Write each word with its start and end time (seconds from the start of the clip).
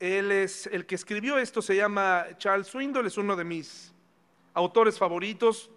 Él 0.00 0.32
es 0.32 0.66
el 0.66 0.86
que 0.86 0.94
escribió 0.94 1.38
esto, 1.38 1.60
se 1.60 1.76
llama 1.76 2.26
Charles 2.38 2.68
Swindoll, 2.68 3.06
es 3.06 3.18
uno 3.18 3.36
de 3.36 3.44
mis 3.44 3.92
autores 4.54 4.98
favoritos. 4.98 5.70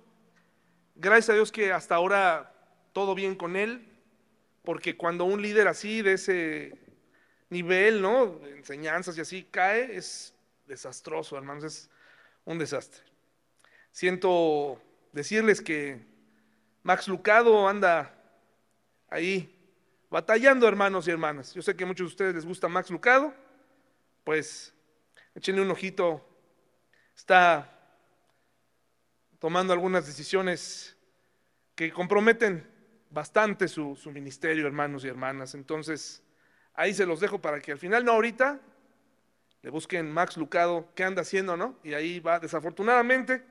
Gracias 0.95 1.31
a 1.31 1.33
Dios 1.33 1.51
que 1.51 1.73
hasta 1.73 1.95
ahora 1.95 2.55
todo 2.93 3.15
bien 3.15 3.35
con 3.35 3.57
él, 3.57 3.85
porque 4.63 4.95
cuando 4.95 5.25
un 5.25 5.41
líder 5.41 5.67
así 5.67 6.01
de 6.01 6.13
ese 6.13 6.79
nivel, 7.49 8.01
¿no? 8.01 8.27
De 8.37 8.57
enseñanzas 8.57 9.17
y 9.17 9.21
así 9.21 9.43
cae, 9.43 9.97
es 9.97 10.33
desastroso, 10.67 11.37
hermanos, 11.37 11.65
es 11.65 11.89
un 12.45 12.57
desastre. 12.57 13.01
Siento 13.91 14.81
decirles 15.11 15.61
que 15.61 15.99
Max 16.81 17.09
Lucado 17.09 17.67
anda 17.67 18.15
ahí 19.09 19.53
batallando, 20.09 20.65
hermanos 20.65 21.09
y 21.09 21.11
hermanas. 21.11 21.53
Yo 21.53 21.61
sé 21.61 21.75
que 21.75 21.83
a 21.83 21.87
muchos 21.87 22.05
de 22.05 22.11
ustedes 22.13 22.35
les 22.35 22.45
gusta 22.45 22.69
Max 22.69 22.89
Lucado, 22.89 23.33
pues 24.23 24.73
échenle 25.35 25.61
un 25.61 25.71
ojito. 25.71 26.27
Está 27.15 27.69
tomando 29.39 29.73
algunas 29.73 30.05
decisiones 30.05 30.97
que 31.75 31.91
comprometen 31.91 32.69
bastante 33.09 33.67
su, 33.67 33.95
su, 33.95 34.11
ministerio, 34.11 34.65
hermanos 34.65 35.03
y 35.03 35.07
hermanas. 35.07 35.53
Entonces, 35.53 36.23
ahí 36.73 36.93
se 36.93 37.05
los 37.05 37.19
dejo 37.19 37.39
para 37.39 37.59
que 37.59 37.71
al 37.71 37.77
final, 37.77 38.05
no 38.05 38.13
ahorita, 38.13 38.59
le 39.61 39.69
busquen 39.69 40.11
Max 40.11 40.37
Lucado 40.37 40.89
qué 40.95 41.03
anda 41.03 41.21
haciendo, 41.21 41.55
¿no? 41.55 41.77
Y 41.83 41.93
ahí 41.93 42.19
va, 42.19 42.39
desafortunadamente, 42.39 43.45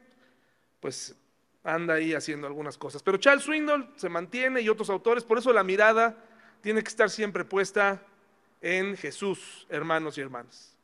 pues 0.80 1.16
anda 1.64 1.94
ahí 1.94 2.12
haciendo 2.12 2.46
algunas 2.46 2.76
cosas. 2.76 3.02
Pero 3.02 3.18
Charles 3.18 3.44
Swindoll 3.44 3.92
se 3.96 4.08
mantiene 4.08 4.60
y 4.60 4.68
otros 4.68 4.90
autores, 4.90 5.24
por 5.24 5.38
eso 5.38 5.52
la 5.52 5.64
mirada 5.64 6.16
tiene 6.60 6.82
que 6.82 6.88
estar 6.88 7.08
siempre 7.08 7.44
puesta 7.44 8.02
en 8.62 8.96
Jesús, 8.96 9.66
hermanos 9.68 10.16
y 10.16 10.20
hermanas. 10.20 10.76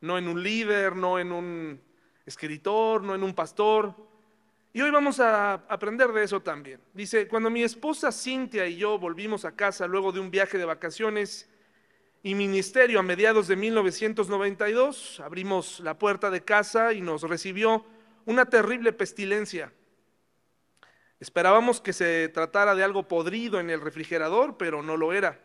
No 0.00 0.16
en 0.16 0.28
un 0.28 0.42
líder, 0.42 0.94
no 0.94 1.18
en 1.18 1.32
un 1.32 1.80
escritor, 2.24 3.02
no 3.02 3.14
en 3.14 3.22
un 3.22 3.34
pastor. 3.34 3.94
Y 4.72 4.80
hoy 4.80 4.90
vamos 4.90 5.20
a 5.20 5.54
aprender 5.68 6.12
de 6.12 6.24
eso 6.24 6.40
también. 6.40 6.80
Dice, 6.94 7.28
cuando 7.28 7.50
mi 7.50 7.62
esposa 7.62 8.12
Cintia 8.12 8.66
y 8.66 8.76
yo 8.76 8.98
volvimos 8.98 9.44
a 9.44 9.54
casa 9.54 9.86
luego 9.86 10.12
de 10.12 10.20
un 10.20 10.30
viaje 10.30 10.56
de 10.56 10.64
vacaciones 10.64 11.48
y 12.22 12.34
ministerio 12.34 13.00
a 13.00 13.02
mediados 13.02 13.48
de 13.48 13.56
1992, 13.56 15.20
abrimos 15.20 15.80
la 15.80 15.98
puerta 15.98 16.30
de 16.30 16.42
casa 16.42 16.92
y 16.92 17.00
nos 17.00 17.22
recibió 17.22 17.84
una 18.24 18.46
terrible 18.46 18.92
pestilencia. 18.92 19.72
Esperábamos 21.20 21.80
que 21.80 21.92
se 21.92 22.28
tratara 22.28 22.74
de 22.74 22.84
algo 22.84 23.06
podrido 23.08 23.60
en 23.60 23.70
el 23.70 23.80
refrigerador, 23.80 24.56
pero 24.56 24.82
no 24.82 24.96
lo 24.96 25.12
era. 25.12 25.40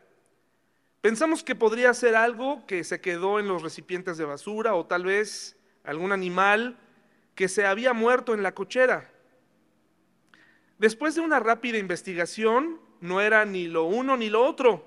Pensamos 1.02 1.44
que 1.44 1.56
podría 1.56 1.94
ser 1.94 2.16
algo 2.16 2.66
que 2.66 2.84
se 2.84 3.00
quedó 3.00 3.40
en 3.40 3.48
los 3.48 3.62
recipientes 3.62 4.18
de 4.18 4.26
basura 4.26 4.76
o 4.76 4.86
tal 4.86 5.06
vez 5.06 5.56
algún 5.86 6.12
animal 6.12 6.78
que 7.36 7.48
se 7.48 7.66
había 7.66 7.94
muerto 7.94 8.34
en 8.34 8.44
la 8.44 8.54
cochera. 8.54 9.10
Después 10.78 11.16
de 11.16 11.22
una 11.22 11.40
rápida 11.40 11.78
investigación, 11.78 12.82
no 13.00 13.22
era 13.22 13.46
ni 13.46 13.68
lo 13.68 13.86
uno 13.86 14.18
ni 14.18 14.30
lo 14.30 14.44
otro. 14.46 14.86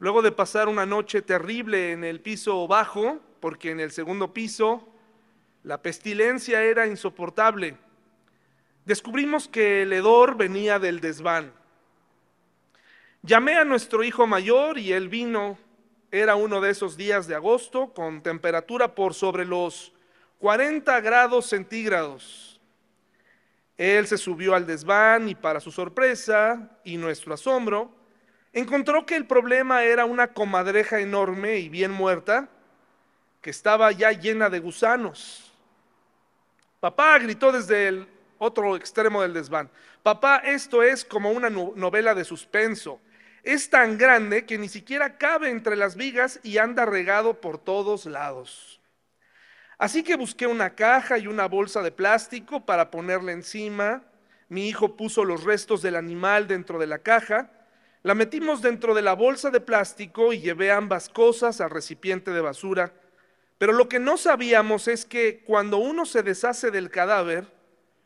Luego 0.00 0.22
de 0.22 0.32
pasar 0.32 0.68
una 0.68 0.86
noche 0.86 1.22
terrible 1.22 1.92
en 1.92 2.02
el 2.02 2.20
piso 2.20 2.66
bajo, 2.66 3.20
porque 3.38 3.70
en 3.70 3.78
el 3.78 3.92
segundo 3.92 4.34
piso 4.34 4.88
la 5.62 5.82
pestilencia 5.82 6.62
era 6.62 6.88
insoportable, 6.88 7.76
descubrimos 8.84 9.46
que 9.46 9.82
el 9.82 9.92
hedor 9.92 10.36
venía 10.36 10.80
del 10.80 10.98
desván. 10.98 11.52
Llamé 13.24 13.54
a 13.54 13.64
nuestro 13.64 14.02
hijo 14.02 14.26
mayor 14.26 14.78
y 14.78 14.92
él 14.92 15.08
vino. 15.08 15.56
Era 16.10 16.34
uno 16.34 16.60
de 16.60 16.70
esos 16.70 16.96
días 16.96 17.28
de 17.28 17.36
agosto 17.36 17.94
con 17.94 18.20
temperatura 18.20 18.96
por 18.96 19.14
sobre 19.14 19.44
los 19.44 19.92
40 20.40 21.00
grados 21.02 21.46
centígrados. 21.46 22.60
Él 23.76 24.08
se 24.08 24.18
subió 24.18 24.56
al 24.56 24.66
desván 24.66 25.28
y 25.28 25.36
para 25.36 25.60
su 25.60 25.70
sorpresa 25.70 26.80
y 26.82 26.96
nuestro 26.96 27.32
asombro, 27.32 27.94
encontró 28.52 29.06
que 29.06 29.14
el 29.14 29.24
problema 29.24 29.84
era 29.84 30.04
una 30.04 30.32
comadreja 30.32 30.98
enorme 30.98 31.58
y 31.58 31.68
bien 31.68 31.92
muerta 31.92 32.48
que 33.40 33.50
estaba 33.50 33.92
ya 33.92 34.10
llena 34.10 34.50
de 34.50 34.58
gusanos. 34.58 35.52
Papá 36.80 37.20
gritó 37.20 37.52
desde 37.52 37.86
el 37.86 38.08
otro 38.38 38.74
extremo 38.74 39.22
del 39.22 39.32
desván. 39.32 39.70
Papá, 40.02 40.38
esto 40.38 40.82
es 40.82 41.04
como 41.04 41.30
una 41.30 41.50
novela 41.50 42.16
de 42.16 42.24
suspenso. 42.24 43.00
Es 43.42 43.70
tan 43.70 43.98
grande 43.98 44.46
que 44.46 44.56
ni 44.56 44.68
siquiera 44.68 45.18
cabe 45.18 45.50
entre 45.50 45.74
las 45.74 45.96
vigas 45.96 46.38
y 46.44 46.58
anda 46.58 46.86
regado 46.86 47.40
por 47.40 47.58
todos 47.58 48.06
lados. 48.06 48.80
Así 49.78 50.04
que 50.04 50.14
busqué 50.14 50.46
una 50.46 50.76
caja 50.76 51.18
y 51.18 51.26
una 51.26 51.48
bolsa 51.48 51.82
de 51.82 51.90
plástico 51.90 52.64
para 52.64 52.92
ponerla 52.92 53.32
encima. 53.32 54.04
Mi 54.48 54.68
hijo 54.68 54.96
puso 54.96 55.24
los 55.24 55.42
restos 55.42 55.82
del 55.82 55.96
animal 55.96 56.46
dentro 56.46 56.78
de 56.78 56.86
la 56.86 56.98
caja. 56.98 57.50
La 58.04 58.14
metimos 58.14 58.62
dentro 58.62 58.94
de 58.94 59.02
la 59.02 59.14
bolsa 59.14 59.50
de 59.50 59.60
plástico 59.60 60.32
y 60.32 60.40
llevé 60.40 60.70
ambas 60.70 61.08
cosas 61.08 61.60
al 61.60 61.70
recipiente 61.70 62.30
de 62.30 62.40
basura. 62.40 62.92
Pero 63.58 63.72
lo 63.72 63.88
que 63.88 63.98
no 63.98 64.18
sabíamos 64.18 64.86
es 64.86 65.04
que 65.04 65.42
cuando 65.44 65.78
uno 65.78 66.06
se 66.06 66.22
deshace 66.22 66.70
del 66.70 66.90
cadáver, 66.90 67.46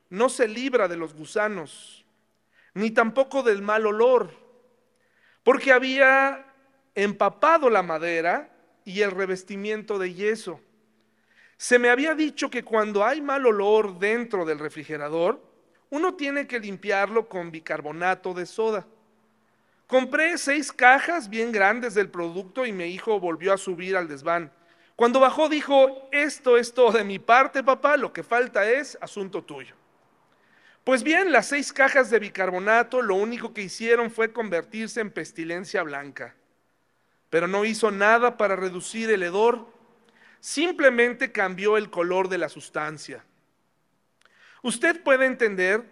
no 0.09 0.31
se 0.31 0.49
libra 0.49 0.89
de 0.89 0.97
los 0.97 1.13
gusanos, 1.13 2.07
ni 2.73 2.91
tampoco 2.91 3.43
del 3.43 3.61
mal 3.61 3.87
olor 3.87 4.46
porque 5.47 5.71
había 5.71 6.45
empapado 6.97 7.71
la 7.71 7.85
madera 7.85 8.51
y 8.85 9.03
el 9.03 9.13
revestimiento 9.13 9.97
de 9.97 10.13
yeso. 10.13 10.61
Se 11.57 11.79
me 11.79 11.89
había 11.89 12.17
dicho 12.17 12.51
que 12.51 12.65
cuando 12.65 13.05
hay 13.05 13.21
mal 13.21 13.47
olor 13.47 14.01
dentro 14.01 14.45
del 14.45 14.59
refrigerador, 14.59 15.41
uno 15.91 16.15
tiene 16.15 16.49
que 16.49 16.59
limpiarlo 16.59 17.29
con 17.29 17.53
bicarbonato 17.53 18.35
de 18.35 18.45
soda. 18.45 18.89
Compré 19.87 20.37
seis 20.37 20.73
cajas 20.73 21.31
bien 21.31 21.53
grandes 21.53 21.95
del 21.95 22.11
producto 22.11 22.67
y 22.67 22.73
mi 22.73 22.87
hijo 22.87 23.21
volvió 23.21 23.53
a 23.53 23.57
subir 23.57 23.97
al 23.97 24.09
desván. 24.09 24.51
Cuando 24.97 25.21
bajó 25.21 25.49
dijo, 25.49 26.09
esto 26.11 26.59
es 26.59 26.75
todo 26.75 26.91
de 26.91 27.05
mi 27.05 27.21
parte, 27.21 27.63
papá, 27.63 27.97
lo 27.97 28.13
que 28.13 28.25
falta 28.25 28.69
es 28.69 28.99
asunto 29.01 29.45
tuyo. 29.45 29.77
Pues 30.87 31.03
bien, 31.03 31.33
las 31.33 31.49
seis 31.49 31.73
cajas 31.73 32.11
de 32.11 32.21
bicarbonato 32.21 33.03
lo 33.03 33.17
único 33.17 33.53
que 33.53 33.63
hicieron 33.63 34.09
fue 34.09 34.33
convertirse 34.33 35.01
en 35.01 35.11
pestilencia 35.11 35.83
blanca, 35.83 36.37
pero 37.29 37.49
no 37.49 37.65
hizo 37.65 37.91
nada 37.91 38.37
para 38.37 38.55
reducir 38.55 39.11
el 39.11 39.25
hedor, 39.25 39.67
simplemente 40.39 41.33
cambió 41.33 41.77
el 41.77 41.91
color 41.91 42.29
de 42.29 42.39
la 42.39 42.49
sustancia. 42.49 43.25
Usted 44.63 45.03
puede 45.03 45.27
entender 45.27 45.83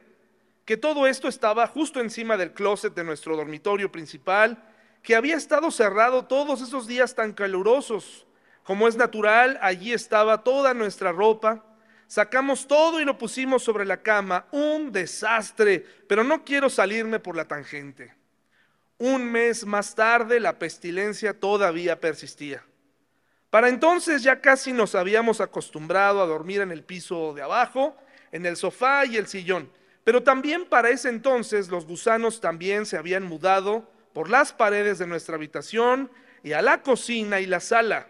que 0.64 0.76
todo 0.76 1.08
esto 1.08 1.26
estaba 1.26 1.66
justo 1.66 1.98
encima 1.98 2.36
del 2.36 2.52
closet 2.52 2.94
de 2.94 3.02
nuestro 3.02 3.36
dormitorio 3.36 3.90
principal, 3.90 4.62
que 5.02 5.16
había 5.16 5.34
estado 5.34 5.72
cerrado 5.72 6.26
todos 6.26 6.62
esos 6.62 6.86
días 6.86 7.16
tan 7.16 7.32
calurosos. 7.32 8.28
Como 8.62 8.86
es 8.86 8.94
natural, 8.94 9.58
allí 9.60 9.92
estaba 9.92 10.44
toda 10.44 10.72
nuestra 10.72 11.10
ropa, 11.10 11.64
Sacamos 12.06 12.66
todo 12.66 13.00
y 13.00 13.04
lo 13.04 13.18
pusimos 13.18 13.62
sobre 13.62 13.84
la 13.84 14.02
cama. 14.02 14.46
Un 14.52 14.92
desastre, 14.92 15.84
pero 16.08 16.24
no 16.24 16.44
quiero 16.44 16.68
salirme 16.70 17.18
por 17.18 17.36
la 17.36 17.46
tangente. 17.46 18.14
Un 18.98 19.24
mes 19.24 19.66
más 19.66 19.94
tarde 19.94 20.38
la 20.38 20.58
pestilencia 20.58 21.38
todavía 21.38 22.00
persistía. 22.00 22.64
Para 23.50 23.68
entonces 23.68 24.22
ya 24.22 24.40
casi 24.40 24.72
nos 24.72 24.94
habíamos 24.94 25.40
acostumbrado 25.40 26.22
a 26.22 26.26
dormir 26.26 26.60
en 26.60 26.72
el 26.72 26.82
piso 26.82 27.34
de 27.34 27.42
abajo, 27.42 27.96
en 28.32 28.46
el 28.46 28.56
sofá 28.56 29.06
y 29.06 29.16
el 29.16 29.26
sillón. 29.26 29.70
Pero 30.04 30.22
también 30.22 30.66
para 30.66 30.90
ese 30.90 31.08
entonces 31.08 31.68
los 31.68 31.86
gusanos 31.86 32.40
también 32.40 32.84
se 32.84 32.96
habían 32.96 33.22
mudado 33.22 33.90
por 34.12 34.28
las 34.28 34.52
paredes 34.52 34.98
de 34.98 35.06
nuestra 35.06 35.36
habitación 35.36 36.10
y 36.42 36.52
a 36.52 36.62
la 36.62 36.82
cocina 36.82 37.40
y 37.40 37.46
la 37.46 37.60
sala. 37.60 38.08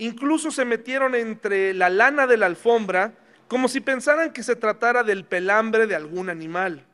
Incluso 0.00 0.50
se 0.50 0.64
metieron 0.64 1.14
entre 1.14 1.74
la 1.74 1.90
lana 1.90 2.26
de 2.26 2.38
la 2.38 2.46
alfombra 2.46 3.12
como 3.48 3.68
si 3.68 3.80
pensaran 3.80 4.32
que 4.32 4.42
se 4.42 4.56
tratara 4.56 5.02
del 5.02 5.26
pelambre 5.26 5.86
de 5.86 5.94
algún 5.94 6.30
animal. 6.30 6.86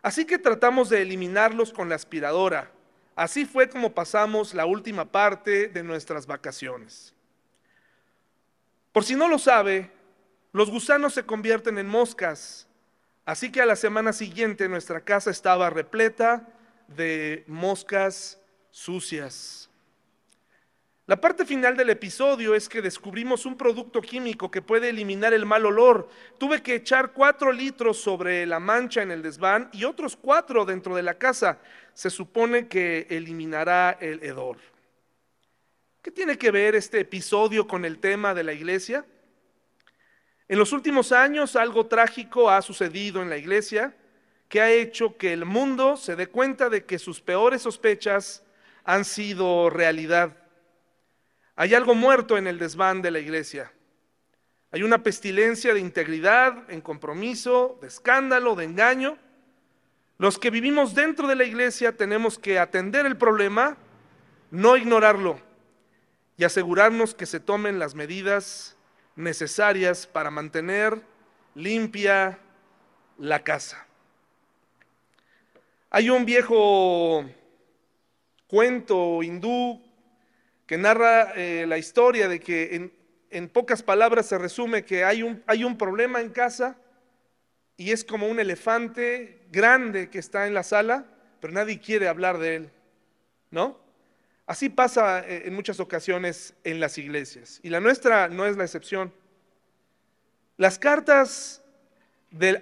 Así 0.00 0.24
que 0.24 0.38
tratamos 0.38 0.88
de 0.88 1.02
eliminarlos 1.02 1.70
con 1.70 1.90
la 1.90 1.96
aspiradora. 1.96 2.70
Así 3.14 3.44
fue 3.44 3.68
como 3.68 3.92
pasamos 3.92 4.54
la 4.54 4.64
última 4.64 5.04
parte 5.04 5.68
de 5.68 5.82
nuestras 5.82 6.26
vacaciones. 6.26 7.12
Por 8.90 9.04
si 9.04 9.16
no 9.16 9.28
lo 9.28 9.38
sabe, 9.38 9.90
los 10.52 10.70
gusanos 10.70 11.12
se 11.12 11.26
convierten 11.26 11.76
en 11.76 11.86
moscas. 11.86 12.66
Así 13.26 13.52
que 13.52 13.60
a 13.60 13.66
la 13.66 13.76
semana 13.76 14.14
siguiente 14.14 14.66
nuestra 14.70 15.02
casa 15.02 15.30
estaba 15.30 15.68
repleta 15.68 16.48
de 16.88 17.44
moscas 17.48 18.40
sucias. 18.70 19.68
La 21.06 21.20
parte 21.20 21.44
final 21.44 21.76
del 21.76 21.90
episodio 21.90 22.54
es 22.54 22.66
que 22.66 22.80
descubrimos 22.80 23.44
un 23.44 23.58
producto 23.58 24.00
químico 24.00 24.50
que 24.50 24.62
puede 24.62 24.88
eliminar 24.88 25.34
el 25.34 25.44
mal 25.44 25.66
olor. 25.66 26.08
Tuve 26.38 26.62
que 26.62 26.76
echar 26.76 27.12
cuatro 27.12 27.52
litros 27.52 27.98
sobre 27.98 28.46
la 28.46 28.58
mancha 28.58 29.02
en 29.02 29.10
el 29.10 29.20
desván 29.20 29.68
y 29.74 29.84
otros 29.84 30.16
cuatro 30.16 30.64
dentro 30.64 30.96
de 30.96 31.02
la 31.02 31.18
casa. 31.18 31.58
Se 31.92 32.08
supone 32.08 32.68
que 32.68 33.06
eliminará 33.10 33.98
el 34.00 34.22
hedor. 34.22 34.56
¿Qué 36.00 36.10
tiene 36.10 36.38
que 36.38 36.50
ver 36.50 36.74
este 36.74 37.00
episodio 37.00 37.66
con 37.66 37.84
el 37.84 37.98
tema 37.98 38.32
de 38.32 38.44
la 38.44 38.54
iglesia? 38.54 39.04
En 40.48 40.58
los 40.58 40.72
últimos 40.72 41.12
años 41.12 41.54
algo 41.54 41.84
trágico 41.84 42.48
ha 42.48 42.62
sucedido 42.62 43.20
en 43.20 43.28
la 43.28 43.36
iglesia 43.36 43.94
que 44.48 44.62
ha 44.62 44.70
hecho 44.70 45.18
que 45.18 45.34
el 45.34 45.44
mundo 45.44 45.98
se 45.98 46.16
dé 46.16 46.28
cuenta 46.28 46.70
de 46.70 46.86
que 46.86 46.98
sus 46.98 47.20
peores 47.20 47.60
sospechas 47.60 48.42
han 48.84 49.04
sido 49.04 49.68
realidad. 49.68 50.43
Hay 51.56 51.74
algo 51.74 51.94
muerto 51.94 52.36
en 52.36 52.46
el 52.46 52.58
desván 52.58 53.02
de 53.02 53.10
la 53.10 53.20
iglesia. 53.20 53.72
Hay 54.72 54.82
una 54.82 55.04
pestilencia 55.04 55.72
de 55.72 55.80
integridad, 55.80 56.68
en 56.68 56.80
compromiso, 56.80 57.78
de 57.80 57.86
escándalo, 57.86 58.56
de 58.56 58.64
engaño. 58.64 59.16
Los 60.18 60.38
que 60.38 60.50
vivimos 60.50 60.94
dentro 60.94 61.28
de 61.28 61.36
la 61.36 61.44
iglesia 61.44 61.96
tenemos 61.96 62.38
que 62.38 62.58
atender 62.58 63.06
el 63.06 63.16
problema, 63.16 63.76
no 64.50 64.76
ignorarlo 64.76 65.38
y 66.36 66.44
asegurarnos 66.44 67.14
que 67.14 67.26
se 67.26 67.38
tomen 67.38 67.78
las 67.78 67.94
medidas 67.94 68.76
necesarias 69.14 70.08
para 70.08 70.30
mantener 70.30 71.02
limpia 71.54 72.40
la 73.18 73.44
casa. 73.44 73.86
Hay 75.90 76.10
un 76.10 76.24
viejo 76.24 77.24
cuento 78.48 79.22
hindú 79.22 79.83
que 80.66 80.78
narra 80.78 81.32
eh, 81.36 81.66
la 81.66 81.78
historia 81.78 82.28
de 82.28 82.40
que 82.40 82.74
en, 82.74 82.92
en, 83.30 83.48
pocas 83.48 83.82
palabras 83.82 84.26
se 84.26 84.38
resume 84.38 84.84
que 84.84 85.04
hay 85.04 85.22
un, 85.22 85.42
hay 85.46 85.64
un 85.64 85.76
problema 85.76 86.20
en 86.20 86.30
casa 86.30 86.76
y 87.76 87.90
es 87.90 88.04
como 88.04 88.28
un 88.28 88.40
elefante 88.40 89.46
grande 89.50 90.08
que 90.08 90.18
está 90.18 90.46
en 90.46 90.54
la 90.54 90.62
sala, 90.62 91.06
pero 91.40 91.52
nadie 91.52 91.80
quiere 91.80 92.08
hablar 92.08 92.38
de 92.38 92.56
él, 92.56 92.70
¿no? 93.50 93.78
Así 94.46 94.68
pasa 94.68 95.20
eh, 95.20 95.42
en 95.46 95.54
muchas 95.54 95.80
ocasiones 95.80 96.54
en 96.64 96.80
las 96.80 96.98
iglesias 96.98 97.60
y 97.62 97.70
la 97.70 97.80
nuestra 97.80 98.28
no 98.28 98.46
es 98.46 98.56
la 98.56 98.64
excepción. 98.64 99.12
Las 100.56 100.78
cartas 100.78 101.62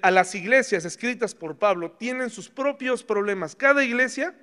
a 0.03 0.11
las 0.11 0.35
iglesias 0.35 0.85
escritas 0.85 1.35
por 1.35 1.57
Pablo 1.59 1.93
tienen 1.93 2.31
sus 2.31 2.49
propios 2.49 3.03
problemas. 3.03 3.57
Cada 3.57 3.85
iglesia 3.85 4.35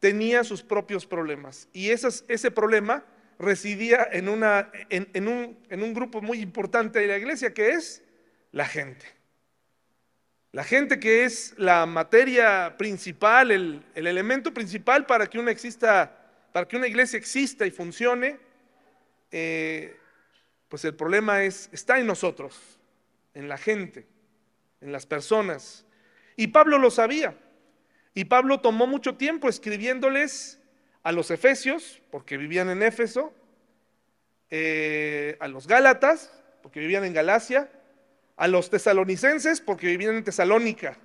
tenía 0.00 0.44
sus 0.44 0.62
propios 0.62 1.06
problemas 1.06 1.68
y 1.72 1.90
ese 1.90 2.50
problema 2.50 3.04
residía 3.38 4.06
en, 4.10 4.28
una, 4.28 4.70
en, 4.90 5.28
un, 5.28 5.58
en 5.68 5.82
un 5.82 5.94
grupo 5.94 6.20
muy 6.20 6.40
importante 6.40 6.98
de 6.98 7.06
la 7.06 7.18
iglesia 7.18 7.54
que 7.54 7.70
es 7.70 8.02
la 8.52 8.66
gente. 8.66 9.06
La 10.52 10.64
gente 10.64 10.98
que 10.98 11.24
es 11.24 11.54
la 11.58 11.86
materia 11.86 12.76
principal, 12.78 13.50
el, 13.50 13.82
el 13.94 14.06
elemento 14.06 14.52
principal 14.52 15.06
para 15.06 15.26
que 15.26 15.38
una 15.38 15.50
exista 15.50 16.18
para 16.52 16.66
que 16.66 16.76
una 16.76 16.86
iglesia 16.86 17.18
exista 17.18 17.66
y 17.66 17.70
funcione, 17.70 18.38
eh, 19.30 19.96
pues 20.68 20.84
el 20.84 20.94
problema 20.94 21.44
es, 21.44 21.68
está 21.72 21.98
en 21.98 22.06
nosotros, 22.06 22.78
en 23.34 23.48
la 23.48 23.58
gente, 23.58 24.06
en 24.80 24.92
las 24.92 25.06
personas. 25.06 25.84
Y 26.36 26.48
Pablo 26.48 26.78
lo 26.78 26.90
sabía. 26.90 27.36
Y 28.18 28.24
Pablo 28.24 28.58
tomó 28.58 28.88
mucho 28.88 29.14
tiempo 29.14 29.48
escribiéndoles 29.48 30.58
a 31.04 31.12
los 31.12 31.30
efesios, 31.30 32.02
porque 32.10 32.36
vivían 32.36 32.68
en 32.68 32.82
Éfeso, 32.82 33.32
eh, 34.50 35.36
a 35.38 35.46
los 35.46 35.68
gálatas, 35.68 36.32
porque 36.60 36.80
vivían 36.80 37.04
en 37.04 37.12
Galacia, 37.12 37.70
a 38.36 38.48
los 38.48 38.70
tesalonicenses, 38.70 39.60
porque 39.60 39.86
vivían 39.86 40.16
en 40.16 40.24
Tesalónica. 40.24 40.98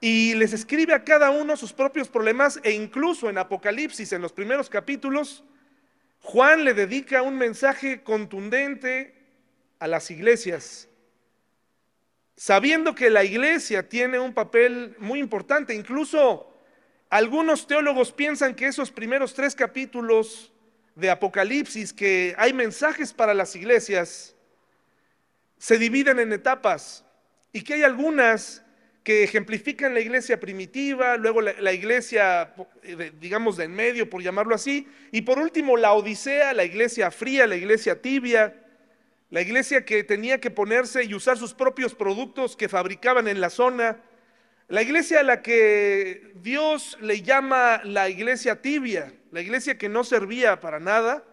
Y 0.00 0.32
les 0.36 0.54
escribe 0.54 0.94
a 0.94 1.04
cada 1.04 1.28
uno 1.28 1.58
sus 1.58 1.74
propios 1.74 2.08
problemas 2.08 2.58
e 2.62 2.70
incluso 2.70 3.28
en 3.28 3.36
Apocalipsis, 3.36 4.10
en 4.14 4.22
los 4.22 4.32
primeros 4.32 4.70
capítulos, 4.70 5.44
Juan 6.22 6.64
le 6.64 6.72
dedica 6.72 7.20
un 7.20 7.36
mensaje 7.36 8.02
contundente 8.02 9.14
a 9.78 9.86
las 9.86 10.10
iglesias, 10.10 10.87
sabiendo 12.38 12.94
que 12.94 13.10
la 13.10 13.24
iglesia 13.24 13.88
tiene 13.88 14.20
un 14.20 14.32
papel 14.32 14.94
muy 15.00 15.18
importante. 15.18 15.74
Incluso 15.74 16.48
algunos 17.10 17.66
teólogos 17.66 18.12
piensan 18.12 18.54
que 18.54 18.68
esos 18.68 18.92
primeros 18.92 19.34
tres 19.34 19.56
capítulos 19.56 20.52
de 20.94 21.10
Apocalipsis, 21.10 21.92
que 21.92 22.36
hay 22.38 22.52
mensajes 22.52 23.12
para 23.12 23.34
las 23.34 23.56
iglesias, 23.56 24.36
se 25.58 25.78
dividen 25.78 26.20
en 26.20 26.32
etapas. 26.32 27.04
Y 27.52 27.62
que 27.62 27.74
hay 27.74 27.82
algunas 27.82 28.62
que 29.02 29.24
ejemplifican 29.24 29.92
la 29.92 30.00
iglesia 30.00 30.38
primitiva, 30.38 31.16
luego 31.16 31.40
la, 31.40 31.72
iglesia, 31.72 32.54
digamos, 33.18 33.56
de 33.56 33.64
en 33.64 33.72
medio, 33.74 34.08
por 34.08 34.22
llamarlo 34.22 34.54
así, 34.54 34.86
y 35.10 35.22
por 35.22 35.40
último 35.40 35.76
la 35.76 35.92
Odisea, 35.92 36.52
la 36.52 36.64
iglesia 36.64 37.10
fría, 37.10 37.48
la 37.48 37.56
iglesia 37.56 38.00
tibia, 38.00 38.67
la 39.30 39.42
iglesia 39.42 39.84
que 39.84 40.04
tenía 40.04 40.40
que 40.40 40.50
ponerse 40.50 41.04
y 41.04 41.14
usar 41.14 41.36
sus 41.36 41.54
propios 41.54 41.94
productos 41.94 42.56
que 42.56 42.68
fabricaban 42.68 43.28
en 43.28 43.40
la 43.40 43.50
zona, 43.50 44.00
la 44.68 44.82
iglesia 44.82 45.20
a 45.20 45.22
la 45.22 45.42
que 45.42 46.32
Dios 46.36 46.98
le 47.00 47.22
llama 47.22 47.80
la 47.84 48.08
iglesia 48.08 48.62
tibia, 48.62 49.12
la 49.30 49.40
iglesia 49.40 49.76
que 49.76 49.88
no 49.88 50.04
servía 50.04 50.60
para 50.60 50.80
nada, 50.80 51.24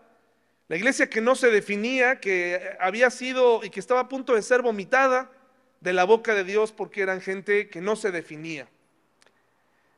la 0.68 0.76
iglesia 0.76 1.10
que 1.10 1.22
no 1.22 1.36
se 1.36 1.52
definía, 1.52 2.20
que 2.20 2.76
había 2.80 3.10
sido 3.10 3.64
y 3.64 3.70
que 3.70 3.80
estaba 3.80 4.02
a 4.02 4.10
punto 4.10 4.36
de 4.36 4.42
ser 4.42 4.62
vomitada, 4.62 5.32
de 5.80 5.94
la 5.94 6.04
boca 6.04 6.34
de 6.34 6.44
Dios 6.44 6.72
porque 6.72 7.02
eran 7.02 7.22
gente 7.22 7.70
que 7.70 7.80
no 7.80 7.96
se 7.96 8.12
definía. 8.12 8.68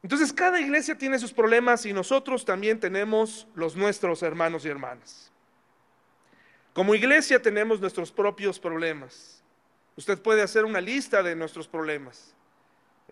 Entonces 0.03 0.33
cada 0.33 0.59
iglesia 0.59 0.97
tiene 0.97 1.17
sus 1.17 1.33
problemas 1.33 1.85
y 1.85 1.93
nosotros 1.93 2.45
también 2.45 2.79
tenemos 2.79 3.47
los 3.55 3.75
nuestros 3.75 4.21
hermanos 4.21 4.65
y 4.65 4.69
hermanas. 4.69 5.31
Como 6.77 6.93
iglesia 6.93 7.41
tenemos 7.41 7.81
nuestros 7.81 8.11
propios 8.11 8.59
problemas. 8.59 9.41
Usted 9.95 10.21
puede 10.21 10.43
hacer 10.43 10.63
una 10.63 10.79
lista 10.79 11.23
de 11.23 11.35
nuestros 11.35 11.67
problemas. 11.67 12.35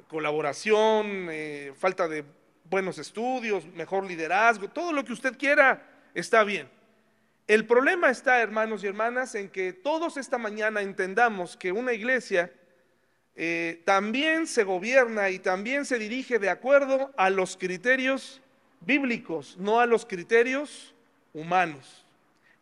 Colaboración, 0.07 1.29
eh, 1.31 1.73
falta 1.75 2.07
de 2.07 2.23
buenos 2.69 2.99
estudios, 2.99 3.65
mejor 3.73 4.05
liderazgo, 4.05 4.69
todo 4.69 4.93
lo 4.93 5.03
que 5.03 5.13
usted 5.13 5.35
quiera 5.35 5.83
está 6.13 6.43
bien. 6.43 6.69
El 7.47 7.65
problema 7.65 8.11
está, 8.11 8.39
hermanos 8.39 8.83
y 8.83 8.87
hermanas, 8.87 9.33
en 9.33 9.49
que 9.49 9.73
todos 9.73 10.17
esta 10.17 10.37
mañana 10.37 10.83
entendamos 10.83 11.57
que 11.57 11.71
una 11.71 11.93
iglesia 11.93 12.53
eh, 13.35 13.81
también 13.83 14.45
se 14.45 14.63
gobierna 14.63 15.31
y 15.31 15.39
también 15.39 15.85
se 15.85 15.97
dirige 15.97 16.37
de 16.37 16.51
acuerdo 16.51 17.11
a 17.17 17.31
los 17.31 17.57
criterios 17.57 18.43
bíblicos, 18.81 19.57
no 19.57 19.79
a 19.79 19.87
los 19.87 20.05
criterios 20.05 20.93
humanos. 21.33 22.04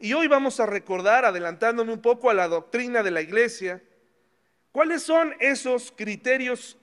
Y 0.03 0.11
hoy 0.11 0.27
vamos 0.27 0.59
a 0.59 0.65
recordar, 0.65 1.23
adelantándome 1.23 1.93
un 1.93 2.01
poco 2.01 2.29
a 2.29 2.33
la 2.33 2.49
doctrina 2.49 3.03
de 3.03 3.11
la 3.11 3.21
iglesia, 3.21 3.81
cuáles 4.73 5.01
son 5.01 5.33
esos 5.39 5.93
criterios 5.95 6.77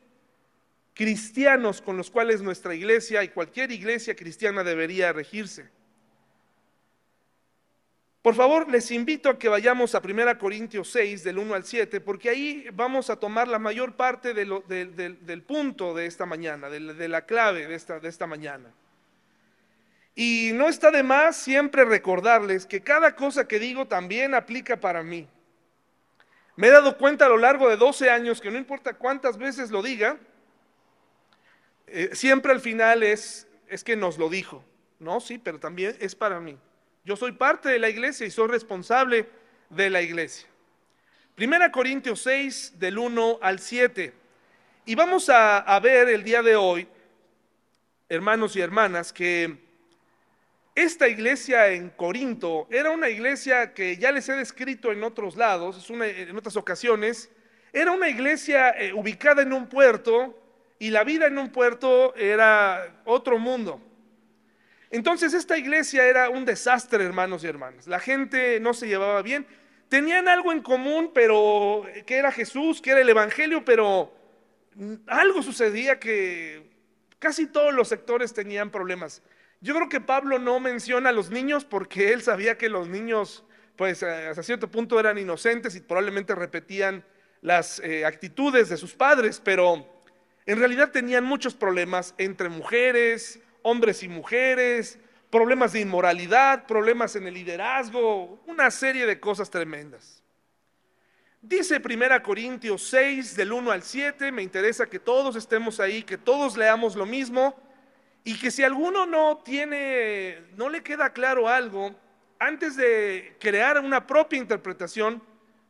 cristianos 0.94 1.82
con 1.82 1.98
los 1.98 2.10
cuales 2.10 2.40
nuestra 2.40 2.74
iglesia 2.74 3.22
y 3.22 3.28
cualquier 3.28 3.72
iglesia 3.72 4.16
cristiana 4.16 4.64
debería 4.64 5.12
regirse. 5.12 5.68
Por 8.22 8.34
favor, 8.34 8.70
les 8.70 8.90
invito 8.90 9.28
a 9.28 9.38
que 9.38 9.50
vayamos 9.50 9.94
a 9.94 10.00
1 10.02 10.38
Corintios 10.38 10.88
6, 10.88 11.22
del 11.22 11.40
1 11.40 11.54
al 11.54 11.64
7, 11.66 12.00
porque 12.00 12.30
ahí 12.30 12.68
vamos 12.72 13.10
a 13.10 13.16
tomar 13.16 13.48
la 13.48 13.58
mayor 13.58 13.96
parte 13.96 14.32
del 14.32 15.42
punto 15.42 15.92
de 15.92 16.06
esta 16.06 16.24
mañana, 16.24 16.70
de, 16.70 17.08
la 17.08 17.26
clave 17.26 17.66
de 17.66 17.74
esta, 17.74 18.00
de 18.00 18.08
esta 18.08 18.26
mañana. 18.26 18.72
Y 20.14 20.50
no 20.54 20.68
está 20.68 20.90
de 20.90 21.02
más 21.02 21.36
siempre 21.36 21.84
recordarles 21.84 22.66
que 22.66 22.82
cada 22.82 23.14
cosa 23.14 23.46
que 23.46 23.58
digo 23.58 23.86
también 23.86 24.34
aplica 24.34 24.78
para 24.78 25.02
mí. 25.02 25.28
Me 26.56 26.66
he 26.66 26.70
dado 26.70 26.98
cuenta 26.98 27.26
a 27.26 27.28
lo 27.28 27.38
largo 27.38 27.68
de 27.68 27.76
12 27.76 28.10
años 28.10 28.40
que 28.40 28.50
no 28.50 28.58
importa 28.58 28.94
cuántas 28.94 29.38
veces 29.38 29.70
lo 29.70 29.82
diga, 29.82 30.18
eh, 31.86 32.10
siempre 32.12 32.52
al 32.52 32.60
final 32.60 33.02
es, 33.02 33.46
es 33.68 33.82
que 33.82 33.96
nos 33.96 34.18
lo 34.18 34.28
dijo. 34.28 34.64
No, 34.98 35.20
sí, 35.20 35.38
pero 35.38 35.58
también 35.58 35.96
es 36.00 36.14
para 36.14 36.38
mí. 36.40 36.58
Yo 37.04 37.16
soy 37.16 37.32
parte 37.32 37.70
de 37.70 37.78
la 37.78 37.88
iglesia 37.88 38.26
y 38.26 38.30
soy 38.30 38.48
responsable 38.48 39.28
de 39.70 39.88
la 39.88 40.02
iglesia. 40.02 40.48
Primera 41.34 41.72
Corintios 41.72 42.20
6, 42.22 42.78
del 42.78 42.98
1 42.98 43.38
al 43.40 43.58
7. 43.58 44.12
Y 44.84 44.94
vamos 44.94 45.30
a, 45.30 45.58
a 45.58 45.80
ver 45.80 46.08
el 46.10 46.22
día 46.22 46.42
de 46.42 46.56
hoy, 46.56 46.86
hermanos 48.08 48.54
y 48.56 48.60
hermanas, 48.60 49.12
que 49.12 49.69
esta 50.82 51.08
iglesia 51.08 51.68
en 51.68 51.90
Corinto 51.90 52.66
era 52.70 52.90
una 52.90 53.08
iglesia 53.10 53.74
que 53.74 53.98
ya 53.98 54.12
les 54.12 54.28
he 54.28 54.32
descrito 54.32 54.92
en 54.92 55.04
otros 55.04 55.36
lados, 55.36 55.90
en 55.90 56.36
otras 56.36 56.56
ocasiones, 56.56 57.30
era 57.72 57.92
una 57.92 58.08
iglesia 58.08 58.70
eh, 58.70 58.92
ubicada 58.92 59.42
en 59.42 59.52
un 59.52 59.68
puerto 59.68 60.36
y 60.78 60.90
la 60.90 61.04
vida 61.04 61.26
en 61.26 61.38
un 61.38 61.50
puerto 61.50 62.14
era 62.16 63.00
otro 63.04 63.38
mundo. 63.38 63.80
Entonces 64.90 65.34
esta 65.34 65.58
iglesia 65.58 66.06
era 66.06 66.30
un 66.30 66.44
desastre, 66.44 67.04
hermanos 67.04 67.44
y 67.44 67.46
hermanas. 67.46 67.86
La 67.86 68.00
gente 68.00 68.58
no 68.58 68.72
se 68.72 68.88
llevaba 68.88 69.20
bien. 69.22 69.46
Tenían 69.88 70.28
algo 70.28 70.50
en 70.50 70.62
común, 70.62 71.10
pero 71.12 71.84
que 72.06 72.16
era 72.16 72.32
Jesús, 72.32 72.80
que 72.80 72.90
era 72.90 73.00
el 73.00 73.08
Evangelio, 73.08 73.64
pero 73.64 74.12
algo 75.06 75.42
sucedía 75.42 76.00
que 76.00 76.70
casi 77.18 77.46
todos 77.46 77.74
los 77.74 77.88
sectores 77.88 78.32
tenían 78.32 78.70
problemas. 78.70 79.22
Yo 79.62 79.74
creo 79.74 79.90
que 79.90 80.00
Pablo 80.00 80.38
no 80.38 80.58
menciona 80.58 81.10
a 81.10 81.12
los 81.12 81.30
niños 81.30 81.66
porque 81.66 82.14
él 82.14 82.22
sabía 82.22 82.56
que 82.56 82.70
los 82.70 82.88
niños, 82.88 83.44
pues 83.76 84.02
eh, 84.02 84.28
hasta 84.28 84.42
cierto 84.42 84.70
punto 84.70 84.98
eran 84.98 85.18
inocentes 85.18 85.76
y 85.76 85.80
probablemente 85.80 86.34
repetían 86.34 87.04
las 87.42 87.78
eh, 87.80 88.06
actitudes 88.06 88.70
de 88.70 88.78
sus 88.78 88.94
padres, 88.94 89.38
pero 89.44 89.86
en 90.46 90.58
realidad 90.58 90.92
tenían 90.92 91.24
muchos 91.24 91.54
problemas 91.54 92.14
entre 92.16 92.48
mujeres, 92.48 93.38
hombres 93.60 94.02
y 94.02 94.08
mujeres, 94.08 94.98
problemas 95.28 95.74
de 95.74 95.80
inmoralidad, 95.80 96.66
problemas 96.66 97.14
en 97.16 97.26
el 97.26 97.34
liderazgo, 97.34 98.42
una 98.46 98.70
serie 98.70 99.04
de 99.04 99.20
cosas 99.20 99.50
tremendas. 99.50 100.22
Dice 101.42 101.82
1 101.84 102.22
Corintios 102.22 102.82
6 102.88 103.36
del 103.36 103.52
1 103.52 103.70
al 103.70 103.82
7, 103.82 104.32
me 104.32 104.42
interesa 104.42 104.86
que 104.86 104.98
todos 104.98 105.36
estemos 105.36 105.80
ahí, 105.80 106.02
que 106.02 106.16
todos 106.16 106.56
leamos 106.56 106.96
lo 106.96 107.04
mismo 107.04 107.54
y 108.24 108.38
que 108.38 108.50
si 108.50 108.62
alguno 108.62 109.06
no 109.06 109.38
tiene, 109.38 110.38
no 110.56 110.68
le 110.68 110.82
queda 110.82 111.12
claro 111.12 111.48
algo, 111.48 111.94
antes 112.38 112.76
de 112.76 113.36
crear 113.38 113.78
una 113.78 114.06
propia 114.06 114.38
interpretación, 114.38 115.22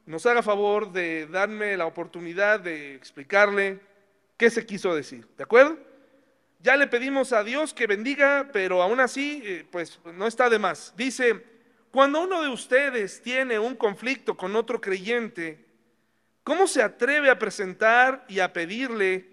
nos 0.07 0.27
haga 0.27 0.43
favor 0.43 0.93
de 0.93 1.27
darme 1.27 1.77
la 1.77 1.87
oportunidad 1.87 2.61
de 2.61 2.95
explicarle 2.95 3.81
qué 4.37 4.51
se 4.51 4.67
quiso 4.67 4.95
decir. 4.95 5.27
¿De 5.37 5.45
acuerdo? 5.45 5.79
Ya 6.61 6.77
le 6.77 6.87
pedimos 6.87 7.33
a 7.33 7.43
Dios 7.45 7.73
que 7.73 7.87
bendiga, 7.87 8.51
pero 8.53 8.83
aún 8.83 9.01
así, 9.01 9.43
eh, 9.45 9.67
pues 9.71 9.99
no 10.05 10.27
está 10.27 10.51
de 10.51 10.59
más. 10.59 10.93
Dice, 10.97 11.45
cuando 11.91 12.23
uno 12.23 12.43
de 12.43 12.49
ustedes 12.49 13.23
tiene 13.23 13.59
un 13.59 13.75
conflicto 13.77 14.37
con 14.37 14.55
otro 14.57 14.81
creyente, 14.81 15.65
¿cómo 16.45 16.67
se 16.67 16.83
atreve 16.83 17.31
a 17.31 17.39
presentar 17.39 18.25
y 18.29 18.41
a 18.41 18.53
pedirle 18.53 19.30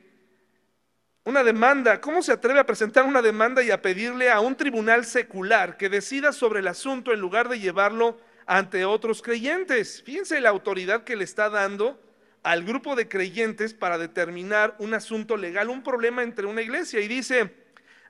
una 1.28 1.44
demanda? 1.44 2.00
¿Cómo 2.00 2.24
se 2.24 2.32
atreve 2.32 2.62
a 2.62 2.66
presentar 2.66 3.04
una 3.04 3.22
demanda 3.22 3.62
y 3.62 3.70
a 3.70 3.82
pedirle 3.82 4.32
a 4.32 4.40
un 4.40 4.56
tribunal 4.56 5.04
secular 5.04 5.76
que 5.76 5.90
decida 5.90 6.32
sobre 6.32 6.62
el 6.62 6.70
asunto 6.70 7.12
en 7.12 7.20
lugar 7.20 7.50
de 7.50 7.60
llevarlo 7.60 8.18
ante 8.46 8.86
otros 8.86 9.22
creyentes? 9.22 10.02
Fíjense 10.04 10.40
la 10.40 10.48
autoridad 10.48 11.04
que 11.04 11.18
le 11.18 11.26
está 11.26 11.50
dando 11.50 12.00
al 12.44 12.64
grupo 12.64 12.96
de 12.96 13.10
creyentes 13.10 13.74
para 13.74 13.98
determinar 13.98 14.78
un 14.80 14.94
asunto 14.94 15.36
legal, 15.36 15.70
un 15.70 15.84
problema 15.84 16.24
entre 16.24 16.46
una 16.46 16.62
iglesia. 16.62 17.02
Y 17.02 17.10
dice, 17.10 17.54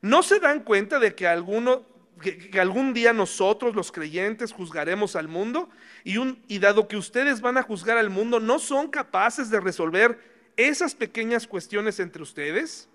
¿no 0.04 0.22
se 0.22 0.40
dan 0.40 0.60
cuenta 0.60 1.00
de 1.00 1.16
que 1.16 1.26
alguno 1.26 1.88
que, 2.22 2.60
algún 2.62 2.94
día 2.94 3.14
nosotros 3.14 3.76
los 3.76 3.92
creyentes 3.92 4.52
juzgaremos 4.52 5.16
al 5.16 5.28
mundo 5.28 5.70
y, 6.04 6.60
dado 6.60 6.88
que 6.88 6.98
ustedes 6.98 7.42
van 7.42 7.58
a 7.58 7.64
juzgar 7.64 7.98
al 7.98 8.12
mundo, 8.12 8.40
¿no 8.40 8.60
son 8.60 8.92
capaces 8.92 9.50
de 9.50 9.60
resolver 9.60 10.20
esas 10.56 10.94
pequeñas 10.94 11.48
cuestiones 11.48 12.00
entre 12.00 12.22
ustedes? 12.22 12.88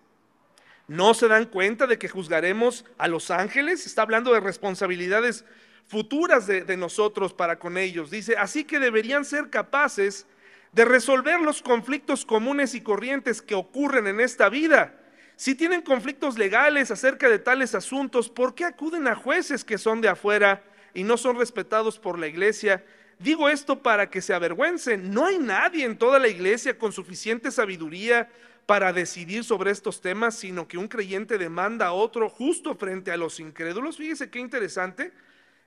¿No 0.88 1.14
se 1.14 1.28
dan 1.28 1.46
cuenta 1.46 1.86
de 1.86 1.98
que 1.98 2.08
juzgaremos 2.08 2.84
a 2.98 3.08
los 3.08 3.30
ángeles? 3.30 3.86
Está 3.86 4.02
hablando 4.02 4.32
de 4.32 4.40
responsabilidades 4.40 5.44
futuras 5.86 6.46
de, 6.46 6.76
nosotros 6.76 7.32
para 7.32 7.58
con 7.58 7.78
ellos. 7.78 8.10
Dice, 8.10 8.36
así 8.36 8.64
que 8.64 8.78
deberían 8.78 9.24
ser 9.24 9.50
capaces 9.50 10.26
de 10.72 10.84
resolver 10.84 11.40
los 11.40 11.62
conflictos 11.62 12.24
comunes 12.24 12.74
y 12.74 12.80
corrientes 12.80 13.42
que 13.42 13.54
ocurren 13.54 14.06
en 14.06 14.20
esta 14.20 14.48
vida 14.48 14.98
si 15.42 15.56
tienen 15.56 15.82
conflictos 15.82 16.38
legales 16.38 16.92
acerca 16.92 17.28
de 17.28 17.40
tales 17.40 17.74
asuntos, 17.74 18.28
¿por 18.28 18.54
qué 18.54 18.64
acuden 18.64 19.08
a 19.08 19.16
jueces 19.16 19.64
que 19.64 19.76
son 19.76 20.00
de 20.00 20.08
afuera 20.08 20.62
y 20.94 21.02
no 21.02 21.16
son 21.16 21.36
respetados 21.36 21.98
por 21.98 22.16
la 22.16 22.28
iglesia? 22.28 22.84
Digo 23.18 23.48
esto 23.48 23.82
para 23.82 24.08
que 24.08 24.20
se 24.20 24.34
avergüencen. 24.34 25.12
No 25.12 25.26
hay 25.26 25.38
nadie 25.38 25.84
en 25.84 25.98
toda 25.98 26.20
la 26.20 26.28
iglesia 26.28 26.78
con 26.78 26.92
suficiente 26.92 27.50
sabiduría 27.50 28.30
para 28.66 28.92
decidir 28.92 29.44
sobre 29.44 29.70
estos 29.70 30.00
temas, 30.00 30.36
sino 30.36 30.68
que 30.68 30.78
un 30.78 30.88
creyente 30.88 31.38
demanda 31.38 31.86
a 31.86 31.92
otro 31.92 32.28
justo 32.28 32.74
frente 32.74 33.10
a 33.10 33.16
los 33.16 33.40
incrédulos. 33.40 33.96
Fíjese 33.96 34.30
qué 34.30 34.38
interesante. 34.38 35.12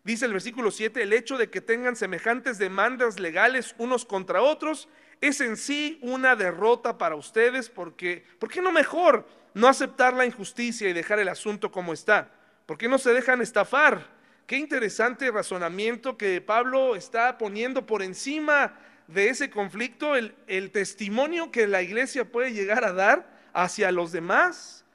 Dice 0.03 0.25
el 0.25 0.33
versículo 0.33 0.71
7, 0.71 1.01
el 1.01 1.13
hecho 1.13 1.37
de 1.37 1.49
que 1.49 1.61
tengan 1.61 1.95
semejantes 1.95 2.57
demandas 2.57 3.19
legales 3.19 3.73
unos 3.77 4.05
contra 4.05 4.41
otros 4.41 4.87
es 5.19 5.41
en 5.41 5.57
sí 5.57 5.97
una 6.01 6.35
derrota 6.35 6.97
para 6.97 7.15
ustedes 7.15 7.69
porque, 7.69 8.23
¿por 8.39 8.49
qué 8.49 8.61
no 8.61 8.71
mejor 8.71 9.27
no 9.53 9.67
aceptar 9.67 10.13
la 10.13 10.25
injusticia 10.25 10.87
y 10.87 10.93
dejar 10.93 11.19
el 11.19 11.29
asunto 11.29 11.71
como 11.71 11.91
está? 11.91 12.29
¿Por 12.65 12.77
qué 12.77 12.87
no 12.87 12.97
se 12.97 13.13
dejan 13.13 13.41
estafar? 13.41 14.07
Qué 14.45 14.57
interesante 14.57 15.31
razonamiento 15.31 16.17
que 16.17 16.39
Pablo 16.39 16.95
está 16.95 17.37
poniendo 17.37 17.85
por 17.85 18.03
encima 18.03 18.77
de 19.07 19.29
ese 19.29 19.49
conflicto, 19.49 20.15
el, 20.15 20.71
testimonio 20.71 21.51
que 21.51 21.67
la 21.67 21.81
iglesia 21.81 22.25
puede 22.25 22.53
llegar 22.53 22.83
a 22.85 22.93
dar 22.93 23.29
hacia 23.53 23.91
los 23.91 24.11
demás. 24.11 24.85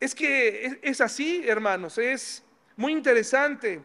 Es 0.00 0.14
que 0.14 0.78
es, 0.82 1.00
así, 1.00 1.42
hermanos, 1.46 1.98
es 1.98 2.44
muy 2.76 2.92
interesante. 2.92 3.82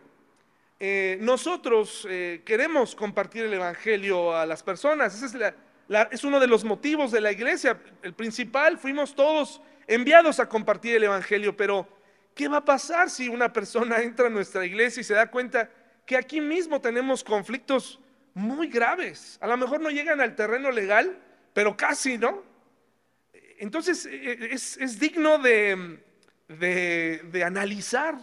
Eh, 0.80 1.18
nosotros 1.22 2.08
eh, 2.10 2.42
queremos 2.46 2.96
compartir 2.96 3.46
el 3.46 3.54
Evangelio 3.54 4.36
a 4.36 4.46
las 4.46 4.64
personas, 4.64 5.16
esa 5.16 5.26
es 5.26 5.54
es 6.12 6.24
uno 6.24 6.40
de 6.40 6.48
los 6.48 6.64
motivos 6.64 7.12
de 7.12 7.22
la 7.22 7.32
iglesia. 7.32 7.80
El 8.02 8.14
principal, 8.14 8.78
fuimos 8.78 9.14
todos 9.14 9.62
enviados 9.88 10.40
a 10.40 10.48
compartir 10.48 10.96
el 10.96 11.04
Evangelio, 11.04 11.56
pero 11.56 11.88
¿qué 12.34 12.48
va 12.48 12.58
a 12.58 12.66
pasar 12.66 13.10
si 13.10 13.28
una 13.28 13.52
persona 13.52 14.02
entra 14.02 14.28
a 14.28 14.30
nuestra 14.30 14.66
iglesia 14.66 15.02
y 15.02 15.04
se 15.04 15.14
da 15.14 15.30
cuenta 15.30 15.70
que 16.06 16.18
aquí 16.18 16.42
mismo 16.42 16.82
tenemos 16.82 17.24
conflictos 17.24 18.00
muy 18.34 18.68
graves? 18.68 19.38
A 19.42 19.48
lo 19.48 19.58
mejor 19.58 19.82
no 19.82 19.90
llegan 19.90 20.22
al 20.22 20.36
terreno 20.36 20.72
legal, 20.72 21.20
pero 21.54 21.78
casi, 21.78 22.18
¿no? 22.18 22.44
Entonces 23.60 24.06
e, 24.06 24.34
e, 24.34 24.54
es, 24.54 25.00
digno 25.00 25.38
de, 25.40 26.00
de 26.48 27.44
analizar 27.44 28.18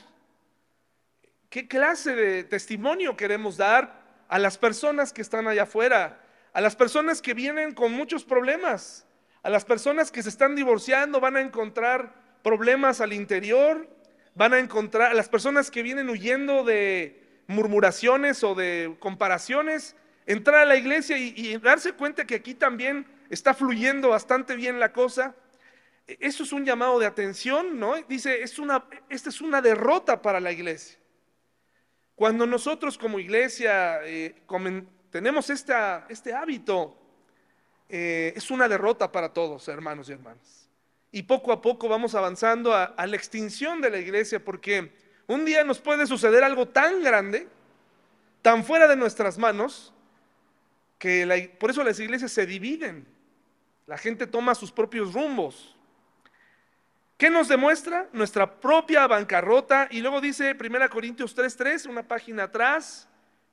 qué 1.48 1.66
clase 1.66 2.14
de 2.14 2.44
testimonio 2.44 3.16
queremos 3.16 3.56
dar 3.56 4.00
a 4.28 4.38
las 4.38 4.58
personas 4.58 5.12
que 5.12 5.22
están 5.22 5.48
allá 5.48 5.64
afuera 5.64 6.20
a 6.52 6.60
las 6.60 6.76
personas 6.76 7.22
que 7.22 7.34
vienen 7.34 7.72
con 7.72 7.92
muchos 7.92 8.24
problemas, 8.24 9.06
a 9.42 9.50
las 9.50 9.64
personas 9.64 10.10
que 10.10 10.22
se 10.22 10.28
están 10.28 10.56
divorciando 10.56 11.20
van 11.20 11.36
a 11.36 11.40
encontrar 11.40 12.14
problemas 12.42 13.00
al 13.00 13.12
interior, 13.12 13.88
van 14.34 14.54
a 14.54 14.58
encontrar 14.58 15.12
a 15.12 15.14
las 15.14 15.28
personas 15.28 15.70
que 15.70 15.82
vienen 15.82 16.08
huyendo 16.08 16.64
de 16.64 17.19
murmuraciones 17.50 18.42
o 18.44 18.54
de 18.54 18.96
comparaciones, 18.98 19.96
entrar 20.26 20.60
a 20.60 20.64
la 20.64 20.76
iglesia 20.76 21.18
y, 21.18 21.56
darse 21.58 21.92
cuenta 21.92 22.24
que 22.24 22.36
aquí 22.36 22.54
también 22.54 23.06
está 23.28 23.54
fluyendo 23.54 24.10
bastante 24.10 24.56
bien 24.56 24.80
la 24.80 24.92
cosa. 24.92 25.34
E, 26.06 26.16
eso 26.20 26.44
es 26.44 26.52
un 26.52 26.64
llamado 26.64 26.98
de 26.98 27.06
atención, 27.06 27.78
¿no? 27.78 27.96
Dice, 28.08 28.42
es 28.42 28.58
una, 28.58 28.84
esta 29.08 29.28
es 29.28 29.40
una 29.40 29.60
derrota 29.60 30.22
para 30.22 30.40
la 30.40 30.52
iglesia. 30.52 30.98
Cuando 32.14 32.46
nosotros 32.46 32.98
como 32.98 33.18
iglesia 33.18 34.00
eh, 34.04 34.34
tenemos 35.10 35.50
este 35.50 36.32
hábito, 36.34 36.96
eh, 37.88 38.32
es 38.36 38.50
una 38.50 38.68
derrota 38.68 39.10
para 39.10 39.32
todos, 39.32 39.66
hermanos 39.68 40.08
y 40.08 40.12
hermanas. 40.12 40.68
Y 41.10 41.24
poco 41.24 41.50
a 41.50 41.60
poco 41.60 41.88
vamos 41.88 42.14
avanzando 42.14 42.72
a, 42.72 42.94
la 43.04 43.16
extinción 43.16 43.80
de 43.80 43.90
la 43.90 43.98
iglesia, 43.98 44.44
porque 44.44 44.92
un 45.30 45.44
día 45.44 45.62
nos 45.62 45.78
puede 45.78 46.06
suceder 46.06 46.42
algo 46.42 46.66
tan 46.66 47.02
grande, 47.02 47.46
tan 48.42 48.64
fuera 48.64 48.88
de 48.88 48.96
nuestras 48.96 49.38
manos, 49.38 49.94
que 50.98 51.54
por 51.60 51.70
eso 51.70 51.84
las 51.84 52.00
iglesias 52.00 52.32
se 52.32 52.46
dividen. 52.46 53.06
La 53.86 53.96
gente 53.96 54.26
toma 54.26 54.56
sus 54.56 54.72
propios 54.72 55.14
rumbos. 55.14 55.76
¿Qué 57.16 57.30
nos 57.30 57.46
demuestra? 57.48 58.08
Nuestra 58.12 58.60
propia 58.60 59.06
bancarrota. 59.06 59.86
Y 59.90 60.00
luego 60.00 60.20
dice 60.20 60.56
1 60.58 60.90
Corintios 60.90 61.36
3.3, 61.36 61.88
una 61.88 62.02
página 62.02 62.42
atrás, 62.44 63.06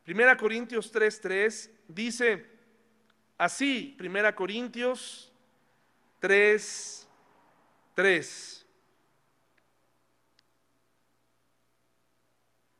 Primera 0.03 0.37
Corintios 0.37 0.91
3:3 0.93 1.69
dice 1.89 2.45
así, 3.37 3.93
Primera 3.97 4.33
Corintios 4.33 5.33
3:3. 6.21 8.56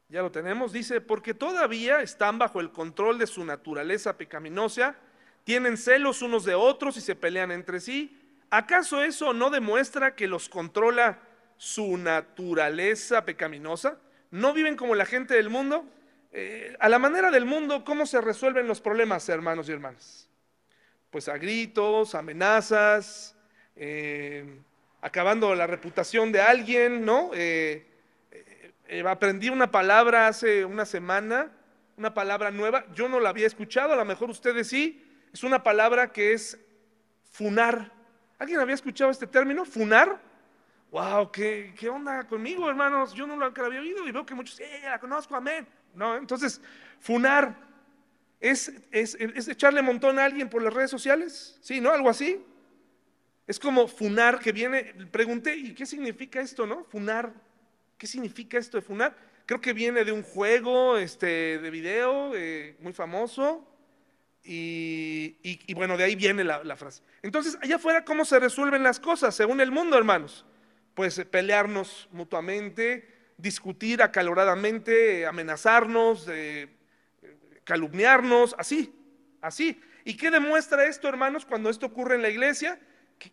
Ya 0.09 0.21
lo 0.21 0.31
tenemos, 0.31 0.71
dice, 0.71 1.01
porque 1.01 1.33
todavía 1.33 2.01
están 2.01 2.39
bajo 2.39 2.61
el 2.61 2.71
control 2.71 3.19
de 3.19 3.27
su 3.27 3.43
naturaleza 3.43 4.17
pecaminosa, 4.17 4.95
tienen 5.43 5.75
celos 5.77 6.21
unos 6.21 6.45
de 6.45 6.55
otros 6.55 6.95
y 6.95 7.01
se 7.01 7.15
pelean 7.15 7.51
entre 7.51 7.81
sí. 7.81 8.17
¿Acaso 8.49 9.03
eso 9.03 9.33
no 9.33 9.49
demuestra 9.49 10.15
que 10.15 10.27
los 10.27 10.47
controla 10.47 11.19
su 11.57 11.97
naturaleza 11.97 13.25
pecaminosa? 13.25 13.97
¿No 14.31 14.53
viven 14.53 14.77
como 14.77 14.95
la 14.95 15.05
gente 15.05 15.33
del 15.33 15.49
mundo? 15.49 15.85
Eh, 16.31 16.75
a 16.79 16.87
la 16.87 16.99
manera 16.99 17.29
del 17.29 17.45
mundo, 17.45 17.83
¿cómo 17.83 18.05
se 18.05 18.21
resuelven 18.21 18.67
los 18.67 18.79
problemas, 18.79 19.27
hermanos 19.27 19.67
y 19.67 19.73
hermanas? 19.73 20.29
Pues 21.09 21.27
a 21.27 21.37
gritos, 21.37 22.15
amenazas, 22.15 23.35
eh, 23.75 24.61
acabando 25.01 25.53
la 25.55 25.67
reputación 25.67 26.31
de 26.31 26.41
alguien, 26.41 27.03
¿no? 27.03 27.31
Eh, 27.33 27.85
aprendí 29.07 29.49
una 29.49 29.71
palabra 29.71 30.27
hace 30.27 30.65
una 30.65 30.85
semana, 30.85 31.51
una 31.97 32.13
palabra 32.13 32.51
nueva, 32.51 32.85
yo 32.93 33.09
no 33.09 33.19
la 33.19 33.29
había 33.29 33.47
escuchado, 33.47 33.93
a 33.93 33.95
lo 33.95 34.05
mejor 34.05 34.29
ustedes 34.29 34.67
sí, 34.67 35.03
es 35.33 35.43
una 35.43 35.63
palabra 35.63 36.11
que 36.11 36.33
es 36.33 36.59
funar. 37.31 37.91
¿Alguien 38.39 38.59
había 38.59 38.75
escuchado 38.75 39.11
este 39.11 39.27
término? 39.27 39.65
Funar. 39.65 40.21
wow, 40.91 41.31
¿qué, 41.31 41.73
qué 41.77 41.89
onda 41.89 42.27
conmigo, 42.27 42.69
hermanos? 42.69 43.13
Yo 43.13 43.27
no 43.27 43.35
la 43.37 43.47
había 43.47 43.81
oído 43.81 44.07
y 44.07 44.11
veo 44.11 44.25
que 44.25 44.35
muchos, 44.35 44.55
sí, 44.55 44.63
la 44.83 44.99
conozco, 44.99 45.35
amén. 45.35 45.67
No, 45.93 46.15
entonces, 46.15 46.61
funar 46.99 47.55
es, 48.39 48.71
es, 48.91 49.15
es 49.15 49.47
echarle 49.47 49.81
montón 49.81 50.19
a 50.19 50.25
alguien 50.25 50.49
por 50.49 50.61
las 50.61 50.73
redes 50.73 50.91
sociales, 50.91 51.57
sí, 51.61 51.81
¿no? 51.81 51.91
Algo 51.91 52.09
así. 52.09 52.43
Es 53.47 53.59
como 53.59 53.87
funar 53.87 54.39
que 54.39 54.51
viene, 54.51 54.93
pregunté, 55.09 55.55
¿y 55.55 55.73
qué 55.73 55.85
significa 55.85 56.41
esto, 56.41 56.67
no? 56.67 56.83
Funar, 56.83 57.33
¿qué 57.97 58.07
significa 58.07 58.57
esto 58.57 58.77
de 58.77 58.81
funar? 58.81 59.15
Creo 59.45 59.61
que 59.61 59.73
viene 59.73 60.03
de 60.03 60.11
un 60.11 60.23
juego 60.23 60.97
este, 60.97 61.59
de 61.59 61.69
video 61.69 62.35
eh, 62.35 62.75
muy 62.79 62.93
famoso 62.93 63.65
y, 64.43 65.73
bueno, 65.73 65.97
de 65.97 66.05
ahí 66.05 66.15
viene 66.15 66.43
la, 66.43 66.63
la, 66.63 66.75
frase. 66.77 67.03
Entonces, 67.21 67.57
allá 67.61 67.75
afuera, 67.75 68.05
¿cómo 68.05 68.23
se 68.23 68.39
resuelven 68.39 68.81
las 68.81 68.99
cosas 68.99 69.35
según 69.35 69.59
el 69.59 69.71
mundo, 69.71 69.97
hermanos? 69.97 70.45
Pues 70.93 71.17
eh, 71.17 71.25
pelearnos 71.25 72.07
mutuamente, 72.11 73.07
discutir 73.37 74.01
acaloradamente, 74.01 75.25
amenazarnos, 75.25 76.27
eh, 76.29 76.69
calumniarnos, 77.63 78.55
así, 78.57 78.93
así. 79.41 79.81
¿Y 80.05 80.15
qué 80.15 80.31
demuestra 80.31 80.85
esto, 80.85 81.09
hermanos, 81.09 81.45
cuando 81.45 81.69
esto 81.69 81.85
ocurre 81.87 82.15
en 82.15 82.21
la 82.21 82.29
iglesia? 82.29 82.79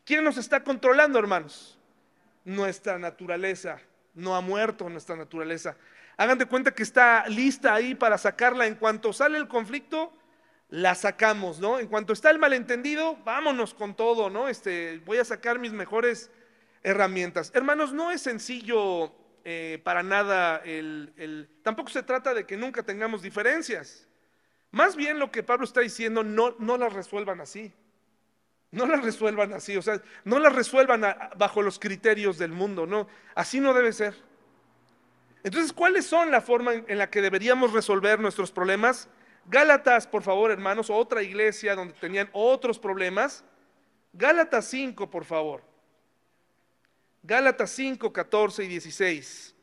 ¿Quién 0.04 0.24
nos 0.24 0.36
está 0.36 0.64
controlando, 0.64 1.18
hermanos? 1.18 1.78
Nuestra 2.44 2.98
naturaleza. 2.98 3.80
No 4.14 4.36
ha 4.36 4.40
muerto 4.40 4.88
nuestra 4.88 5.16
naturaleza. 5.16 5.76
Hagan 6.16 6.38
de 6.38 6.46
cuenta 6.46 6.72
que 6.72 6.82
está 6.82 7.26
lista 7.28 7.74
ahí 7.74 7.94
para 7.94 8.18
sacarla. 8.18 8.66
En 8.66 8.76
cuanto 8.76 9.12
sale 9.12 9.38
el 9.38 9.48
conflicto, 9.48 10.12
la 10.68 10.94
sacamos, 10.94 11.60
¿no? 11.60 11.78
En 11.78 11.88
cuanto 11.88 12.12
está 12.12 12.30
el 12.30 12.38
malentendido, 12.38 13.16
vámonos 13.24 13.74
con 13.74 13.94
todo, 13.94 14.30
¿no? 14.30 14.48
Este, 14.48 15.00
voy 15.04 15.18
a 15.18 15.24
sacar 15.24 15.58
mis 15.58 15.72
mejores 15.72 16.30
herramientas. 16.82 17.50
Hermanos, 17.54 17.92
no 17.92 18.10
es 18.10 18.20
sencillo 18.20 19.12
eh, 19.44 19.80
para 19.84 20.02
nada 20.02 20.62
el, 20.64 21.12
el, 21.16 21.48
Tampoco 21.62 21.90
se 21.90 22.02
trata 22.02 22.34
de 22.34 22.46
que 22.46 22.56
nunca 22.56 22.82
tengamos 22.82 23.22
diferencias. 23.22 24.08
Más 24.70 24.96
bien 24.96 25.18
lo 25.18 25.30
que 25.30 25.42
Pablo 25.42 25.64
está 25.64 25.80
diciendo, 25.80 26.24
no, 26.24 26.56
no 26.58 26.76
las 26.76 26.92
resuelvan 26.92 27.40
así. 27.40 27.72
No 28.74 28.86
las 28.86 29.04
resuelvan 29.04 29.52
así, 29.52 29.76
o 29.76 29.82
sea, 29.82 30.02
no 30.24 30.40
las 30.40 30.52
resuelvan 30.52 31.02
bajo 31.36 31.62
los 31.62 31.78
criterios 31.78 32.38
del 32.38 32.50
mundo, 32.50 32.86
no, 32.86 33.06
así 33.36 33.60
no 33.60 33.72
debe 33.72 33.92
ser. 33.92 34.16
Entonces, 35.44 35.72
¿cuáles 35.72 36.06
son 36.06 36.32
la 36.32 36.40
forma 36.40 36.74
en, 36.74 36.98
la 36.98 37.08
que 37.08 37.22
deberíamos 37.22 37.72
resolver 37.72 38.18
nuestros 38.18 38.50
problemas? 38.50 39.08
Gálatas, 39.46 40.08
por 40.08 40.24
favor, 40.24 40.50
hermanos, 40.50 40.90
otra 40.90 41.22
iglesia 41.22 41.76
donde 41.76 41.94
tenían 41.94 42.28
otros 42.32 42.80
problemas. 42.80 43.44
Gálatas 44.12 44.64
5, 44.66 45.08
por 45.08 45.24
favor. 45.24 45.62
Gálatas 47.22 47.70
5, 47.70 48.12
14 48.12 48.64
y 48.64 48.68
16. 48.68 49.53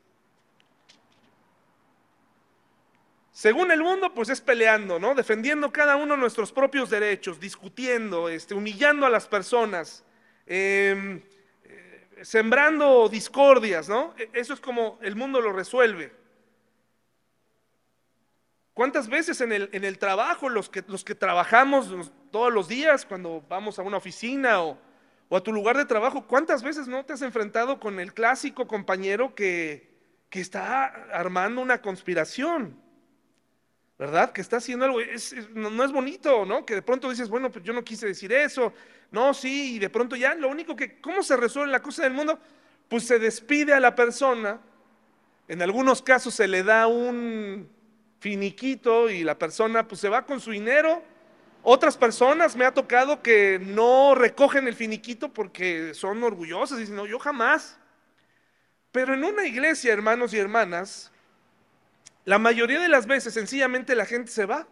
Según 3.32 3.70
el 3.70 3.80
mundo, 3.80 4.12
pues 4.12 4.28
es 4.28 4.42
peleando, 4.42 4.98
¿no? 4.98 5.14
Defendiendo 5.14 5.72
cada 5.72 5.96
uno 5.96 6.18
nuestros 6.18 6.52
propios 6.52 6.90
derechos, 6.90 7.40
discutiendo, 7.40 8.28
este, 8.28 8.54
humillando 8.54 9.06
a 9.06 9.10
las 9.10 9.26
personas, 9.26 10.04
em, 10.46 11.22
eh, 11.64 12.08
sembrando 12.20 13.08
discordias, 13.08 13.88
¿no? 13.88 14.14
E, 14.18 14.28
eso 14.34 14.52
es 14.52 14.60
como 14.60 14.98
el 15.00 15.16
mundo 15.16 15.40
lo 15.40 15.50
resuelve. 15.54 16.12
¿Cuántas 18.74 19.08
veces 19.08 19.40
en 19.40 19.52
el, 19.52 19.70
en 19.72 19.84
el 19.84 19.98
trabajo, 19.98 20.50
los 20.50 20.68
que, 20.68 20.84
los 20.86 21.02
que 21.02 21.14
trabajamos 21.14 22.12
todos 22.30 22.52
los 22.52 22.68
días, 22.68 23.06
cuando 23.06 23.42
vamos 23.48 23.78
a 23.78 23.82
una 23.82 23.96
oficina 23.96 24.62
o, 24.62 24.78
o, 25.30 25.36
a 25.38 25.42
tu 25.42 25.54
lugar 25.54 25.78
de 25.78 25.86
trabajo, 25.86 26.26
cuántas 26.26 26.62
veces 26.62 26.86
no 26.86 27.02
te 27.06 27.14
has 27.14 27.22
enfrentado 27.22 27.80
con 27.80 27.98
el 27.98 28.12
clásico 28.12 28.66
compañero 28.66 29.34
que, 29.34 29.90
que 30.28 30.40
está 30.40 30.84
armando 31.12 31.62
una 31.62 31.80
conspiración? 31.80 32.81
¿Verdad? 34.02 34.32
Que 34.32 34.40
está 34.40 34.56
haciendo 34.56 34.84
algo, 34.84 34.98
no, 35.54 35.84
es 35.84 35.92
bonito, 35.92 36.44
¿no? 36.44 36.66
Que 36.66 36.74
de 36.74 36.82
pronto 36.82 37.08
dices, 37.08 37.28
bueno, 37.28 37.52
pues 37.52 37.64
yo 37.64 37.72
no 37.72 37.84
quise 37.84 38.04
decir 38.04 38.32
eso, 38.32 38.72
no, 39.12 39.32
sí, 39.32 39.76
y 39.76 39.78
de 39.78 39.90
pronto 39.90 40.16
ya, 40.16 40.34
lo 40.34 40.48
único 40.48 40.74
que, 40.74 41.00
¿cómo 41.00 41.22
se 41.22 41.36
resuelve 41.36 41.70
la 41.70 41.80
cosa 41.80 42.02
del 42.02 42.12
mundo? 42.12 42.36
Pues 42.88 43.06
se 43.06 43.20
despide 43.20 43.72
a 43.72 43.78
la 43.78 43.94
persona, 43.94 44.58
en 45.46 45.62
algunos 45.62 46.02
casos 46.02 46.34
se 46.34 46.48
le 46.48 46.64
da 46.64 46.88
un 46.88 47.68
finiquito 48.18 49.08
y 49.08 49.22
la 49.22 49.38
persona 49.38 49.86
pues 49.86 50.00
se 50.00 50.08
va 50.08 50.26
con 50.26 50.40
su 50.40 50.50
dinero. 50.50 51.00
Otras 51.62 51.96
personas 51.96 52.56
me 52.56 52.64
ha 52.64 52.74
tocado 52.74 53.22
que 53.22 53.60
no 53.62 54.16
recogen 54.16 54.66
el 54.66 54.74
finiquito 54.74 55.32
porque 55.32 55.94
son 55.94 56.24
orgullosas 56.24 56.78
y 56.78 56.80
dicen, 56.80 56.96
no, 56.96 57.06
yo 57.06 57.20
jamás. 57.20 57.78
Pero 58.90 59.14
en 59.14 59.22
una 59.22 59.46
iglesia, 59.46 59.92
hermanos 59.92 60.34
y 60.34 60.38
hermanas, 60.38 61.11
la 62.24 62.38
mayoría 62.38 62.80
de 62.80 62.88
las 62.88 63.06
veces 63.06 63.34
sencillamente 63.34 63.94
la 63.94 64.06
gente 64.06 64.30
se 64.30 64.46
va. 64.46 64.68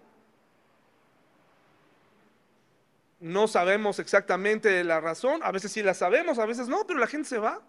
No 3.19 3.49
sabemos 3.49 3.99
exactamente 3.99 4.83
la 4.85 5.01
razón, 5.01 5.41
a 5.43 5.53
veces 5.53 5.73
sí 5.73 5.83
la 5.83 5.95
sabemos, 5.95 6.39
a 6.39 6.47
veces 6.47 6.69
no, 6.69 6.87
pero 6.87 6.99
la 6.99 7.07
gente 7.07 7.29
se 7.29 7.39
va. 7.39 7.61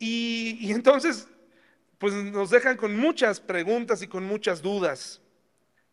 Y, 0.00 0.72
entonces, 0.72 1.28
pues 1.98 2.12
nos 2.14 2.50
dejan 2.50 2.76
con 2.76 2.96
muchas 2.96 3.40
preguntas 3.40 4.02
y 4.02 4.08
con 4.08 4.24
muchas 4.24 4.62
dudas. 4.62 5.20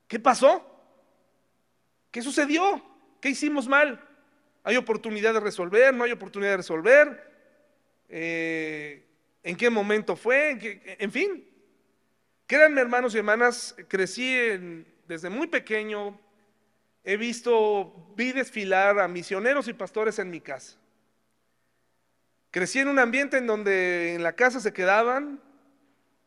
¿Qué 0.08 0.19
pasó? 0.19 0.65
¿Qué 2.10 2.21
sucedió? 2.21 2.84
¿Qué 3.21 3.30
hicimos 3.30 3.67
mal? 3.67 4.04
¿Hay 4.63 4.78
oportunidad 4.78 5.34
de 5.34 5.39
resolver? 5.41 5.93
¿No 5.93 6.04
hay 6.04 6.12
oportunidad 6.12 6.52
de 6.52 6.58
resolver? 6.58 7.32
Eh, 8.10 9.06
¿En 9.43 9.56
qué 9.56 9.69
momento 9.69 10.15
fue? 10.15 10.52
¿En, 10.52 10.82
en 11.00 11.12
fin, 11.12 11.50
Créanme, 12.51 12.81
hermanos 12.81 13.15
y 13.15 13.17
hermanas, 13.17 13.73
crecí 13.87 14.35
desde 15.07 15.29
muy 15.29 15.47
pequeño, 15.47 16.19
he 17.01 17.15
visto, 17.15 18.13
vi 18.17 18.33
desfilar 18.33 18.99
a 18.99 19.07
misioneros 19.07 19.69
y 19.69 19.73
pastores 19.73 20.19
en 20.19 20.29
mi 20.29 20.41
casa. 20.41 20.77
Crecí 22.49 22.79
en 22.79 22.89
un 22.89 22.99
ambiente 22.99 23.37
en 23.37 23.47
donde 23.47 24.15
en 24.15 24.21
la 24.21 24.33
casa 24.33 24.59
se 24.59 24.73
quedaban 24.73 25.41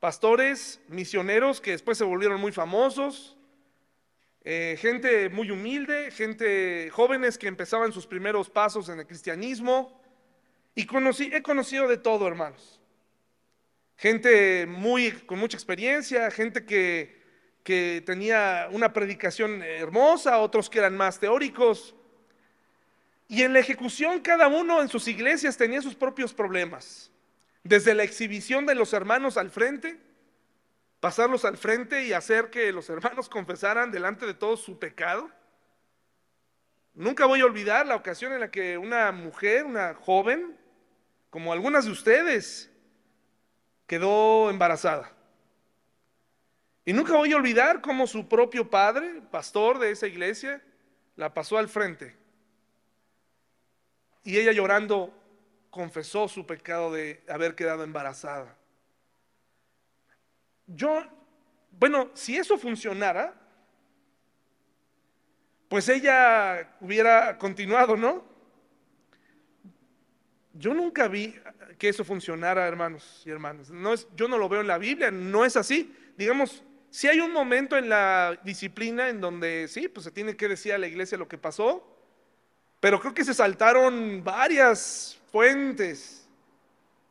pastores, 0.00 0.80
misioneros 0.88 1.60
que 1.60 1.72
después 1.72 1.98
se 1.98 2.04
volvieron 2.04 2.40
muy 2.40 2.52
famosos, 2.52 3.37
eh, 4.44 4.78
gente 4.80 5.28
muy 5.28 5.50
humilde, 5.50 6.10
gente 6.10 6.88
jóvenes 6.88 7.37
que 7.37 7.48
empezaban 7.48 7.92
sus 7.92 8.06
primeros 8.06 8.48
pasos 8.48 8.88
en 8.88 9.00
el 9.00 9.06
cristianismo. 9.06 10.00
Y 10.74 10.87
conocí, 10.87 11.28
he 11.34 11.42
conocido 11.42 11.87
de 11.87 11.98
todo, 11.98 12.26
hermanos 12.26 12.80
gente 13.96 14.66
muy, 14.66 15.12
con 15.12 15.38
mucha 15.38 15.57
experiencia, 15.57 16.30
gente 16.30 16.64
que, 16.64 17.22
que 17.62 18.02
tenía 18.04 18.68
una 18.70 18.92
predicación 18.92 19.62
hermosa, 19.62 20.38
otros 20.38 20.68
que 20.68 20.78
eran 20.78 20.96
más 20.96 21.18
teóricos. 21.18 21.94
Y 23.28 23.42
en 23.42 23.52
la 23.52 23.59
ejecución 23.59 24.20
cada 24.20 24.48
uno 24.48 24.83
en 24.83 24.88
sus 24.88 25.09
iglesias 25.09 25.57
tenía 25.57 25.80
sus 25.80 25.94
propios 25.94 26.35
problemas. 26.35 27.11
Desde 27.62 27.94
la 27.94 28.02
exhibición 28.02 28.66
de 28.66 28.74
los 28.74 28.92
hermanos 28.92 29.38
al 29.38 29.50
frente, 29.50 29.98
pasarlos 31.00 31.44
al 31.44 31.57
frente 31.57 32.04
y 32.04 32.12
hacer 32.12 32.50
que 32.50 32.72
los 32.72 32.88
hermanos 32.90 33.28
confesaran 33.30 33.90
delante 33.90 34.26
de 34.26 34.35
todos 34.35 34.61
su 34.61 34.78
pecado. 34.78 35.30
Nunca 36.92 37.26
voy 37.26 37.40
a 37.40 37.46
olvidar 37.46 37.87
la 37.87 37.96
ocasión 37.96 38.33
en 38.33 38.40
la 38.40 38.50
que 38.50 38.78
una 38.78 39.11
mujer, 39.11 39.64
una 39.64 39.94
joven, 39.94 40.57
como 41.30 41.52
algunas 41.52 41.87
de 41.87 41.90
ustedes, 41.90 42.70
quedó 43.87 44.51
embarazada. 44.51 45.12
Y 46.85 46.92
nunca 46.92 47.16
voy 47.16 47.33
a 47.33 47.37
olvidar 47.37 47.81
cómo 47.81 48.07
su 48.07 48.29
propio 48.29 48.68
padre, 48.68 49.23
pastor 49.31 49.79
de 49.79 49.90
esa 49.90 50.07
iglesia, 50.07 50.62
la 51.16 51.33
pasó 51.33 51.57
al 51.57 51.68
frente. 51.68 52.14
Y 54.23 54.38
ella 54.38 54.53
llorando 54.53 55.12
confesó 55.70 56.29
su 56.29 56.47
pecado 56.47 56.92
de 56.92 57.25
haber 57.29 57.55
quedado 57.55 57.85
embarazada. 57.85 58.57
Yo, 60.66 61.03
bueno, 61.73 62.11
si 62.14 62.37
eso 62.37 62.57
funcionara, 62.57 63.35
pues 65.68 65.88
ella 65.88 66.77
hubiera 66.81 67.37
continuado, 67.38 67.97
¿no? 67.97 68.25
Yo 70.54 70.72
nunca 70.72 71.08
vi 71.08 71.34
que 71.78 71.88
eso 71.88 72.04
funcionara, 72.04 72.66
hermanos 72.66 73.22
y 73.26 73.30
hermanas. 73.30 73.70
No 73.70 73.92
es, 73.92 74.06
yo 74.16 74.28
no 74.28 74.38
lo 74.38 74.48
veo 74.48 74.60
en 74.60 74.68
la 74.68 74.78
Biblia, 74.78 75.10
no 75.10 75.44
es 75.44 75.56
así. 75.56 75.94
Digamos, 76.16 76.62
si 76.90 77.08
hay 77.08 77.18
un 77.18 77.32
momento 77.32 77.76
en 77.76 77.88
la 77.88 78.38
disciplina 78.44 79.08
en 79.08 79.20
donde 79.20 79.66
sí, 79.68 79.88
pues 79.88 80.04
se 80.04 80.12
tiene 80.12 80.36
que 80.36 80.46
decir 80.46 80.72
a 80.72 80.78
la 80.78 80.86
iglesia 80.86 81.18
lo 81.18 81.26
que 81.26 81.38
pasó, 81.38 81.84
pero 82.78 83.00
creo 83.00 83.12
que 83.12 83.24
se 83.24 83.34
saltaron 83.34 84.22
varias 84.22 85.18
fuentes, 85.32 86.28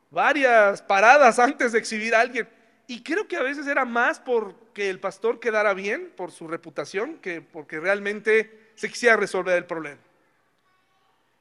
varias 0.09 0.81
paradas 0.81 1.37
antes 1.37 1.73
de 1.73 1.79
exhibir 1.79 2.15
a 2.15 2.21
alguien. 2.21 2.47
Y 2.87 3.03
creo 3.03 3.27
que 3.27 3.35
a 3.35 3.43
veces 3.43 3.67
era 3.67 3.83
más 3.83 4.19
porque 4.19 4.89
el 4.89 5.01
pastor 5.01 5.39
quedara 5.39 5.73
bien, 5.73 6.13
por 6.15 6.31
su 6.31 6.47
reputación, 6.47 7.17
que 7.17 7.41
porque 7.41 7.79
realmente 7.79 8.71
se 8.75 8.87
quisiera 8.87 9.17
resolver 9.17 9.57
el 9.57 9.65
problema. 9.65 9.99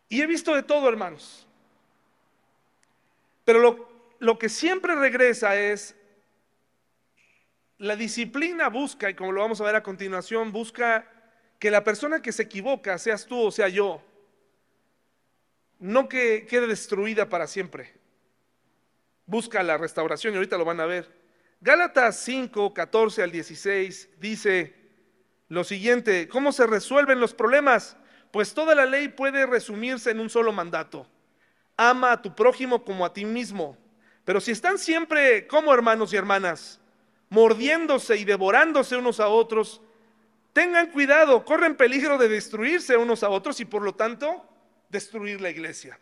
Y 0.08 0.20
he 0.20 0.26
visto 0.26 0.54
de 0.54 0.62
todo, 0.62 0.88
hermanos. 0.88 1.46
Pero 3.44 3.88
lo 4.18 4.38
que 4.38 4.48
siempre 4.48 4.94
regresa 4.94 5.57
es 5.57 5.96
la 7.83 7.96
disciplina 7.96 8.68
busca, 8.68 9.11
y 9.11 9.14
como 9.14 9.33
lo 9.33 9.40
vamos 9.40 9.61
a 9.61 9.64
ver 9.64 9.74
a 9.74 9.83
continuación, 9.83 10.52
busca 10.52 11.05
que 11.59 11.68
la 11.68 11.83
persona 11.83 12.22
que 12.22 12.31
se 12.31 12.44
equivoca, 12.44 12.96
seas 12.96 13.26
tú 13.26 13.40
o 13.40 13.50
sea 13.50 13.68
yo, 13.68 14.00
no 15.81 16.09
que 16.09 16.46
quede 16.46 16.68
destruida 16.68 17.28
para 17.28 17.48
siempre. 17.48 17.92
Busca 19.26 19.64
la 19.64 19.78
restauración 19.78 20.33
y 20.33 20.37
ahorita 20.37 20.59
lo 20.59 20.64
van 20.64 20.78
a 20.78 20.87
ver. 20.87 21.11
Gálatas 21.61 22.20
5, 22.20 22.72
14 22.72 23.22
al 23.24 23.33
16 23.33 24.11
dice 24.20 24.76
lo 25.48 25.64
siguiente, 25.64 26.28
¿cómo 26.28 26.52
se 26.52 26.68
resuelven 26.68 27.18
los 27.18 27.35
problemas? 27.35 27.96
Pues 28.31 28.55
toda 28.55 28.76
la 28.76 28.87
ley 28.87 29.09
puede 29.09 29.44
resumirse 29.44 30.12
en 30.12 30.20
un 30.20 30.31
solo 30.31 30.52
mandato. 30.52 31.09
Ama 31.76 32.12
a 32.12 32.22
tu 32.22 32.35
prójimo 32.35 32.85
como 32.85 33.04
a 33.04 33.12
ti 33.12 33.24
mismo. 33.24 33.76
Pero 34.24 34.40
si 34.40 34.52
están 34.52 34.78
siempre 34.78 35.46
como 35.46 35.72
hermanos 35.74 36.12
y 36.12 36.16
hermanas, 36.16 36.80
mordiéndose 37.28 38.16
y 38.16 38.24
devorándose 38.24 38.96
unos 38.96 39.18
a 39.18 39.28
otros, 39.28 39.80
tengan 40.52 40.90
cuidado, 40.90 41.44
corren 41.44 41.76
peligro 41.76 42.18
de 42.18 42.28
destruirse 42.28 42.96
unos 42.96 43.22
a 43.22 43.30
otros 43.30 43.58
y 43.61 43.64
por 43.64 43.82
lo 43.82 43.94
tanto 43.94 44.46
destruir 44.90 45.40
la 45.40 45.50
iglesia. 45.50 45.98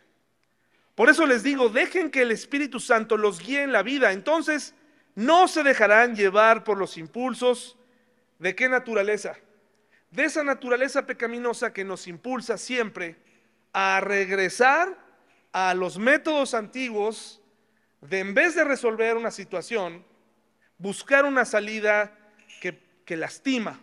Por 0.93 1.09
eso 1.09 1.25
les 1.25 1.41
digo, 1.41 1.69
dejen 1.69 2.11
que 2.11 2.21
el 2.21 2.31
Espíritu 2.31 2.79
Santo 2.79 3.17
los 3.17 3.39
guíe 3.39 3.63
en 3.63 3.71
la 3.71 3.81
vida, 3.81 4.11
entonces 4.11 4.75
no 5.15 5.47
se 5.47 5.63
dejarán 5.63 6.15
llevar 6.15 6.63
por 6.63 6.77
los 6.77 6.97
impulsos 6.97 7.77
de 8.39 8.55
qué 8.55 8.67
naturaleza? 8.67 9.37
De 10.11 10.25
esa 10.25 10.43
naturaleza 10.43 11.05
pecaminosa 11.05 11.71
que 11.71 11.85
nos 11.85 12.07
impulsa 12.07 12.57
siempre 12.57 13.15
a 13.71 14.01
regresar 14.01 14.97
a 15.53 15.73
los 15.73 15.97
métodos 15.97 16.53
antiguos 16.53 17.41
de 18.01 18.19
en 18.19 18.33
vez 18.33 18.55
de 18.55 18.63
resolver 18.63 19.15
una 19.15 19.31
situación, 19.31 20.03
buscar 20.77 21.25
una 21.25 21.45
salida 21.45 22.17
que, 22.59 23.17
lastima, 23.17 23.77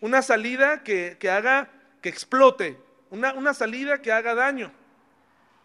una 0.00 0.22
salida 0.22 0.82
que, 0.82 1.18
haga, 1.30 1.70
que 2.00 2.08
explote, 2.08 2.78
una, 3.10 3.34
una 3.34 3.52
salida 3.52 4.00
que 4.00 4.10
haga 4.10 4.34
daño. 4.34 4.72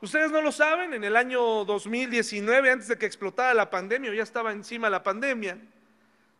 Ustedes 0.01 0.31
no 0.31 0.41
lo 0.41 0.51
saben, 0.51 0.93
en 0.93 1.05
el 1.05 1.15
año 1.15 1.63
2019, 1.63 2.71
antes 2.71 2.89
de 2.89 2.97
que 2.97 3.05
explotara 3.05 3.53
la 3.53 3.69
pandemia, 3.69 4.13
ya 4.13 4.23
estaba 4.23 4.51
encima 4.51 4.89
la 4.89 5.01
pandemia, 5.01 5.57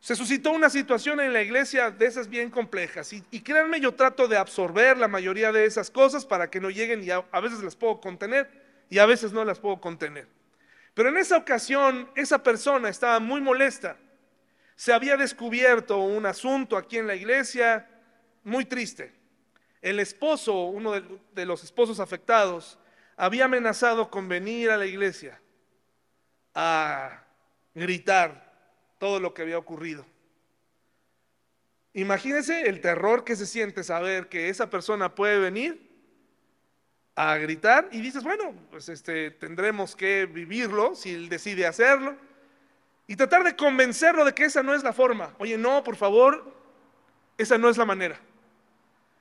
se 0.00 0.14
suscitó 0.14 0.50
una 0.50 0.68
situación 0.68 1.18
en 1.20 1.32
la 1.32 1.40
iglesia 1.40 1.90
de 1.90 2.04
esas 2.04 2.28
bien 2.28 2.50
complejas. 2.50 3.10
Y, 3.14 3.40
créanme, 3.40 3.80
yo 3.80 3.94
trato 3.94 4.28
de 4.28 4.36
absorber 4.36 4.98
la 4.98 5.08
mayoría 5.08 5.50
de 5.50 5.64
esas 5.64 5.90
cosas 5.90 6.26
para 6.26 6.50
que 6.50 6.60
no 6.60 6.68
lleguen 6.68 7.02
y 7.02 7.10
a 7.10 7.40
veces 7.40 7.62
las 7.62 7.74
puedo 7.74 8.02
contener 8.02 8.63
y 8.90 8.98
a 8.98 9.06
veces 9.06 9.32
no 9.32 9.44
las 9.44 9.58
puedo 9.58 9.80
contener. 9.80 10.28
Pero 10.94 11.08
en 11.08 11.16
esa 11.16 11.36
ocasión, 11.36 12.08
esa 12.14 12.42
persona 12.42 12.88
estaba 12.88 13.18
muy 13.20 13.40
molesta 13.40 13.96
se 14.76 14.92
había 14.92 15.16
descubierto 15.16 15.98
un 15.98 16.26
asunto 16.26 16.76
aquí 16.76 16.98
en 16.98 17.06
la 17.06 17.14
iglesia 17.14 17.88
muy 18.42 18.64
triste. 18.64 19.14
El 19.80 20.00
esposo, 20.00 20.64
uno 20.64 20.92
de, 20.92 21.46
los 21.46 21.62
esposos 21.62 22.00
afectados, 22.00 22.78
había 23.16 23.44
amenazado 23.44 24.10
con 24.10 24.28
venir 24.28 24.70
a 24.70 24.76
la 24.76 24.86
iglesia 24.86 25.40
a 26.54 27.24
gritar 27.74 28.52
todo 28.98 29.20
lo 29.20 29.34
que 29.34 29.42
había 29.42 29.58
ocurrido. 29.58 30.06
Imagínense 31.92 32.68
el 32.68 32.80
terror 32.80 33.24
que 33.24 33.36
se 33.36 33.46
siente 33.46 33.84
saber 33.84 34.28
que 34.28 34.48
esa 34.48 34.70
persona 34.70 35.14
puede 35.14 35.38
venir 35.38 35.93
a 37.16 37.36
gritar 37.36 37.88
y 37.92 38.00
dices, 38.00 38.24
bueno, 38.24 38.54
pues 38.70 38.88
este 38.88 39.30
tendremos 39.30 39.94
que 39.94 40.26
vivirlo 40.26 40.94
si 40.94 41.14
él 41.14 41.28
decide 41.28 41.66
hacerlo. 41.66 42.16
Y 43.06 43.16
tratar 43.16 43.44
de 43.44 43.54
convencerlo 43.54 44.24
de 44.24 44.32
que 44.32 44.44
esa 44.44 44.62
no 44.62 44.74
es 44.74 44.82
la 44.82 44.92
forma. 44.92 45.34
Oye, 45.38 45.58
no, 45.58 45.84
por 45.84 45.96
favor, 45.96 46.52
esa 47.36 47.58
no 47.58 47.68
es 47.68 47.76
la 47.76 47.84
manera. 47.84 48.18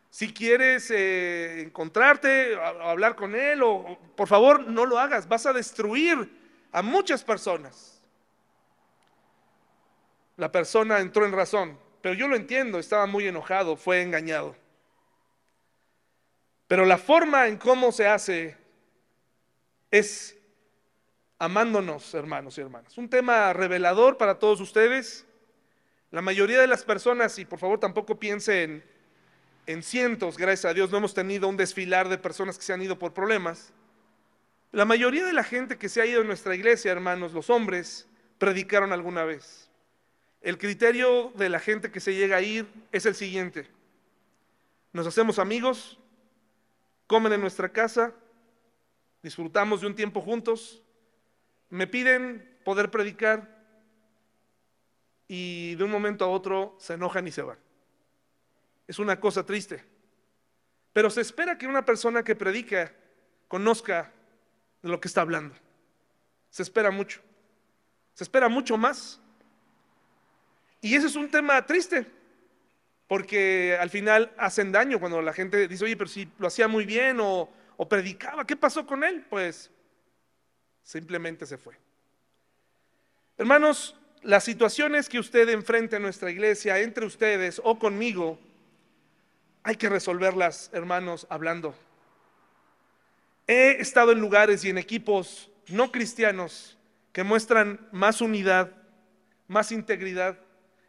Si 0.09 0.31
quieres 0.31 0.89
eh, 0.91 1.61
encontrarte, 1.61 2.55
hablar 2.55 3.15
con 3.15 3.35
él, 3.35 3.61
o, 3.61 3.97
por 4.15 4.27
favor, 4.27 4.65
no 4.67 4.85
lo 4.85 4.99
hagas. 4.99 5.27
Vas 5.27 5.45
a 5.45 5.53
destruir 5.53 6.31
a 6.71 6.81
muchas 6.81 7.23
personas. 7.23 8.01
La 10.37 10.51
persona 10.51 10.99
entró 10.99 11.25
en 11.25 11.33
razón, 11.33 11.77
pero 12.01 12.15
yo 12.15 12.27
lo 12.27 12.35
entiendo, 12.35 12.79
estaba 12.79 13.05
muy 13.05 13.27
enojado, 13.27 13.75
fue 13.75 14.01
engañado. 14.01 14.55
Pero 16.73 16.87
la 16.87 16.97
forma 16.97 17.47
en 17.47 17.57
cómo 17.57 17.91
se 17.91 18.07
hace 18.07 18.57
es 19.91 20.35
amándonos, 21.37 22.11
hermanos 22.15 22.57
y 22.57 22.61
hermanas. 22.61 22.97
Un 22.97 23.09
tema 23.09 23.53
revelador 23.53 24.17
para 24.17 24.39
todos 24.39 24.59
ustedes. 24.59 25.23
La 26.09 26.23
mayoría 26.23 26.59
de 26.59 26.65
las 26.65 26.83
personas, 26.83 27.37
y 27.37 27.45
por 27.45 27.59
favor 27.59 27.79
tampoco 27.79 28.17
piensen 28.17 28.83
en 29.67 29.83
cientos, 29.83 30.35
gracias 30.35 30.71
a 30.71 30.73
Dios, 30.73 30.89
no 30.89 30.97
hemos 30.97 31.13
tenido 31.13 31.47
un 31.47 31.57
desfilar 31.57 32.09
de 32.09 32.17
personas 32.17 32.57
que 32.57 32.63
se 32.63 32.73
han 32.73 32.81
ido 32.81 32.97
por 32.97 33.13
problemas. 33.13 33.71
La 34.71 34.85
mayoría 34.85 35.27
de 35.27 35.33
la 35.33 35.43
gente 35.43 35.77
que 35.77 35.89
se 35.89 36.01
ha 36.01 36.07
ido 36.07 36.21
en 36.21 36.27
nuestra 36.27 36.55
iglesia, 36.55 36.91
hermanos, 36.91 37.33
los 37.33 37.51
hombres, 37.51 38.07
predicaron 38.39 38.93
alguna 38.93 39.25
vez. 39.25 39.69
El 40.41 40.57
criterio 40.57 41.31
de 41.35 41.49
la 41.49 41.59
gente 41.59 41.91
que 41.91 41.99
se 41.99 42.15
llega 42.15 42.37
a 42.37 42.41
ir 42.41 42.67
es 42.91 43.05
el 43.05 43.13
siguiente. 43.13 43.67
Nos 44.91 45.05
hacemos 45.05 45.37
amigos, 45.37 45.99
comen 47.07 47.33
en 47.33 47.41
nuestra 47.41 47.69
casa, 47.69 48.13
disfrutamos 49.21 49.81
de 49.81 49.87
un 49.87 49.95
tiempo 49.95 50.21
juntos, 50.21 50.81
me 51.69 51.87
piden 51.87 52.59
poder 52.63 52.91
predicar 52.91 53.53
y 55.27 55.75
de 55.75 55.83
un 55.83 55.91
momento 55.91 56.25
a 56.25 56.29
otro 56.29 56.75
se 56.79 56.93
enojan 56.93 57.27
y 57.27 57.31
se 57.31 57.41
van. 57.41 57.57
Es 58.87 58.99
una 58.99 59.19
cosa 59.19 59.45
triste. 59.45 59.83
Pero 60.91 61.09
se 61.09 61.21
espera 61.21 61.57
que 61.57 61.65
una 61.65 61.83
persona 61.83 62.23
que 62.23 62.35
predica 62.35 62.93
conozca 63.47 64.11
de 64.81 64.89
lo 64.89 64.99
que 64.99 65.07
está 65.07 65.21
hablando. 65.21 65.55
Se 66.49 66.61
espera 66.61 66.91
mucho. 66.91 67.21
Se 68.13 68.23
espera 68.23 68.47
mucho 68.47 68.77
más. 68.77 69.19
Y 70.81 70.95
ese 70.95 71.07
es 71.07 71.15
un 71.15 71.31
tema 71.31 71.65
triste, 71.65 72.05
porque 73.07 73.77
al 73.79 73.89
final 73.89 74.33
hacen 74.37 74.71
daño 74.71 74.99
cuando 74.99 75.21
la 75.21 75.33
gente 75.33 75.67
dice, 75.67 75.85
oye, 75.85 75.97
pero 75.97 76.09
si 76.09 76.29
lo 76.37 76.47
hacía 76.47 76.67
muy 76.67 76.85
bien 76.85 77.17
o, 77.19 77.49
predicaba, 77.89 78.47
¿qué 78.47 78.55
pasó 78.55 78.85
con 78.85 79.03
él? 79.03 79.25
Pues 79.29 79.69
simplemente 80.83 81.45
se 81.45 81.57
fue. 81.57 81.75
Hermanos, 83.37 83.95
las 84.21 84.45
situaciones 84.45 85.09
que 85.09 85.19
usted 85.19 85.49
enfrenta 85.49 85.97
en 85.97 86.03
nuestra 86.03 86.31
iglesia, 86.31 86.79
entre 86.79 87.05
ustedes 87.05 87.59
o 87.61 87.77
conmigo, 87.77 88.39
hay 89.63 89.75
que 89.75 89.89
resolverlas, 89.89 90.69
hermanos, 90.71 91.27
hablando. 91.29 91.75
He 93.47 93.81
estado 93.81 94.13
en 94.13 94.21
lugares 94.21 94.63
y 94.63 94.69
en 94.69 94.77
equipos 94.77 95.51
no 95.67 95.91
cristianos 95.91 96.77
que 97.11 97.23
muestran 97.23 97.85
más 97.91 98.21
unidad, 98.21 98.71
más 99.49 99.73
integridad 99.73 100.39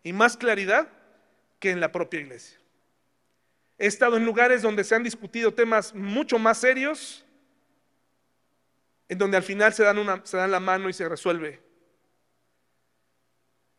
y 0.04 0.12
más 0.12 0.36
claridad 0.36 0.88
en 1.70 1.80
la 1.80 1.92
propia 1.92 2.20
iglesia. 2.20 2.58
He 3.78 3.86
estado 3.86 4.16
en 4.16 4.24
lugares 4.24 4.62
donde 4.62 4.84
se 4.84 4.94
han 4.94 5.02
discutido 5.02 5.52
temas 5.52 5.94
mucho 5.94 6.38
más 6.38 6.58
serios 6.58 7.24
en 9.08 9.18
donde 9.18 9.36
al 9.36 9.42
final 9.42 9.72
se 9.72 9.82
dan, 9.82 9.98
una, 9.98 10.24
se 10.24 10.36
dan 10.36 10.50
la 10.50 10.60
mano 10.60 10.88
y 10.88 10.92
se 10.92 11.08
resuelve. 11.08 11.60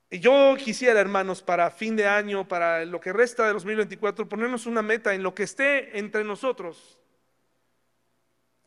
Y 0.10 0.20
yo 0.20 0.56
quisiera, 0.58 1.00
hermanos, 1.00 1.42
para 1.42 1.72
fin 1.72 1.96
de 1.96 2.08
año, 2.08 2.48
para 2.48 2.86
lo 2.86 3.00
que 3.00 3.12
resta 3.12 3.46
de 3.48 3.54
2024, 3.54 4.30
ponernos 4.30 4.66
una 4.66 4.82
meta 4.82 5.14
en 5.14 5.24
lo 5.24 5.34
que 5.34 5.44
esté 5.44 5.98
entre 5.98 6.24
nosotros. 6.24 7.00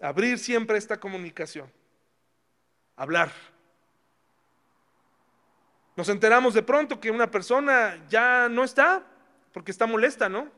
Abrir 0.01 0.39
siempre 0.39 0.79
esta 0.79 0.99
comunicación. 0.99 1.71
Hablar. 2.97 3.33
Nos 5.99 6.09
enteramos 6.11 6.55
de 6.55 6.63
pronto 6.63 7.01
que 7.01 7.11
una 7.11 7.29
persona 7.29 8.01
ya 8.09 8.49
no 8.49 8.63
está 8.63 9.03
porque 9.53 9.73
está 9.73 9.85
molesta, 9.85 10.29
¿no? 10.29 10.49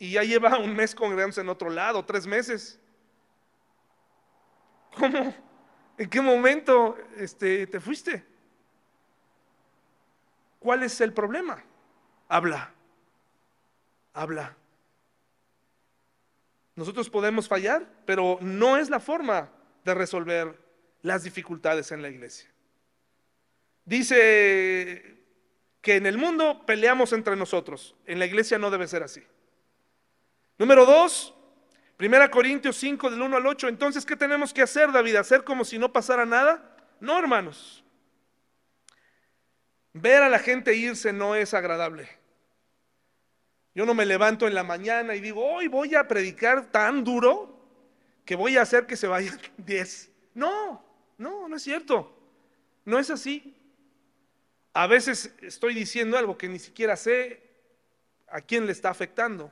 Y 0.00 0.10
ya 0.10 0.24
lleva 0.24 0.58
un 0.58 0.74
mes 0.74 0.96
congregándose 0.96 1.42
en 1.42 1.48
otro 1.48 1.70
lado, 1.70 2.04
tres 2.04 2.26
meses. 2.26 2.80
¿Cómo? 4.96 5.32
¿En 5.96 6.10
qué 6.10 6.20
momento 6.20 6.98
este, 7.18 7.68
te 7.68 7.78
fuiste? 7.78 8.26
¿Cuál 10.58 10.82
es 10.82 11.00
el 11.00 11.12
problema? 11.12 11.62
Habla, 12.28 12.74
habla. 14.12 14.56
Nosotros 16.74 17.08
podemos 17.08 17.46
fallar, 17.46 17.86
pero 18.06 18.38
no 18.40 18.76
es 18.76 18.90
la 18.90 18.98
forma 18.98 19.52
de 19.84 19.94
resolver 19.94 20.60
las 21.02 21.22
dificultades 21.22 21.92
en 21.92 22.02
la 22.02 22.08
iglesia. 22.08 22.50
Dice 23.90 25.16
que 25.80 25.96
en 25.96 26.06
el 26.06 26.16
mundo 26.16 26.64
peleamos 26.64 27.12
entre 27.12 27.34
nosotros, 27.34 27.96
en 28.06 28.20
la 28.20 28.26
iglesia 28.26 28.56
no 28.56 28.70
debe 28.70 28.86
ser 28.86 29.02
así. 29.02 29.20
Número 30.58 30.86
dos, 30.86 31.34
Primera 31.96 32.30
Corintios 32.30 32.76
5 32.76 33.10
del 33.10 33.20
1 33.20 33.36
al 33.36 33.46
8. 33.48 33.66
Entonces, 33.66 34.06
¿qué 34.06 34.14
tenemos 34.14 34.54
que 34.54 34.62
hacer, 34.62 34.92
David? 34.92 35.16
¿Hacer 35.16 35.42
como 35.42 35.64
si 35.64 35.76
no 35.76 35.92
pasara 35.92 36.24
nada? 36.24 36.76
No, 37.00 37.18
hermanos. 37.18 37.82
Ver 39.92 40.22
a 40.22 40.28
la 40.28 40.38
gente 40.38 40.76
irse 40.76 41.12
no 41.12 41.34
es 41.34 41.52
agradable. 41.52 42.08
Yo 43.74 43.86
no 43.86 43.94
me 43.94 44.06
levanto 44.06 44.46
en 44.46 44.54
la 44.54 44.62
mañana 44.62 45.16
y 45.16 45.20
digo, 45.20 45.44
hoy 45.44 45.66
voy 45.66 45.96
a 45.96 46.06
predicar 46.06 46.70
tan 46.70 47.02
duro 47.02 47.58
que 48.24 48.36
voy 48.36 48.56
a 48.56 48.62
hacer 48.62 48.86
que 48.86 48.96
se 48.96 49.08
vayan 49.08 49.36
10. 49.56 50.12
No, 50.34 50.80
no, 51.18 51.48
no 51.48 51.56
es 51.56 51.62
cierto. 51.64 52.16
No 52.84 52.96
es 53.00 53.10
así. 53.10 53.56
A 54.72 54.86
veces 54.86 55.34
estoy 55.40 55.74
diciendo 55.74 56.16
algo 56.16 56.38
que 56.38 56.48
ni 56.48 56.58
siquiera 56.58 56.96
sé 56.96 57.42
a 58.28 58.40
quién 58.40 58.66
le 58.66 58.72
está 58.72 58.90
afectando. 58.90 59.50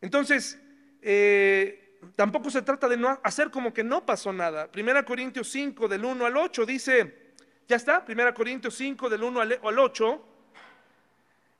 Entonces, 0.00 0.58
eh, 1.00 1.98
tampoco 2.16 2.50
se 2.50 2.62
trata 2.62 2.88
de 2.88 2.96
no 2.96 3.18
hacer 3.22 3.50
como 3.50 3.72
que 3.72 3.82
no 3.82 4.04
pasó 4.04 4.32
nada. 4.32 4.70
Primera 4.70 5.04
Corintios 5.04 5.48
5 5.48 5.88
del 5.88 6.04
1 6.04 6.26
al 6.26 6.36
8 6.36 6.66
dice, 6.66 7.34
ya 7.66 7.76
está, 7.76 8.04
Primera 8.04 8.34
Corintios 8.34 8.74
5 8.74 9.08
del 9.08 9.22
1 9.22 9.40
al 9.40 9.78
8. 9.78 10.28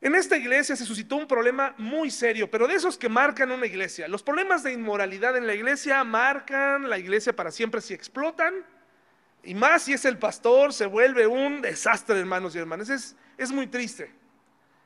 En 0.02 0.16
esta 0.16 0.36
iglesia 0.36 0.74
se 0.74 0.84
suscitó 0.84 1.14
un 1.14 1.28
problema 1.28 1.76
muy 1.78 2.10
serio, 2.10 2.50
pero 2.50 2.66
de 2.66 2.74
esos 2.74 2.98
que 2.98 3.08
marcan 3.08 3.52
una 3.52 3.66
iglesia. 3.66 4.08
Los 4.08 4.24
problemas 4.24 4.64
de 4.64 4.72
inmoralidad 4.72 5.36
en 5.36 5.46
la 5.46 5.54
iglesia 5.54 6.02
marcan 6.02 6.90
la 6.90 6.98
iglesia 6.98 7.34
para 7.34 7.52
siempre 7.52 7.80
si 7.80 7.94
explotan. 7.94 8.66
Y 9.42 9.54
más 9.54 9.82
si 9.82 9.92
es 9.92 10.04
el 10.04 10.18
pastor, 10.18 10.72
se 10.72 10.86
vuelve 10.86 11.26
un 11.26 11.62
desastre, 11.62 12.18
hermanos 12.18 12.54
y 12.54 12.58
hermanas. 12.58 12.88
Es, 12.90 13.16
es 13.36 13.50
muy 13.50 13.66
triste. 13.66 14.12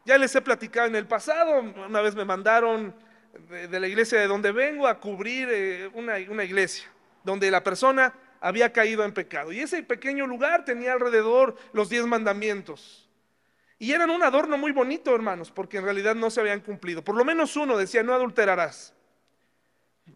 Ya 0.04 0.16
les 0.16 0.34
he 0.34 0.40
platicado 0.40 0.86
en 0.86 0.96
el 0.96 1.06
pasado, 1.06 1.60
una 1.60 2.00
vez 2.00 2.14
me 2.14 2.24
mandaron 2.24 2.94
de, 3.50 3.80
la 3.80 3.88
iglesia 3.88 4.20
de 4.20 4.28
donde 4.28 4.52
vengo 4.52 4.86
a 4.86 5.00
cubrir 5.00 5.48
eh, 5.50 5.90
una, 5.94 6.14
una 6.30 6.44
iglesia, 6.44 6.86
donde 7.24 7.50
la 7.50 7.62
persona 7.62 8.14
había 8.40 8.72
caído 8.72 9.04
en 9.04 9.12
pecado. 9.12 9.52
Y 9.52 9.60
ese 9.60 9.82
pequeño 9.82 10.26
lugar 10.26 10.64
tenía 10.64 10.92
alrededor 10.92 11.56
los 11.72 11.88
diez 11.88 12.06
mandamientos. 12.06 13.08
Y 13.78 13.92
eran 13.92 14.10
un 14.10 14.22
adorno 14.22 14.56
muy 14.56 14.72
bonito, 14.72 15.14
hermanos, 15.14 15.50
porque 15.50 15.78
en 15.78 15.84
realidad 15.84 16.14
no 16.14 16.30
se 16.30 16.40
habían 16.40 16.60
cumplido. 16.60 17.02
Por 17.04 17.16
lo 17.16 17.24
menos 17.24 17.56
uno 17.56 17.76
decía, 17.76 18.02
no 18.02 18.14
adulterarás. 18.14 18.94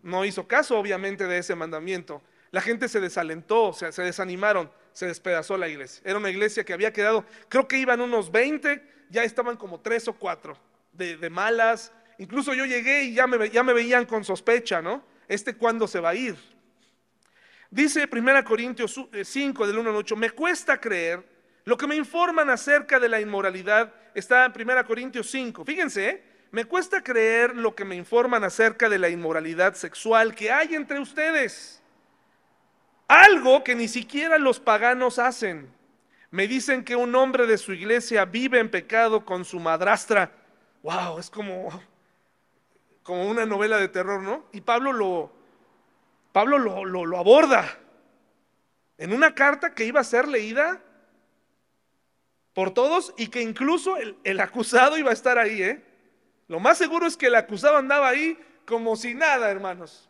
No 0.03 0.25
hizo 0.25 0.47
caso, 0.47 0.79
obviamente, 0.79 1.27
de 1.27 1.39
ese 1.39 1.55
mandamiento. 1.55 2.23
La 2.51 2.61
gente 2.61 2.89
se 2.89 3.01
desalentó, 3.01 3.73
se, 3.73 3.93
se 3.93 4.03
desanimaron, 4.03 4.71
se 4.93 5.07
despedazó 5.07 5.57
la 5.57 5.69
iglesia. 5.69 6.03
Era 6.05 6.19
una 6.19 6.31
iglesia 6.31 6.65
que 6.65 6.73
había 6.73 6.93
quedado, 6.93 7.25
creo 7.49 7.69
que 7.69 7.79
iban 7.79 8.01
unos 8.01 8.33
20, 8.33 8.83
ya 9.11 9.25
estaban 9.25 9.57
como 9.57 9.81
tres 9.81 10.09
o 10.09 10.15
cuatro 10.15 10.57
de, 10.93 11.31
malas. 11.31 11.93
Incluso 12.19 12.55
yo 12.55 12.65
llegué 12.65 13.05
y 13.05 13.15
ya 13.15 13.27
me, 13.27 13.51
ya 13.51 13.63
me 13.63 13.73
veían 13.73 14.05
con 14.05 14.25
sospecha, 14.25 14.83
¿no? 14.83 15.05
Este 15.29 15.57
cuándo 15.57 15.87
se 15.87 16.01
va 16.01 16.11
a 16.11 16.15
ir. 16.15 16.37
Dice 17.71 18.09
1 18.11 18.45
Corintios 18.45 19.01
5 19.23 19.67
del 19.67 19.79
1 19.79 19.91
al 19.91 19.97
8, 19.97 20.17
me 20.17 20.31
cuesta 20.31 20.81
creer 20.81 21.25
lo 21.65 21.77
que 21.77 21.87
me 21.87 21.95
informan 21.95 22.51
acerca 22.51 22.99
de 22.99 23.09
la 23.09 23.21
inmoralidad 23.21 23.95
está 24.15 24.45
en 24.45 24.53
1 24.69 24.85
Corintios 24.87 25.31
5. 25.31 25.65
Fíjense, 25.65 26.09
¿eh? 26.09 26.23
me 26.51 26.65
cuesta 26.65 27.03
creer 27.03 27.55
lo 27.57 27.75
que 27.75 27.85
me 27.85 27.95
informan 27.95 28.43
acerca 28.45 28.89
de 28.89 28.99
la 28.99 29.09
inmoralidad 29.09 29.75
sexual 29.75 30.35
que 30.35 30.51
hay 30.51 30.75
entre 30.75 30.99
ustedes. 30.99 31.80
Algo 33.11 33.65
que 33.65 33.75
ni 33.75 33.89
siquiera 33.89 34.39
los 34.39 34.61
paganos 34.61 35.19
hacen. 35.19 35.69
Me 36.31 36.47
dicen 36.47 36.85
que 36.85 36.95
un 36.95 37.13
hombre 37.17 37.49
de 37.49 37.59
su 37.59 37.73
iglesia 37.73 38.25
vive 38.25 38.61
en 38.61 38.71
pecado 38.71 39.25
con 39.25 39.45
su 39.45 39.59
madrastra. 39.59 40.31
Wow, 40.85 41.19
es 41.19 41.29
como, 41.29 41.71
como 43.03 43.29
una 43.29 43.45
novela 43.47 43.79
de 43.79 43.89
terror, 43.89 44.23
¿no? 44.23 44.45
Y 44.53 44.61
Pablo 44.61 44.93
lo, 44.93 45.33
Pablo 46.31 46.57
lo, 46.59 46.85
lo 46.85 47.19
aborda 47.19 47.69
en 48.97 49.13
una 49.13 49.35
carta 49.35 49.75
que 49.75 49.87
iba 49.87 49.99
a 49.99 50.05
ser 50.05 50.29
leída 50.29 50.81
por 52.55 52.73
todos 52.73 53.13
y 53.19 53.27
que 53.27 53.43
incluso 53.43 53.97
el, 53.97 54.39
acusado 54.39 54.97
iba 54.99 55.11
a 55.11 55.15
estar 55.15 55.37
ahí. 55.37 55.61
¿eh? 55.61 55.83
Lo 56.47 56.61
más 56.61 56.79
seguro 56.79 57.09
es 57.09 57.17
que 57.17 57.27
el 57.27 57.35
acusado 57.35 57.77
andaba 57.77 58.09
ahí 58.09 58.39
como 58.67 58.95
si 58.95 59.15
nada, 59.15 59.51
hermanos. 59.51 60.10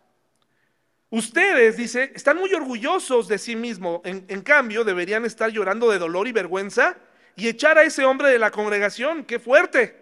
Ustedes, 1.11 1.77
dice, 1.77 2.13
están 2.15 2.37
muy 2.37 2.55
orgullosos 2.55 3.27
de 3.27 3.39
sí 3.39 3.57
mismo, 3.57 4.01
en, 4.05 4.25
en, 4.29 4.43
cambio 4.43 4.85
deberían 4.85 5.25
estar 5.25 5.51
llorando 5.51 5.91
de 5.91 5.99
dolor 5.99 6.29
y 6.29 6.33
vergüenza 6.33 6.97
y 7.35 7.49
echar 7.49 7.79
a 7.79 7.83
ese 7.83 8.05
hombre 8.05 8.29
de 8.29 8.39
la 8.39 8.53
congregación. 8.53 9.25
¡Qué 9.25 9.41
fuerte! 9.41 10.01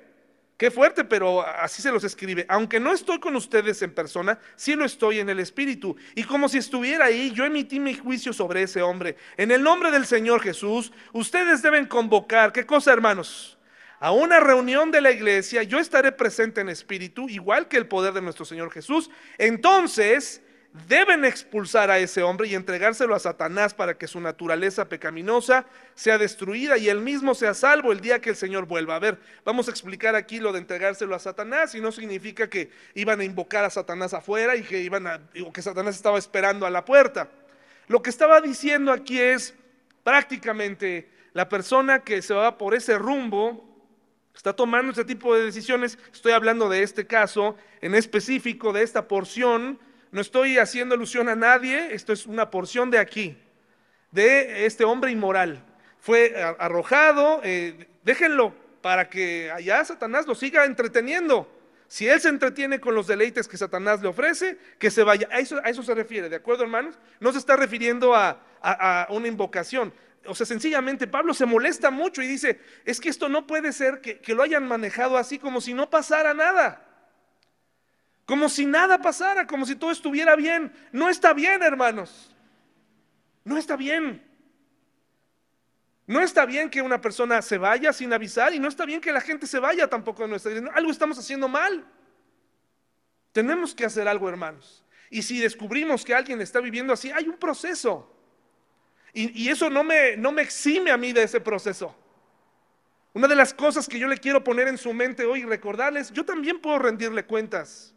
Qué 0.58 0.72
fuerte, 0.72 1.04
pero 1.04 1.46
así 1.46 1.80
se 1.80 1.92
los 1.92 2.02
escribe. 2.02 2.44
Aunque 2.48 2.80
no 2.80 2.92
estoy 2.92 3.20
con 3.20 3.36
ustedes 3.36 3.80
en 3.82 3.94
persona, 3.94 4.40
sí 4.56 4.74
lo 4.74 4.84
estoy 4.84 5.20
en 5.20 5.28
el 5.28 5.38
Espíritu. 5.38 5.96
Y 6.16 6.24
como 6.24 6.48
si 6.48 6.58
estuviera 6.58 7.04
ahí, 7.04 7.30
yo 7.30 7.44
emití 7.44 7.78
mi 7.78 7.94
juicio 7.94 8.32
sobre 8.32 8.62
ese 8.62 8.82
hombre. 8.82 9.16
En 9.36 9.52
el 9.52 9.62
nombre 9.62 9.92
del 9.92 10.04
Señor 10.04 10.42
Jesús, 10.42 10.92
ustedes 11.12 11.62
deben 11.62 11.86
convocar, 11.86 12.52
¿qué 12.52 12.66
cosa, 12.66 12.92
hermanos? 12.92 13.56
A 14.00 14.10
una 14.10 14.40
reunión 14.40 14.90
de 14.90 15.00
la 15.00 15.12
iglesia, 15.12 15.62
yo 15.62 15.78
estaré 15.78 16.10
presente 16.10 16.60
en 16.60 16.70
espíritu, 16.70 17.28
igual 17.28 17.68
que 17.68 17.76
el 17.76 17.86
poder 17.86 18.12
de 18.12 18.22
nuestro 18.22 18.44
Señor 18.44 18.72
Jesús. 18.72 19.10
Entonces, 19.38 20.42
deben 20.72 21.24
expulsar 21.24 21.90
a 21.90 21.98
ese 21.98 22.22
hombre 22.22 22.48
y 22.48 22.54
entregárselo 22.54 23.14
a 23.14 23.18
Satanás 23.18 23.74
para 23.74 23.96
que 23.96 24.06
su 24.06 24.20
naturaleza 24.20 24.88
pecaminosa 24.88 25.66
sea 25.94 26.18
destruida 26.18 26.76
y 26.76 26.88
él 26.88 27.00
mismo 27.00 27.34
sea 27.34 27.54
salvo 27.54 27.90
el 27.90 28.00
día 28.00 28.20
que 28.20 28.30
el 28.30 28.36
Señor 28.36 28.66
vuelva. 28.66 28.96
A 28.96 28.98
ver, 28.98 29.18
vamos 29.44 29.68
a 29.68 29.70
explicar 29.70 30.14
aquí 30.14 30.38
lo 30.40 30.52
de 30.52 30.58
entregárselo 30.58 31.14
a 31.14 31.18
Satanás 31.18 31.74
y 31.74 31.80
no 31.80 31.90
significa 31.90 32.48
que 32.48 32.70
iban 32.94 33.20
a 33.20 33.24
invocar 33.24 33.64
a 33.64 33.70
Satanás 33.70 34.14
afuera 34.14 34.56
y 34.56 34.62
que 34.62 34.80
iban 34.80 35.06
a 35.06 35.20
o 35.44 35.52
que 35.52 35.62
Satanás 35.62 35.96
estaba 35.96 36.18
esperando 36.18 36.66
a 36.66 36.70
la 36.70 36.84
puerta. 36.84 37.28
Lo 37.88 38.02
que 38.02 38.10
estaba 38.10 38.40
diciendo 38.40 38.92
aquí 38.92 39.18
es 39.18 39.54
prácticamente 40.04 41.10
la 41.32 41.48
persona 41.48 42.00
que 42.00 42.20
se 42.20 42.34
va 42.34 42.58
por 42.58 42.74
ese 42.74 42.98
rumbo 42.98 43.64
está 44.34 44.52
tomando 44.52 44.92
ese 44.92 45.04
tipo 45.04 45.34
de 45.34 45.44
decisiones, 45.44 45.98
estoy 46.12 46.30
hablando 46.30 46.68
de 46.68 46.84
este 46.84 47.08
caso 47.08 47.56
en 47.80 47.96
específico, 47.96 48.72
de 48.72 48.84
esta 48.84 49.08
porción, 49.08 49.80
no 50.10 50.20
estoy 50.20 50.58
haciendo 50.58 50.94
alusión 50.94 51.28
a 51.28 51.36
nadie, 51.36 51.94
esto 51.94 52.12
es 52.12 52.26
una 52.26 52.50
porción 52.50 52.90
de 52.90 52.98
aquí, 52.98 53.36
de 54.10 54.66
este 54.66 54.84
hombre 54.84 55.10
inmoral. 55.10 55.64
Fue 55.98 56.34
arrojado, 56.58 57.40
eh, 57.44 57.88
déjenlo 58.04 58.54
para 58.80 59.08
que 59.08 59.50
allá 59.50 59.84
Satanás 59.84 60.26
lo 60.26 60.34
siga 60.34 60.64
entreteniendo. 60.64 61.52
Si 61.88 62.06
él 62.06 62.20
se 62.20 62.28
entretiene 62.28 62.80
con 62.80 62.94
los 62.94 63.06
deleites 63.06 63.48
que 63.48 63.56
Satanás 63.56 64.00
le 64.02 64.08
ofrece, 64.08 64.58
que 64.78 64.90
se 64.90 65.02
vaya. 65.02 65.28
A 65.30 65.40
eso, 65.40 65.58
a 65.62 65.72
se 65.72 65.94
refiere, 65.94 66.28
¿de 66.28 66.36
acuerdo, 66.36 66.62
hermanos? 66.62 66.98
No 67.18 67.32
se 67.32 67.38
está 67.38 67.56
refiriendo 67.56 68.14
a, 68.14 68.40
una 69.10 69.28
invocación. 69.28 69.92
O 70.26 70.34
sea, 70.34 70.44
sencillamente 70.44 71.06
Pablo 71.06 71.32
se 71.32 71.46
molesta 71.46 71.90
mucho 71.90 72.22
y 72.22 72.26
dice, 72.26 72.60
es 72.84 73.00
que 73.00 73.08
esto 73.08 73.28
no 73.28 73.46
puede 73.46 73.72
ser 73.72 74.00
que 74.00 74.34
lo 74.34 74.42
hayan 74.42 74.66
manejado 74.68 75.16
así 75.16 75.38
como 75.38 75.60
si 75.60 75.72
no 75.74 75.88
pasara 75.88 76.34
nada. 76.34 76.87
Como 78.28 78.50
si 78.50 78.66
nada 78.66 79.00
pasara, 79.00 79.46
como 79.46 79.64
si 79.64 79.74
todo 79.74 79.90
estuviera 79.90 80.36
bien. 80.36 80.70
No 80.92 81.08
está 81.08 81.32
bien, 81.32 81.62
hermanos. 81.62 82.30
No 83.42 83.56
está 83.56 83.74
bien. 83.74 84.22
No 86.06 86.20
está 86.20 86.44
bien 86.44 86.68
que 86.68 86.82
una 86.82 87.00
persona 87.00 87.40
se 87.40 87.56
vaya 87.56 87.90
sin 87.90 88.12
avisar 88.12 88.52
y 88.52 88.58
no 88.58 88.68
está 88.68 88.84
bien 88.84 89.00
que 89.00 89.12
la 89.12 89.22
gente 89.22 89.46
se 89.46 89.58
vaya 89.58 89.88
tampoco 89.88 90.24
de 90.24 90.28
nuestra 90.28 90.52
iglesia. 90.52 90.70
Algo 90.76 90.90
estamos 90.90 91.18
haciendo 91.18 91.48
mal. 91.48 91.86
Tenemos 93.32 93.74
que 93.74 93.86
hacer 93.86 94.06
algo, 94.06 94.28
hermanos. 94.28 94.84
Y 95.08 95.22
si 95.22 95.38
descubrimos 95.38 96.04
que 96.04 96.14
alguien 96.14 96.42
está 96.42 96.60
viviendo 96.60 96.92
así, 96.92 97.10
hay 97.10 97.28
un 97.28 97.38
proceso. 97.38 98.14
Y, 99.14 99.48
eso 99.48 99.70
no 99.70 99.82
me, 99.82 100.18
no 100.18 100.32
me 100.32 100.42
exime 100.42 100.90
a 100.90 100.98
mí 100.98 101.14
de 101.14 101.22
ese 101.22 101.40
proceso. 101.40 101.96
Una 103.14 103.26
de 103.26 103.36
las 103.36 103.54
cosas 103.54 103.88
que 103.88 103.98
yo 103.98 104.06
le 104.06 104.18
quiero 104.18 104.44
poner 104.44 104.68
en 104.68 104.76
su 104.76 104.92
mente 104.92 105.24
hoy 105.24 105.40
y 105.40 105.44
recordarles, 105.44 106.12
yo 106.12 106.26
también 106.26 106.60
puedo 106.60 106.78
rendirle 106.78 107.24
cuentas. 107.24 107.94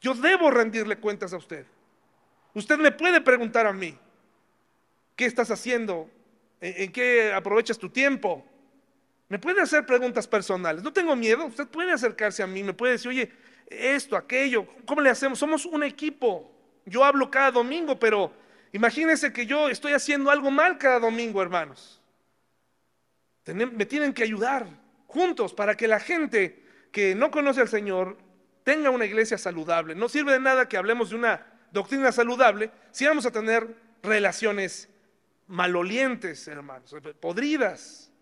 Yo 0.00 0.14
debo 0.14 0.50
rendirle 0.50 0.96
cuentas 0.96 1.32
a 1.32 1.36
usted. 1.36 1.66
Usted 2.54 2.78
me 2.78 2.92
puede 2.92 3.20
preguntar 3.20 3.66
a 3.66 3.72
mí, 3.72 3.96
¿qué 5.16 5.26
estás 5.26 5.50
haciendo? 5.50 6.08
¿En, 6.60 6.92
qué 6.92 7.32
aprovechas 7.32 7.78
tu 7.78 7.88
tiempo? 7.88 8.44
Me 9.28 9.38
puede 9.38 9.60
hacer 9.60 9.84
preguntas 9.84 10.26
personales. 10.26 10.82
No 10.82 10.92
tengo 10.92 11.14
miedo. 11.14 11.46
Usted 11.46 11.66
puede 11.66 11.92
acercarse 11.92 12.42
a 12.42 12.46
mí, 12.46 12.62
me 12.62 12.72
puede 12.72 12.92
decir, 12.92 13.08
oye, 13.10 13.30
esto, 13.68 14.16
aquello, 14.16 14.66
¿cómo 14.86 15.00
le 15.00 15.10
hacemos? 15.10 15.38
Somos 15.38 15.66
un 15.66 15.82
equipo. 15.82 16.50
Yo 16.86 17.04
hablo 17.04 17.30
cada 17.30 17.50
domingo, 17.50 17.98
pero 17.98 18.32
imagínense 18.72 19.32
que 19.32 19.46
yo 19.46 19.68
estoy 19.68 19.92
haciendo 19.92 20.30
algo 20.30 20.50
mal 20.50 20.78
cada 20.78 21.00
domingo, 21.00 21.42
hermanos. 21.42 22.00
Me 23.44 23.86
tienen 23.86 24.12
que 24.12 24.22
ayudar 24.22 24.66
juntos 25.06 25.54
para 25.54 25.76
que 25.76 25.88
la 25.88 26.00
gente 26.00 26.62
que 26.92 27.14
no 27.14 27.30
conoce 27.30 27.60
al 27.60 27.68
Señor 27.68 28.16
tenga 28.68 28.90
una 28.90 29.06
iglesia 29.06 29.38
saludable. 29.38 29.94
No 29.94 30.10
sirve 30.10 30.32
de 30.32 30.40
nada 30.40 30.68
que 30.68 30.76
hablemos 30.76 31.08
de 31.08 31.16
una 31.16 31.46
doctrina 31.72 32.12
saludable 32.12 32.70
si 32.90 33.06
vamos 33.06 33.24
a 33.24 33.30
tener 33.30 33.66
relaciones 34.02 34.90
malolientes, 35.46 36.46
hermanos, 36.48 36.94
podridas. 37.18 38.12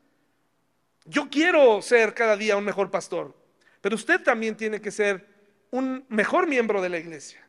Yo 1.04 1.28
quiero 1.28 1.82
ser 1.82 2.14
cada 2.14 2.36
día 2.36 2.56
un 2.56 2.64
mejor 2.64 2.92
pastor, 2.92 3.34
pero 3.80 3.96
usted 3.96 4.22
también 4.22 4.56
tiene 4.56 4.80
que 4.80 4.92
ser 4.92 5.26
un 5.72 6.04
mejor 6.10 6.46
miembro 6.46 6.80
de 6.80 6.90
la 6.90 6.98
iglesia. 6.98 7.44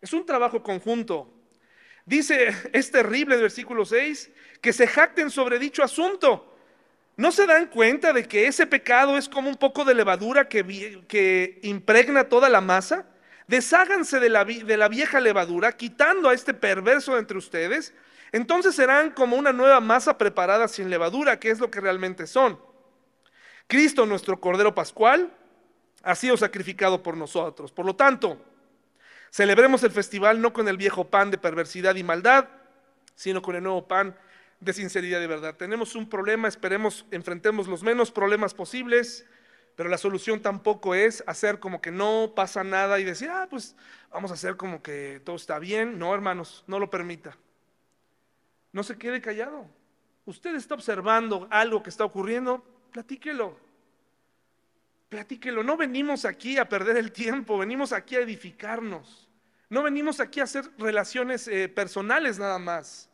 Es 0.00 0.12
un 0.12 0.26
trabajo 0.26 0.64
conjunto. 0.64 1.32
Dice, 2.04 2.48
es 2.72 2.90
terrible 2.90 3.36
el 3.36 3.42
versículo 3.42 3.84
6, 3.84 4.32
que 4.60 4.72
se 4.72 4.88
jacten 4.88 5.30
sobre 5.30 5.60
dicho 5.60 5.84
asunto. 5.84 6.49
¿No 7.20 7.32
se 7.32 7.46
dan 7.46 7.66
cuenta 7.66 8.14
de 8.14 8.26
que 8.26 8.46
ese 8.46 8.66
pecado 8.66 9.18
es 9.18 9.28
como 9.28 9.50
un 9.50 9.56
poco 9.56 9.84
de 9.84 9.92
levadura 9.92 10.48
que, 10.48 11.60
impregna 11.62 12.24
toda 12.24 12.48
la 12.48 12.62
masa? 12.62 13.04
Desháganse 13.46 14.20
de 14.20 14.30
la, 14.30 14.42
de 14.46 14.76
la 14.78 14.88
vieja 14.88 15.20
levadura, 15.20 15.76
quitando 15.76 16.30
a 16.30 16.32
este 16.32 16.54
perverso 16.54 17.18
entre 17.18 17.36
ustedes. 17.36 17.92
Entonces 18.32 18.74
serán 18.74 19.10
como 19.10 19.36
una 19.36 19.52
nueva 19.52 19.80
masa 19.80 20.16
preparada 20.16 20.66
sin 20.66 20.88
levadura, 20.88 21.38
que 21.38 21.50
es 21.50 21.60
lo 21.60 21.70
que 21.70 21.82
realmente 21.82 22.26
son. 22.26 22.58
Cristo, 23.66 24.06
nuestro 24.06 24.40
Cordero 24.40 24.74
Pascual, 24.74 25.30
ha 26.02 26.14
sido 26.14 26.38
sacrificado 26.38 27.02
por 27.02 27.18
nosotros. 27.18 27.70
Por 27.70 27.84
lo 27.84 27.94
tanto, 27.94 28.40
celebremos 29.30 29.82
el 29.82 29.90
festival 29.90 30.40
no 30.40 30.54
con 30.54 30.68
el 30.68 30.78
viejo 30.78 31.04
pan 31.04 31.30
de 31.30 31.36
perversidad 31.36 31.96
y 31.96 32.02
maldad, 32.02 32.46
sino 33.14 33.42
con 33.42 33.56
el 33.56 33.62
nuevo 33.62 33.86
pan 33.86 34.16
de 34.60 34.72
sinceridad 34.72 35.20
y 35.20 35.26
verdad. 35.26 35.56
Tenemos 35.56 35.94
un 35.94 36.08
problema, 36.08 36.46
esperemos 36.46 37.06
enfrentemos 37.10 37.66
los 37.66 37.82
menos 37.82 38.10
problemas 38.10 38.54
posibles, 38.54 39.26
pero 39.74 39.88
la 39.88 39.98
solución 39.98 40.40
tampoco 40.40 40.94
es 40.94 41.24
hacer 41.26 41.58
como 41.58 41.80
que 41.80 41.90
no 41.90 42.32
pasa 42.36 42.62
nada 42.62 43.00
y 43.00 43.04
decir, 43.04 43.30
ah, 43.30 43.46
pues 43.48 43.74
vamos 44.10 44.30
a 44.30 44.34
hacer 44.34 44.56
como 44.56 44.82
que 44.82 45.20
todo 45.24 45.36
está 45.36 45.58
bien. 45.58 45.98
No, 45.98 46.14
hermanos, 46.14 46.64
no 46.66 46.78
lo 46.78 46.90
permita. 46.90 47.36
No 48.72 48.82
se 48.82 48.98
quede 48.98 49.20
callado. 49.20 49.66
Usted 50.26 50.54
está 50.54 50.74
observando 50.74 51.48
algo 51.50 51.82
que 51.82 51.90
está 51.90 52.04
ocurriendo, 52.04 52.62
platíquelo. 52.92 53.58
Platíquelo. 55.08 55.64
No 55.64 55.76
venimos 55.76 56.24
aquí 56.24 56.58
a 56.58 56.68
perder 56.68 56.96
el 56.96 57.10
tiempo, 57.10 57.58
venimos 57.58 57.92
aquí 57.92 58.16
a 58.16 58.20
edificarnos. 58.20 59.28
No 59.68 59.82
venimos 59.82 60.20
aquí 60.20 60.40
a 60.40 60.44
hacer 60.44 60.70
relaciones 60.78 61.48
eh, 61.48 61.68
personales 61.68 62.38
nada 62.38 62.58
más. 62.58 63.09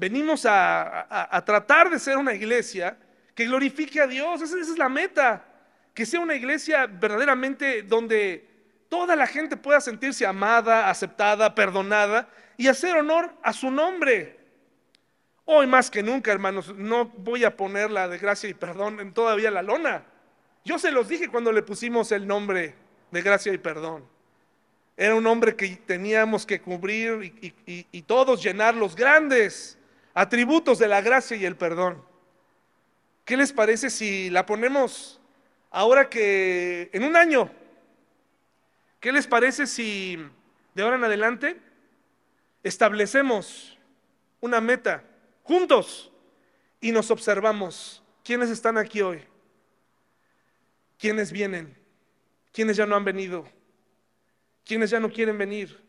Venimos 0.00 0.46
a, 0.46 1.42
tratar 1.44 1.90
de 1.90 1.98
ser 1.98 2.16
una 2.16 2.32
iglesia 2.32 2.96
que 3.34 3.44
glorifique 3.44 4.00
a 4.00 4.06
Dios. 4.06 4.40
Esa, 4.40 4.58
es 4.58 4.78
la 4.78 4.88
meta. 4.88 5.44
Que 5.92 6.06
sea 6.06 6.20
una 6.20 6.34
iglesia 6.34 6.86
verdaderamente 6.86 7.82
donde 7.82 8.48
toda 8.88 9.14
la 9.14 9.26
gente 9.26 9.58
pueda 9.58 9.78
sentirse 9.78 10.24
amada, 10.24 10.88
aceptada, 10.88 11.54
perdonada 11.54 12.30
y 12.56 12.68
hacer 12.68 12.96
honor 12.96 13.30
a 13.42 13.52
su 13.52 13.70
nombre. 13.70 14.38
Hoy 15.44 15.66
más 15.66 15.90
que 15.90 16.02
nunca, 16.02 16.32
hermanos, 16.32 16.74
no 16.74 17.04
voy 17.04 17.44
a 17.44 17.54
poner 17.54 17.90
la 17.90 18.08
de 18.08 18.16
gracia 18.16 18.48
y 18.48 18.54
perdón 18.54 19.00
en 19.00 19.12
todavía 19.12 19.50
la 19.50 19.60
lona. 19.60 20.06
Yo 20.64 20.78
se 20.78 20.92
los 20.92 21.08
dije 21.08 21.28
cuando 21.28 21.52
le 21.52 21.62
pusimos 21.62 22.10
el 22.10 22.26
nombre 22.26 22.74
de 23.10 23.20
gracia 23.20 23.52
y 23.52 23.58
perdón. 23.58 24.08
Era 24.96 25.14
un 25.14 25.24
nombre 25.24 25.54
que 25.56 25.68
teníamos 25.84 26.46
que 26.46 26.58
cubrir 26.62 27.34
y, 27.66 28.02
todos 28.02 28.42
llenar 28.42 28.74
los 28.74 28.96
grandes 28.96 29.76
atributos 30.14 30.78
de 30.78 30.88
la 30.88 31.00
gracia 31.00 31.36
y 31.36 31.44
el 31.44 31.56
perdón. 31.56 32.04
¿Qué 33.24 33.36
les 33.36 33.52
parece 33.52 33.90
si 33.90 34.30
la 34.30 34.46
ponemos 34.46 35.20
ahora 35.70 36.08
que 36.08 36.90
en 36.92 37.04
un 37.04 37.16
año? 37.16 37.50
¿Qué 38.98 39.12
les 39.12 39.26
parece 39.26 39.66
si 39.66 40.18
de 40.74 40.82
ahora 40.82 40.96
en 40.96 41.04
adelante 41.04 41.60
establecemos 42.62 43.78
una 44.40 44.60
meta 44.60 45.04
juntos 45.42 46.10
y 46.80 46.92
nos 46.92 47.10
observamos. 47.10 48.02
¿Quiénes 48.24 48.50
están 48.50 48.78
aquí 48.78 49.00
hoy? 49.00 49.22
¿Quiénes 50.98 51.32
vienen? 51.32 51.76
¿Quiénes 52.52 52.76
ya 52.76 52.86
no 52.86 52.96
han 52.96 53.04
venido? 53.04 53.46
¿Quiénes 54.64 54.90
ya 54.90 55.00
no 55.00 55.10
quieren 55.10 55.38
venir? 55.38 55.82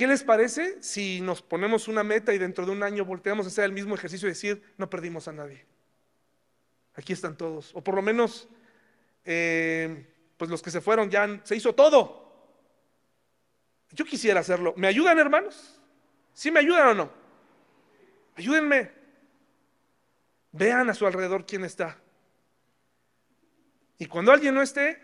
¿Qué 0.00 0.06
les 0.06 0.24
parece 0.24 0.82
si 0.82 1.20
nos 1.20 1.42
ponemos 1.42 1.86
una 1.86 2.02
meta 2.02 2.32
y 2.32 2.38
dentro 2.38 2.64
de 2.64 2.72
un 2.72 2.82
año 2.82 3.04
volteamos 3.04 3.44
a 3.44 3.50
hacer 3.50 3.64
el 3.66 3.72
mismo 3.72 3.94
ejercicio 3.94 4.28
y 4.28 4.30
decir, 4.30 4.62
no 4.78 4.88
perdimos 4.88 5.28
a 5.28 5.32
nadie? 5.32 5.66
Aquí 6.94 7.12
están 7.12 7.36
todos. 7.36 7.70
O 7.74 7.84
por 7.84 7.96
lo 7.96 8.00
menos, 8.00 8.48
eh, 9.26 10.06
pues 10.38 10.50
los 10.50 10.62
que 10.62 10.70
se 10.70 10.80
fueron 10.80 11.10
ya 11.10 11.42
se 11.44 11.54
hizo 11.54 11.74
todo. 11.74 12.32
Yo 13.90 14.06
quisiera 14.06 14.40
hacerlo. 14.40 14.72
¿Me 14.74 14.86
ayudan, 14.86 15.18
hermanos? 15.18 15.78
¿Sí 16.32 16.50
me 16.50 16.60
ayudan 16.60 16.88
o 16.88 16.94
no? 16.94 17.12
Ayúdenme. 18.36 18.92
Vean 20.52 20.88
a 20.88 20.94
su 20.94 21.06
alrededor 21.06 21.44
quién 21.44 21.62
está. 21.62 21.98
Y 23.98 24.06
cuando 24.06 24.32
alguien 24.32 24.54
no 24.54 24.62
esté 24.62 24.98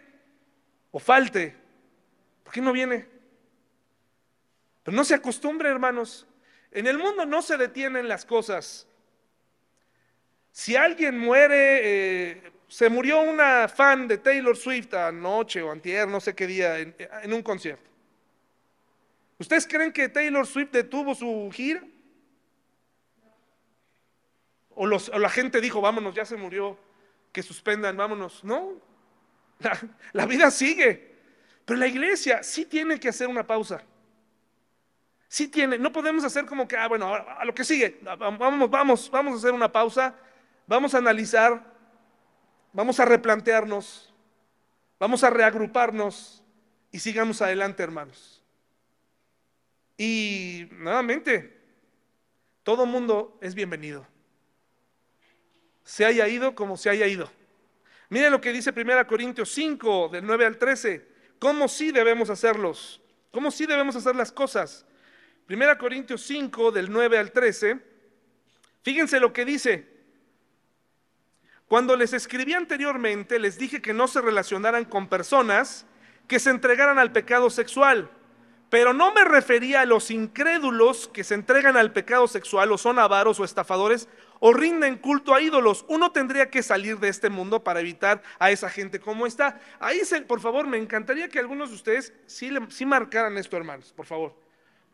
o 0.91 0.99
falte, 0.99 1.55
¿por 2.43 2.55
qué 2.55 2.63
no 2.63 2.73
viene? 2.73 3.15
Pero 4.87 4.96
no 4.96 5.05
se 5.05 5.14
acostumbre, 5.14 5.68
hermanos. 5.68 6.29
En 6.70 6.87
el 6.87 6.96
mundo 6.96 7.27
no 7.27 7.42
se 7.42 7.57
detienen 7.57 8.07
las 8.07 8.25
cosas. 8.25 8.87
Si 10.53 10.77
alguien 10.77 11.18
muere, 11.18 11.81
eh, 11.83 12.53
se 12.68 12.88
murió 12.88 13.20
una 13.20 13.66
fan 13.66 14.07
de 14.07 14.18
Taylor 14.18 14.57
Swift 14.57 14.94
anoche 14.94 15.61
o 15.61 15.72
antier, 15.72 16.07
no 16.07 16.20
sé 16.20 16.37
qué 16.37 16.46
día, 16.46 16.79
en 16.79 17.33
un 17.33 17.42
concierto. 17.42 17.90
¿Ustedes 19.38 19.66
creen 19.66 19.92
que 19.92 20.09
Taylor 20.09 20.46
Swift 20.46 20.70
detuvo 20.70 21.16
su 21.16 21.51
gira? 21.53 21.83
O, 24.70 24.87
la 24.87 25.31
gente 25.31 25.61
dijo, 25.61 25.81
vámonos, 25.81 26.14
ya 26.14 26.25
se 26.25 26.37
murió, 26.37 26.79
que 27.33 27.42
suspendan, 27.42 27.96
vámonos. 27.96 28.44
No, 28.44 28.81
la, 30.12 30.27
vida 30.27 30.49
sigue. 30.53 31.16
Pero 31.64 31.77
la 31.77 31.88
iglesia 31.88 32.44
sí 32.44 32.66
tiene 32.66 33.01
que 33.01 33.09
hacer 33.09 33.27
una 33.27 33.44
pausa. 33.44 33.83
Sí 35.29 35.49
tiene, 35.49 35.79
no 35.79 35.93
podemos 35.93 36.25
hacer 36.25 36.47
como 36.47 36.69
que, 36.69 36.77
ah, 36.77 36.89
bueno, 36.89 37.12
a, 37.15 37.45
lo 37.45 37.55
que 37.55 37.65
sigue, 37.65 38.01
vamos, 38.03 38.71
vamos, 38.71 39.11
vamos 39.11 39.35
a 39.35 39.37
hacer 39.37 39.53
una 39.53 39.71
pausa, 39.71 40.15
vamos 40.67 40.95
a 40.95 40.99
analizar, 40.99 41.62
vamos 42.73 43.01
a 43.01 43.05
replantearnos, 43.05 44.15
vamos 44.99 45.25
a 45.25 45.31
reagruparnos 45.31 46.45
y 46.93 47.01
sigamos 47.01 47.43
adelante, 47.43 47.83
hermanos. 47.83 48.43
Y 49.99 50.69
nuevamente, 50.73 51.61
todo 52.62 52.87
mundo 52.87 53.39
es 53.41 53.55
bienvenido 53.55 54.07
se 55.87 56.05
haya 56.05 56.27
ido 56.27 56.55
como 56.55 56.77
se 56.77 56.91
haya 56.91 57.07
ido. 57.07 57.31
Miren 58.11 58.33
lo 58.33 58.41
que 58.41 58.53
dice 58.53 58.75
1 58.77 59.07
Corintios 59.07 59.51
5, 59.53 60.11
del 60.11 60.27
9 60.27 60.45
al 60.45 60.59
13. 60.59 61.09
¿Cómo 61.39 61.69
sí 61.69 61.93
debemos 61.93 62.29
hacerlos? 62.29 63.01
¿Cómo 63.31 63.53
sí 63.53 63.67
debemos 63.67 63.95
hacer 63.95 64.17
las 64.17 64.33
cosas? 64.33 64.85
1 65.49 65.79
Corintios 65.79 66.23
5, 66.23 66.73
del 66.73 66.91
9 66.91 67.19
al 67.19 67.31
13. 67.31 67.81
Fíjense 68.83 69.21
lo 69.21 69.33
que 69.33 69.45
dice. 69.45 69.87
Cuando 71.69 71.97
les 71.97 72.13
escribí 72.13 72.53
anteriormente, 72.53 73.39
les 73.39 73.59
dije 73.59 73.83
que 73.83 73.93
no 73.93 74.09
se 74.09 74.21
relacionaran 74.21 74.85
con 74.85 75.09
personas 75.09 75.87
que 76.27 76.39
se 76.39 76.51
entregaran 76.51 76.99
al 76.99 77.13
pecado 77.13 77.51
sexual. 77.51 78.11
Pero 78.71 78.93
no 78.93 79.15
me 79.15 79.25
refería 79.25 79.83
a 79.83 79.87
los 79.87 80.11
incrédulos 80.11 81.09
que 81.09 81.23
se 81.23 81.35
entregan 81.35 81.77
al 81.77 81.93
pecado 81.93 82.27
sexual 82.27 82.73
o 82.73 82.79
son 82.79 82.99
avaros 82.99 83.39
o 83.39 83.45
estafadores 83.45 84.09
o 84.41 84.53
rinden 84.53 84.97
culto 84.97 85.35
a 85.35 85.41
ídolos. 85.41 85.85
Uno 85.89 86.11
tendría 86.11 86.51
que 86.51 86.65
salir 86.65 86.99
de 86.99 87.09
este 87.09 87.31
mundo 87.31 87.63
para 87.63 87.81
evitar 87.81 88.23
a 88.41 88.51
esa 88.51 88.69
gente 88.69 88.99
como 88.99 89.27
está. 89.27 89.61
Ahí, 89.79 90.01
por 90.27 90.41
favor, 90.41 90.67
me 90.67 90.79
encantaría 90.79 91.29
que 91.29 91.39
algunos 91.39 91.69
de 91.71 91.77
ustedes 91.77 92.13
sí, 92.27 92.51
sí 92.69 92.85
marcaran 92.85 93.39
esto, 93.39 93.57
hermanos, 93.57 93.93
por 93.93 94.07
favor. 94.07 94.46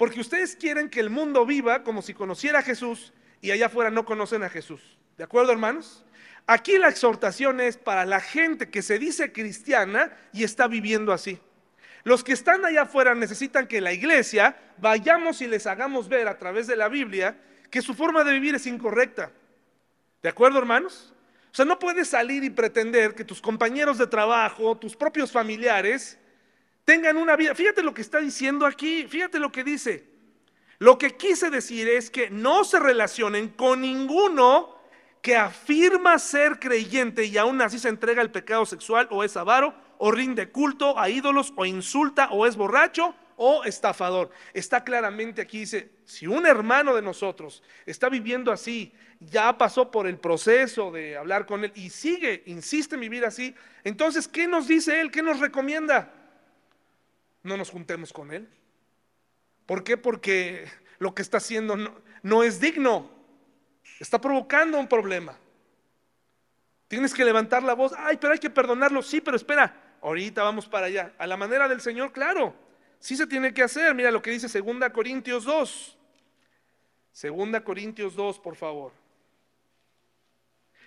Porque 0.02 0.20
ustedes 0.20 0.56
quieren 0.56 0.90
que 0.90 0.98
el 0.98 1.10
mundo 1.10 1.46
viva 1.46 1.84
como 1.84 2.02
si 2.02 2.12
conociera 2.12 2.58
a 2.58 2.62
Jesús 2.62 3.12
y 3.40 3.52
allá 3.52 3.66
afuera 3.66 3.88
no 3.88 4.04
conocen 4.04 4.42
a 4.42 4.48
Jesús. 4.48 4.98
¿De 5.16 5.22
acuerdo, 5.22 5.52
hermanos? 5.52 6.04
Aquí 6.48 6.76
la 6.76 6.88
exhortación 6.88 7.60
es 7.60 7.76
para 7.76 8.04
la 8.04 8.18
gente 8.18 8.68
que 8.68 8.82
se 8.82 8.98
dice 8.98 9.30
cristiana 9.30 10.10
y 10.32 10.42
está 10.42 10.66
viviendo 10.66 11.12
así. 11.12 11.38
Los 12.02 12.24
que 12.24 12.32
están 12.32 12.64
allá 12.64 12.82
afuera 12.82 13.14
necesitan 13.14 13.68
que 13.68 13.80
la 13.80 13.92
iglesia 13.92 14.56
vayamos 14.78 15.40
y 15.40 15.46
les 15.46 15.68
hagamos 15.68 16.08
ver 16.08 16.26
a 16.26 16.36
través 16.36 16.66
de 16.66 16.74
la 16.74 16.88
Biblia 16.88 17.36
que 17.70 17.80
su 17.80 17.94
forma 17.94 18.24
de 18.24 18.32
vivir 18.32 18.56
es 18.56 18.66
incorrecta. 18.66 19.30
¿De 20.20 20.28
acuerdo, 20.28 20.58
hermanos? 20.58 21.14
O 21.52 21.54
sea, 21.54 21.64
no 21.64 21.78
puedes 21.78 22.08
salir 22.08 22.42
y 22.42 22.50
pretender 22.50 23.14
que 23.14 23.24
tus 23.24 23.40
compañeros 23.40 23.98
de 23.98 24.08
trabajo, 24.08 24.76
tus 24.76 24.96
propios 24.96 25.30
familiares, 25.30 26.18
tengan 26.84 27.16
una 27.16 27.36
vida. 27.36 27.54
Fíjate 27.54 27.82
lo 27.82 27.94
que 27.94 28.02
está 28.02 28.18
diciendo 28.18 28.66
aquí, 28.66 29.06
fíjate 29.08 29.38
lo 29.38 29.52
que 29.52 29.64
dice. 29.64 30.12
Lo 30.78 30.98
que 30.98 31.16
quise 31.16 31.50
decir 31.50 31.88
es 31.88 32.10
que 32.10 32.30
no 32.30 32.64
se 32.64 32.80
relacionen 32.80 33.50
con 33.50 33.82
ninguno 33.82 34.76
que 35.20 35.36
afirma 35.36 36.18
ser 36.18 36.58
creyente 36.58 37.24
y 37.24 37.38
aún 37.38 37.62
así 37.62 37.78
se 37.78 37.88
entrega 37.88 38.20
al 38.20 38.32
pecado 38.32 38.66
sexual 38.66 39.06
o 39.10 39.22
es 39.22 39.36
avaro 39.36 39.74
o 39.98 40.10
rinde 40.10 40.50
culto 40.50 40.98
a 40.98 41.08
ídolos 41.08 41.52
o 41.54 41.64
insulta 41.64 42.28
o 42.32 42.44
es 42.44 42.56
borracho 42.56 43.14
o 43.36 43.62
estafador. 43.62 44.30
Está 44.52 44.82
claramente 44.82 45.40
aquí, 45.40 45.60
dice, 45.60 45.92
si 46.04 46.26
un 46.26 46.44
hermano 46.46 46.96
de 46.96 47.02
nosotros 47.02 47.62
está 47.86 48.08
viviendo 48.08 48.50
así, 48.50 48.92
ya 49.20 49.56
pasó 49.56 49.92
por 49.92 50.08
el 50.08 50.18
proceso 50.18 50.90
de 50.90 51.16
hablar 51.16 51.46
con 51.46 51.64
él 51.64 51.70
y 51.76 51.90
sigue, 51.90 52.42
insiste 52.46 52.96
en 52.96 53.02
vivir 53.02 53.24
así, 53.24 53.54
entonces, 53.84 54.26
¿qué 54.26 54.48
nos 54.48 54.66
dice 54.66 55.00
él? 55.00 55.12
¿Qué 55.12 55.22
nos 55.22 55.38
recomienda? 55.38 56.21
No 57.42 57.56
nos 57.56 57.70
juntemos 57.70 58.12
con 58.12 58.32
él. 58.32 58.48
¿Por 59.66 59.84
qué? 59.84 59.96
Porque 59.96 60.66
lo 60.98 61.14
que 61.14 61.22
está 61.22 61.38
haciendo 61.38 61.76
no, 62.22 62.42
es 62.42 62.60
digno. 62.60 63.10
Está 63.98 64.20
provocando 64.20 64.78
un 64.78 64.88
problema. 64.88 65.36
Tienes 66.88 67.14
que 67.14 67.24
levantar 67.24 67.62
la 67.62 67.74
voz. 67.74 67.92
Ay, 67.96 68.16
pero 68.20 68.32
hay 68.32 68.38
que 68.38 68.50
perdonarlo. 68.50 69.02
Sí, 69.02 69.20
pero 69.20 69.36
espera. 69.36 69.96
Ahorita 70.02 70.42
vamos 70.42 70.68
para 70.68 70.86
allá. 70.86 71.14
A 71.18 71.26
la 71.26 71.36
manera 71.36 71.68
del 71.68 71.80
Señor, 71.80 72.12
claro. 72.12 72.54
Sí 72.98 73.16
se 73.16 73.26
tiene 73.26 73.54
que 73.54 73.62
hacer. 73.62 73.94
Mira 73.94 74.10
lo 74.10 74.22
que 74.22 74.30
dice 74.30 74.60
2 74.60 74.90
Corintios 74.92 75.44
2. 75.44 75.98
2 77.22 77.60
Corintios 77.62 78.14
2, 78.14 78.38
por 78.38 78.56
favor. 78.56 78.92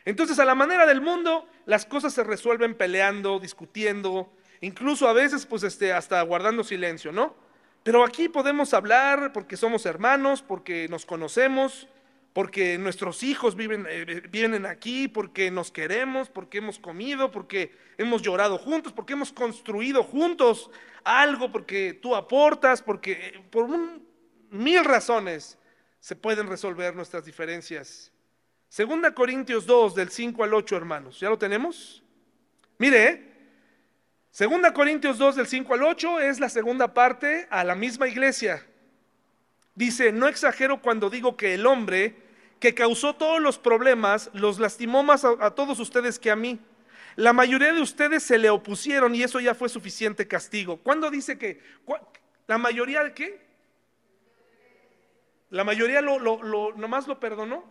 Entonces, 0.06 0.38
a 0.38 0.46
la 0.46 0.54
manera 0.54 0.86
del 0.86 1.02
mundo, 1.02 1.48
las 1.66 1.86
cosas 1.86 2.14
se 2.14 2.24
resuelven 2.24 2.76
peleando, 2.76 3.40
discutiendo, 3.40 4.32
incluso 4.62 5.08
a 5.08 5.14
veces, 5.14 5.46
pues, 5.46 5.64
este, 5.64 5.94
hasta 5.94 6.22
guardando 6.22 6.64
silencio, 6.64 7.12
¿no? 7.12 7.36
Pero 7.84 8.04
aquí 8.04 8.30
podemos 8.30 8.74
hablar 8.74 9.32
porque 9.32 9.58
somos 9.58 9.86
hermanos, 9.86 10.42
porque 10.42 10.88
nos 10.90 11.06
conocemos, 11.06 11.88
porque 12.34 12.78
nuestros 12.78 13.24
hijos 13.24 13.56
viven, 13.56 13.86
eh, 13.88 14.24
vienen 14.30 14.66
aquí, 14.66 15.08
porque 15.08 15.52
nos 15.52 15.72
queremos, 15.72 16.28
porque 16.28 16.58
hemos 16.58 16.80
comido, 16.80 17.32
porque 17.32 17.78
hemos 17.98 18.22
llorado 18.24 18.58
juntos, 18.58 18.92
porque 18.92 19.14
hemos 19.14 19.32
construido 19.32 20.04
juntos 20.04 20.72
algo, 21.04 21.52
porque 21.52 21.94
tú 21.94 22.16
aportas, 22.16 22.82
porque 22.82 23.12
eh, 23.12 23.44
por 23.52 23.70
mil 24.50 24.84
razones 24.84 25.58
se 26.00 26.16
pueden 26.16 26.48
resolver 26.48 26.96
nuestras 26.96 27.24
diferencias. 27.24 28.12
Segunda 28.68 29.14
Corintios 29.14 29.66
2, 29.66 29.96
del 29.96 30.10
5 30.10 30.44
al 30.44 30.54
8, 30.54 30.76
hermanos. 30.76 31.20
¿Ya 31.20 31.30
lo 31.30 31.38
tenemos? 31.38 32.04
Mire, 32.78 33.08
¿eh? 33.08 33.35
Segunda 34.36 34.74
Corintios 34.74 35.18
2 35.18 35.38
del 35.38 35.48
5 35.48 35.76
al 35.76 35.84
8 35.84 36.20
es 36.20 36.42
la 36.42 36.50
segunda 36.50 36.94
parte 36.94 37.48
a 37.50 37.64
la 37.64 37.74
misma 37.74 38.10
iglesia. 38.10 38.66
Dice, 39.76 40.12
no 40.12 40.28
exagero 40.28 40.82
cuando 40.82 41.10
digo 41.10 41.38
que 41.38 41.54
el 41.54 41.66
hombre 41.66 42.18
que 42.60 42.74
causó 42.74 43.16
todos 43.16 43.40
los 43.40 43.58
problemas 43.58 44.30
los 44.34 44.60
lastimó 44.60 45.04
más 45.04 45.24
a, 45.24 45.52
todos 45.52 45.80
ustedes 45.80 46.20
que 46.20 46.32
a 46.32 46.36
mí. 46.36 46.60
La 47.16 47.32
mayoría 47.32 47.72
de 47.72 47.80
ustedes 47.80 48.24
se 48.24 48.38
le 48.38 48.50
opusieron 48.50 49.16
y 49.16 49.24
eso 49.24 49.40
ya 49.40 49.56
fue 49.56 49.70
suficiente 49.70 50.28
castigo. 50.28 50.82
¿Cuándo 50.84 51.10
dice 51.10 51.38
que? 51.38 51.62
¿La 52.46 52.58
mayoría 52.58 53.06
de 53.06 53.14
qué? 53.14 53.40
La 55.50 55.64
mayoría 55.64 56.02
lo, 56.02 56.20
lo, 56.20 56.74
nomás 56.76 57.08
lo 57.08 57.22
perdonó. 57.22 57.64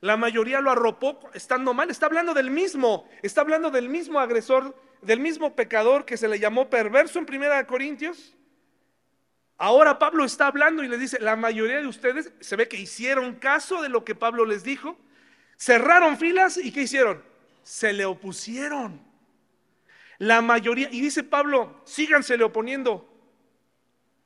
La 0.00 0.16
mayoría 0.16 0.60
lo 0.60 0.72
arropó 0.72 1.20
estando 1.34 1.72
mal. 1.72 1.88
Está 1.88 2.06
hablando 2.06 2.34
del 2.34 2.50
mismo, 2.50 3.08
está 3.22 3.42
hablando 3.42 3.70
del 3.70 3.88
mismo 3.88 4.18
agresor 4.18 4.74
del 5.04 5.20
mismo 5.20 5.54
pecador 5.54 6.04
que 6.04 6.16
se 6.16 6.28
le 6.28 6.38
llamó 6.38 6.70
perverso 6.70 7.18
en 7.18 7.26
Primera 7.26 7.66
Corintios. 7.66 8.34
Ahora 9.56 9.98
Pablo 9.98 10.24
está 10.24 10.48
hablando 10.48 10.82
y 10.82 10.88
le 10.88 10.98
dice, 10.98 11.18
la 11.20 11.36
mayoría 11.36 11.80
de 11.80 11.86
ustedes 11.86 12.32
se 12.40 12.56
ve 12.56 12.68
que 12.68 12.76
hicieron 12.76 13.36
caso 13.36 13.82
de 13.82 13.88
lo 13.88 14.04
que 14.04 14.14
Pablo 14.14 14.44
les 14.44 14.64
dijo, 14.64 14.98
cerraron 15.56 16.18
filas 16.18 16.56
y 16.56 16.72
¿qué 16.72 16.82
hicieron? 16.82 17.22
Se 17.62 17.92
le 17.92 18.04
opusieron. 18.04 19.00
La 20.18 20.42
mayoría, 20.42 20.88
y 20.90 21.00
dice 21.00 21.22
Pablo, 21.22 21.80
sígansele 21.84 22.44
oponiendo, 22.44 23.08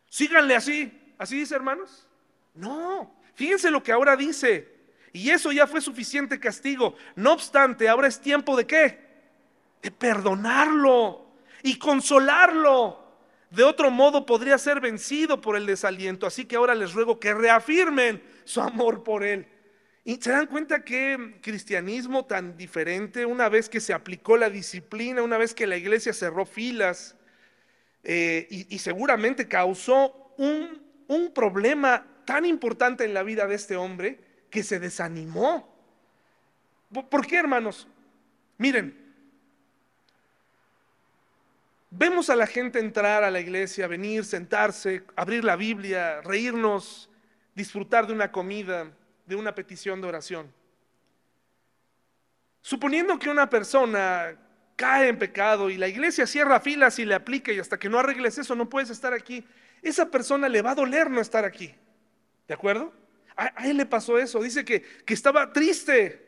síganle 0.09 0.55
así, 0.55 1.15
así 1.19 1.39
dice 1.39 1.55
hermanos. 1.55 2.07
No, 2.55 3.15
fíjense 3.35 3.71
lo 3.71 3.83
que 3.83 3.93
ahora 3.93 4.17
dice, 4.17 4.69
y 5.13 5.31
eso 5.31 5.53
ya 5.53 5.67
fue 5.67 5.81
suficiente 5.81 6.41
castigo. 6.41 6.95
No 7.17 7.33
obstante, 7.33 7.89
ahora 7.89 8.09
es 8.09 8.21
tiempo 8.21 8.57
de 8.57 8.67
qué? 8.67 9.08
De 9.83 9.91
perdonarlo 9.91 11.27
y 11.63 11.79
consolarlo. 11.79 13.07
De 13.51 13.65
otro 13.65 13.91
modo 13.91 14.27
podría 14.27 14.59
ser 14.59 14.81
vencido 14.81 15.41
por 15.41 15.57
el 15.57 15.67
desaliento. 15.67 16.27
Así 16.27 16.45
que 16.45 16.57
ahora 16.57 16.75
les 16.75 16.93
ruego 16.93 17.19
que 17.19 17.33
reafirmen 17.33 18.23
su 18.45 18.61
amor 18.61 19.03
por 19.03 19.25
él. 19.25 19.47
Y 20.05 20.17
se 20.17 20.31
dan 20.31 20.47
cuenta 20.47 20.85
que 20.85 21.39
cristianismo 21.43 22.25
tan 22.25 22.57
diferente, 22.57 23.27
una 23.27 23.49
vez 23.49 23.69
que 23.69 23.81
se 23.81 23.93
aplicó 23.93 24.37
la 24.37 24.49
disciplina, 24.49 25.23
una 25.23 25.37
vez 25.37 25.55
que 25.55 25.67
la 25.67 25.77
iglesia 25.77 26.13
cerró 26.13 26.47
filas 26.47 27.17
eh, 28.05 28.47
y, 28.51 28.79
seguramente 28.79 29.49
causó 29.49 30.33
un, 30.39 30.83
un 31.09 31.35
problema 31.35 32.07
tan 32.25 32.47
importante 32.47 33.05
en 33.05 33.13
la 33.13 33.23
vida 33.23 33.47
de 33.47 33.55
este 33.55 33.77
hombre 33.77 34.19
que 34.49 34.63
se 34.63 34.79
desanimó. 34.79 35.77
¿Por 37.11 37.27
qué, 37.27 37.37
hermanos? 37.37 37.87
Miren, 38.57 38.98
Vemos 41.91 42.29
a 42.29 42.37
la 42.37 42.47
gente 42.47 42.79
entrar 42.79 43.25
a 43.25 43.31
la 43.31 43.41
iglesia, 43.41 43.87
venir, 43.87 44.25
sentarse, 44.25 45.05
abrir 45.17 45.43
la 45.43 45.57
Biblia, 45.57 46.21
reírnos, 46.21 47.09
disfrutar 47.55 48.07
de 48.07 48.13
una 48.13 48.31
comida, 48.31 48.93
de 49.25 49.37
una 49.37 49.55
petición 49.55 50.01
de 50.03 50.09
oración. 50.09 50.53
Suponiendo 52.61 53.19
que 53.19 53.31
una 53.31 53.49
persona 53.49 54.37
cae 54.77 55.09
en 55.09 55.19
pecado 55.19 55.71
y 55.71 55.79
la 55.79 55.89
iglesia 55.89 56.27
cierra 56.27 56.61
filas 56.61 56.99
y 56.99 57.07
le 57.07 57.15
aplica 57.15 57.53
y 57.53 57.59
hasta 57.59 57.79
que 57.79 57.89
no 57.89 57.99
arregles 57.99 58.37
eso 58.37 58.55
no 58.55 58.69
puedes 58.69 58.91
estar 58.91 59.15
aquí, 59.15 59.45
esa 59.81 60.11
persona 60.11 60.49
le 60.49 60.61
va 60.61 60.73
a 60.73 60.75
doler 60.75 61.11
no 61.11 61.23
estar 61.23 61.47
aquí. 61.47 61.75
¿De 62.47 62.53
acuerdo? 62.53 62.93
A, 63.35 63.47
él 63.67 63.79
le 63.79 63.87
pasó 63.87 64.19
eso, 64.19 64.43
dice 64.43 64.63
que, 64.63 64.83
que 64.83 65.15
estaba 65.15 65.55
triste. 65.55 66.27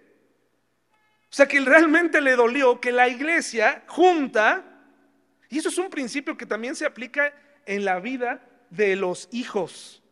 O 1.24 1.34
sea 1.34 1.46
que 1.46 1.61
realmente 1.61 2.20
le 2.22 2.34
dolió 2.34 2.80
que 2.80 2.92
la 2.92 3.08
iglesia 3.08 3.84
junta 3.86 4.69
y 5.51 5.59
eso 5.59 5.68
es 5.68 5.78
un 5.78 5.90
principio 5.90 6.36
que 6.36 6.46
también 6.46 6.74
se 6.74 6.86
aplica 6.86 7.34
en 7.66 7.84
la 7.84 8.01
vida 8.01 8.40
de 8.70 8.96
los 8.96 9.28
hijos. 9.32 10.03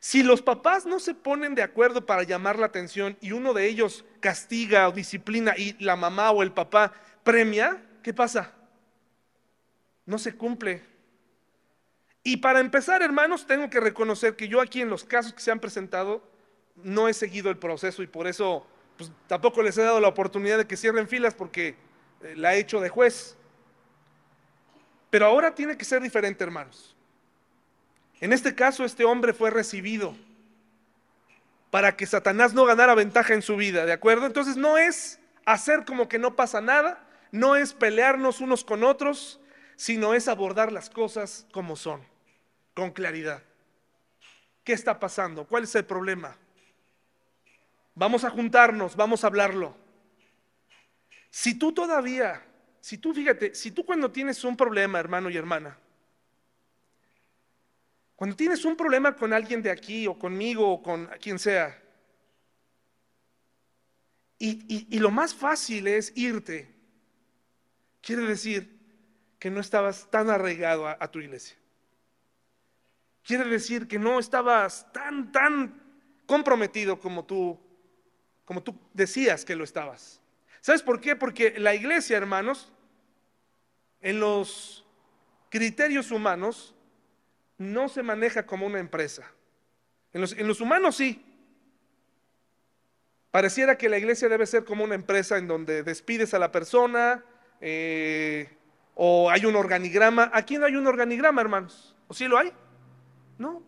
Si 0.00 0.22
los 0.22 0.42
papás 0.42 0.86
no 0.86 1.00
se 1.00 1.14
ponen 1.14 1.54
de 1.54 1.62
acuerdo 1.62 2.06
para 2.06 2.22
llamar 2.22 2.58
la 2.58 2.66
atención 2.66 3.16
y 3.20 3.32
uno 3.32 3.52
de 3.52 3.66
ellos 3.66 4.04
castiga 4.20 4.88
o 4.88 4.92
disciplina 4.92 5.54
y 5.56 5.76
la 5.82 5.96
mamá 5.96 6.30
o 6.30 6.42
el 6.42 6.52
papá 6.52 6.92
premia, 7.24 7.82
¿qué 8.02 8.14
pasa? 8.14 8.52
No 10.06 10.18
se 10.18 10.34
cumple. 10.34 10.82
Y 12.22 12.38
para 12.38 12.60
empezar, 12.60 13.02
hermanos, 13.02 13.46
tengo 13.46 13.68
que 13.70 13.80
reconocer 13.80 14.36
que 14.36 14.48
yo 14.48 14.60
aquí 14.60 14.80
en 14.80 14.90
los 14.90 15.04
casos 15.04 15.32
que 15.32 15.40
se 15.40 15.50
han 15.50 15.60
presentado 15.60 16.22
no 16.76 17.08
he 17.08 17.14
seguido 17.14 17.50
el 17.50 17.58
proceso 17.58 18.02
y 18.02 18.06
por 18.06 18.26
eso 18.26 18.66
pues, 18.96 19.10
tampoco 19.26 19.62
les 19.62 19.76
he 19.78 19.82
dado 19.82 20.00
la 20.00 20.08
oportunidad 20.08 20.58
de 20.58 20.66
que 20.66 20.76
cierren 20.76 21.08
filas 21.08 21.34
porque 21.34 21.74
eh, 22.22 22.34
la 22.36 22.54
he 22.54 22.58
hecho 22.58 22.80
de 22.80 22.88
juez. 22.88 23.37
Pero 25.10 25.26
ahora 25.26 25.54
tiene 25.54 25.76
que 25.76 25.84
ser 25.84 26.02
diferente, 26.02 26.44
hermanos. 26.44 26.94
En 28.20 28.32
este 28.32 28.54
caso, 28.54 28.84
este 28.84 29.04
hombre 29.04 29.32
fue 29.32 29.50
recibido 29.50 30.14
para 31.70 31.96
que 31.96 32.06
Satanás 32.06 32.54
no 32.54 32.64
ganara 32.64 32.94
ventaja 32.94 33.34
en 33.34 33.42
su 33.42 33.56
vida, 33.56 33.84
¿de 33.84 33.92
acuerdo? 33.92 34.26
Entonces 34.26 34.56
no 34.56 34.78
es 34.78 35.20
hacer 35.44 35.84
como 35.84 36.08
que 36.08 36.18
no 36.18 36.34
pasa 36.34 36.60
nada, 36.60 37.06
no 37.30 37.56
es 37.56 37.74
pelearnos 37.74 38.40
unos 38.40 38.64
con 38.64 38.82
otros, 38.84 39.40
sino 39.76 40.14
es 40.14 40.28
abordar 40.28 40.72
las 40.72 40.90
cosas 40.90 41.46
como 41.52 41.76
son, 41.76 42.02
con 42.74 42.90
claridad. 42.90 43.42
¿Qué 44.64 44.72
está 44.72 44.98
pasando? 44.98 45.46
¿Cuál 45.46 45.64
es 45.64 45.74
el 45.74 45.84
problema? 45.84 46.36
Vamos 47.94 48.24
a 48.24 48.30
juntarnos, 48.30 48.96
vamos 48.96 49.24
a 49.24 49.28
hablarlo. 49.28 49.74
Si 51.30 51.54
tú 51.54 51.72
todavía 51.72 52.42
si 52.80 52.98
tú, 52.98 53.12
fíjate, 53.12 53.54
si 53.54 53.70
tú 53.70 53.84
cuando 53.84 54.10
tienes 54.10 54.42
un 54.44 54.56
problema, 54.56 54.98
hermano 54.98 55.30
y 55.30 55.36
hermana, 55.36 55.78
cuando 58.16 58.34
tienes 58.34 58.64
un 58.64 58.76
problema 58.76 59.14
con 59.14 59.32
alguien 59.32 59.62
de 59.62 59.70
aquí 59.70 60.06
o 60.06 60.18
conmigo 60.18 60.68
o 60.68 60.82
con 60.82 61.06
quien 61.20 61.38
sea, 61.38 61.80
y, 64.40 64.98
lo 64.98 65.10
más 65.10 65.34
fácil 65.34 65.88
es 65.88 66.12
irte, 66.16 66.72
quiere 68.00 68.22
decir 68.22 68.76
que 69.38 69.50
no 69.50 69.60
estabas 69.60 70.08
tan 70.10 70.30
arraigado 70.30 70.86
a, 70.86 70.96
a 70.98 71.10
tu 71.10 71.18
iglesia. 71.18 71.56
Quiere 73.24 73.44
decir 73.44 73.88
que 73.88 73.98
no 73.98 74.18
estabas 74.18 74.90
tan, 74.92 75.32
tan 75.32 75.82
comprometido 76.26 77.00
como 77.00 77.24
tú, 77.24 77.58
como 78.44 78.62
tú 78.62 78.78
decías 78.94 79.44
que 79.44 79.56
lo 79.56 79.64
estabas. 79.64 80.20
¿Sabes 80.60 80.82
por 80.82 81.00
qué? 81.00 81.16
Porque 81.16 81.58
la 81.58 81.74
iglesia, 81.74 82.16
hermanos, 82.16 82.72
en 84.00 84.20
los 84.20 84.84
criterios 85.50 86.10
humanos, 86.10 86.74
no 87.58 87.88
se 87.88 88.02
maneja 88.02 88.46
como 88.46 88.66
una 88.66 88.78
empresa. 88.78 89.30
En 90.12 90.20
los, 90.48 90.60
humanos 90.60 90.96
sí. 90.96 91.24
Pareciera 93.30 93.76
que 93.76 93.88
la 93.88 93.98
iglesia 93.98 94.28
debe 94.28 94.46
ser 94.46 94.64
como 94.64 94.84
una 94.84 94.94
empresa 94.94 95.36
en 95.36 95.46
donde 95.46 95.82
despides 95.82 96.32
a 96.34 96.38
la 96.38 96.50
persona 96.50 97.22
eh, 97.60 98.48
o 98.94 99.30
hay 99.30 99.44
un 99.44 99.54
organigrama. 99.54 100.30
Aquí 100.32 100.56
no 100.56 100.66
hay 100.66 100.76
un 100.76 100.86
organigrama, 100.86 101.40
hermanos. 101.40 101.94
¿O 102.06 102.14
sí 102.14 102.26
lo 102.26 102.38
hay? 102.38 102.52
No. 103.36 103.62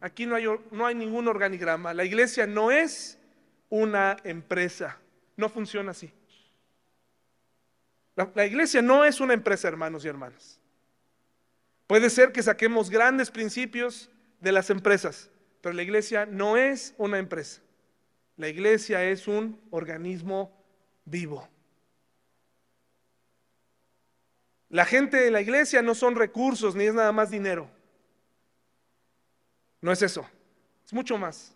Aquí 0.00 0.26
no 0.26 0.36
hay, 0.36 0.46
no 0.70 0.86
hay 0.86 0.94
ningún 0.94 1.28
organigrama. 1.28 1.92
La 1.92 2.04
iglesia 2.04 2.46
no 2.46 2.70
es 2.70 3.18
una 3.68 4.16
empresa. 4.24 4.98
No 5.36 5.48
funciona 5.48 5.90
así. 5.90 6.12
La, 8.34 8.46
iglesia 8.46 8.80
no 8.80 9.04
es 9.04 9.20
una 9.20 9.34
empresa, 9.34 9.68
hermanos 9.68 10.04
y 10.04 10.08
hermanas. 10.08 10.58
Puede 11.86 12.08
ser 12.08 12.32
que 12.32 12.42
saquemos 12.42 12.88
grandes 12.88 13.30
principios 13.30 14.10
de 14.40 14.52
las 14.52 14.70
empresas, 14.70 15.30
pero 15.60 15.74
la 15.74 15.82
iglesia 15.82 16.24
no 16.24 16.56
es 16.56 16.94
una 16.96 17.18
empresa. 17.18 17.60
La 18.36 18.48
iglesia 18.48 19.04
es 19.04 19.28
un 19.28 19.60
organismo 19.70 20.50
vivo. 21.04 21.46
La 24.68 24.84
gente 24.84 25.18
de 25.18 25.30
la 25.30 25.40
iglesia 25.40 25.82
no 25.82 25.94
son 25.94 26.16
recursos 26.16 26.74
ni 26.74 26.84
es 26.84 26.94
nada 26.94 27.12
más 27.12 27.30
dinero. 27.30 27.70
No 29.80 29.92
es 29.92 30.02
eso, 30.02 30.28
es 30.84 30.92
mucho 30.92 31.18
más. 31.18 31.55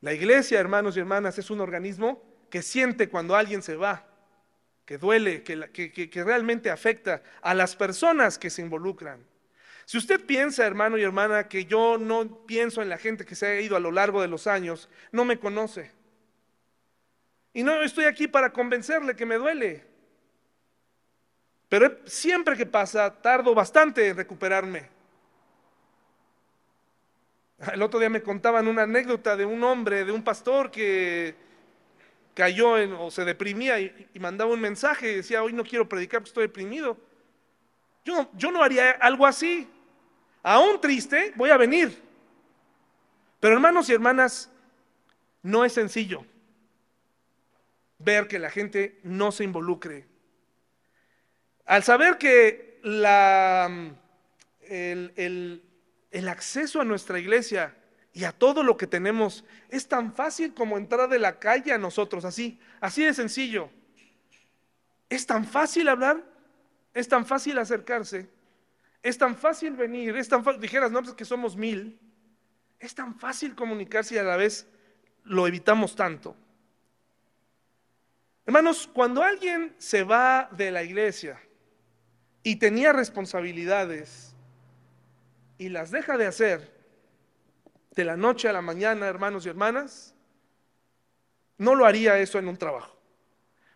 La 0.00 0.12
iglesia, 0.12 0.60
hermanos 0.60 0.96
y 0.96 1.00
hermanas, 1.00 1.38
es 1.38 1.50
un 1.50 1.60
organismo 1.60 2.22
que 2.50 2.62
siente 2.62 3.08
cuando 3.08 3.34
alguien 3.34 3.62
se 3.62 3.76
va, 3.76 4.06
que 4.84 4.96
duele, 4.96 5.42
que, 5.42 6.24
realmente 6.24 6.70
afecta 6.70 7.22
a 7.42 7.54
las 7.54 7.74
personas 7.74 8.38
que 8.38 8.50
se 8.50 8.62
involucran. 8.62 9.26
Si 9.84 9.98
usted 9.98 10.24
piensa, 10.24 10.66
hermano 10.66 10.98
y 10.98 11.02
hermana, 11.02 11.48
que 11.48 11.64
yo 11.64 11.98
no 11.98 12.46
pienso 12.46 12.82
en 12.82 12.88
la 12.88 12.98
gente 12.98 13.24
que 13.24 13.34
se 13.34 13.46
ha 13.46 13.60
ido 13.60 13.74
a 13.74 13.80
lo 13.80 13.90
largo 13.90 14.22
de 14.22 14.28
los 14.28 14.46
años, 14.46 14.88
no 15.12 15.24
me 15.24 15.38
conoce. 15.38 15.90
Y 17.52 17.62
no 17.62 17.82
estoy 17.82 18.04
aquí 18.04 18.28
para 18.28 18.52
convencerle 18.52 19.16
que 19.16 19.26
me 19.26 19.36
duele. 19.36 19.84
Pero 21.68 21.98
siempre 22.06 22.56
que 22.56 22.66
pasa, 22.66 23.20
tardo 23.20 23.54
bastante 23.54 24.08
en 24.08 24.16
recuperarme. 24.16 24.97
El 27.72 27.82
otro 27.82 27.98
día 27.98 28.08
me 28.08 28.22
contaban 28.22 28.68
una 28.68 28.82
anécdota 28.82 29.36
de 29.36 29.44
un 29.44 29.62
hombre, 29.64 30.04
de 30.04 30.12
un 30.12 30.22
pastor 30.22 30.70
que 30.70 31.34
cayó 32.34 32.78
en, 32.78 32.92
o 32.92 33.10
se 33.10 33.24
deprimía 33.24 33.80
y, 33.80 34.08
mandaba 34.20 34.52
un 34.52 34.60
mensaje 34.60 35.10
y 35.10 35.16
decía, 35.16 35.42
hoy 35.42 35.52
no 35.52 35.64
quiero 35.64 35.88
predicar 35.88 36.20
porque 36.20 36.28
estoy 36.28 36.42
deprimido. 36.44 36.96
Yo, 38.04 38.30
yo 38.34 38.52
no 38.52 38.62
haría 38.62 38.92
algo 38.92 39.26
así. 39.26 39.68
Aún 40.42 40.80
triste, 40.80 41.32
voy 41.34 41.50
a 41.50 41.56
venir. 41.56 42.00
Pero 43.40 43.54
hermanos 43.54 43.88
y 43.88 43.92
hermanas, 43.92 44.50
no 45.42 45.64
es 45.64 45.72
sencillo 45.72 46.24
ver 47.98 48.28
que 48.28 48.38
la 48.38 48.50
gente 48.50 49.00
no 49.02 49.32
se 49.32 49.42
involucre. 49.42 50.06
Al 51.66 51.82
saber 51.82 52.18
que 52.18 52.78
la, 52.84 53.68
el, 54.62 55.12
el 55.16 55.67
acceso 56.28 56.80
a 56.80 56.84
nuestra 56.84 57.18
iglesia 57.18 57.74
y 58.12 58.24
a 58.24 58.32
todo 58.32 58.62
lo 58.62 58.76
que 58.76 58.86
tenemos 58.86 59.44
es 59.68 59.86
tan 59.88 60.12
fácil 60.12 60.54
como 60.54 60.78
entrar 60.78 61.08
de 61.08 61.18
la 61.18 61.38
calle 61.38 61.72
a 61.72 61.78
nosotros, 61.78 62.24
así, 62.24 62.58
así 62.80 63.04
de 63.04 63.14
sencillo. 63.14 63.70
Es 65.08 65.26
tan 65.26 65.44
fácil 65.44 65.88
hablar, 65.88 66.24
es 66.94 67.08
tan 67.08 67.26
fácil 67.26 67.58
acercarse, 67.58 68.28
es 69.02 69.18
tan 69.18 69.36
fácil 69.36 69.74
venir, 69.76 70.16
es 70.16 70.28
tan 70.28 70.42
fácil, 70.42 70.60
dijeras, 70.60 70.90
no, 70.90 71.02
pues 71.02 71.14
que 71.14 71.24
somos 71.24 71.56
mil, 71.56 71.98
es 72.78 72.94
tan 72.94 73.14
fácil 73.18 73.54
comunicarse 73.54 74.16
y 74.16 74.18
a 74.18 74.22
la 74.22 74.36
vez 74.36 74.66
lo 75.24 75.46
evitamos 75.46 75.94
tanto. 75.94 76.36
Hermanos, 78.46 78.88
cuando 78.92 79.22
alguien 79.22 79.74
se 79.78 80.04
va 80.04 80.48
de 80.52 80.70
la 80.70 80.82
iglesia 80.82 81.38
y 82.42 82.56
tenía 82.56 82.92
responsabilidades, 82.92 84.27
y 85.58 85.68
las 85.68 85.90
deja 85.90 86.16
de 86.16 86.26
hacer 86.26 86.72
de 87.94 88.04
la 88.04 88.16
noche 88.16 88.48
a 88.48 88.52
la 88.52 88.62
mañana, 88.62 89.08
hermanos 89.08 89.44
y 89.44 89.48
hermanas, 89.48 90.14
no 91.58 91.74
lo 91.74 91.84
haría 91.84 92.18
eso 92.18 92.38
en 92.38 92.48
un 92.48 92.56
trabajo, 92.56 92.96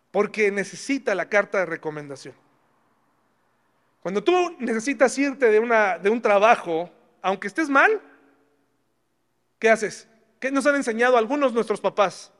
porque 0.09 0.49
necesita 0.49 1.13
la 1.13 1.27
carta 1.27 1.59
de 1.59 1.65
recomendación. 1.65 2.33
Cuando 4.01 4.23
tú 4.23 4.55
necesitas 4.59 5.17
irte 5.17 5.49
de, 5.49 5.59
una, 5.59 5.97
de 5.97 6.09
un 6.09 6.21
trabajo, 6.21 6.89
aunque 7.21 7.47
estés 7.47 7.69
mal, 7.69 8.01
¿qué 9.59 9.69
haces? 9.69 10.07
¿Qué 10.39 10.51
nos 10.51 10.65
han 10.65 10.75
enseñado 10.75 11.17
algunos 11.17 11.53
nuestros 11.53 11.79
papás? 11.79 12.31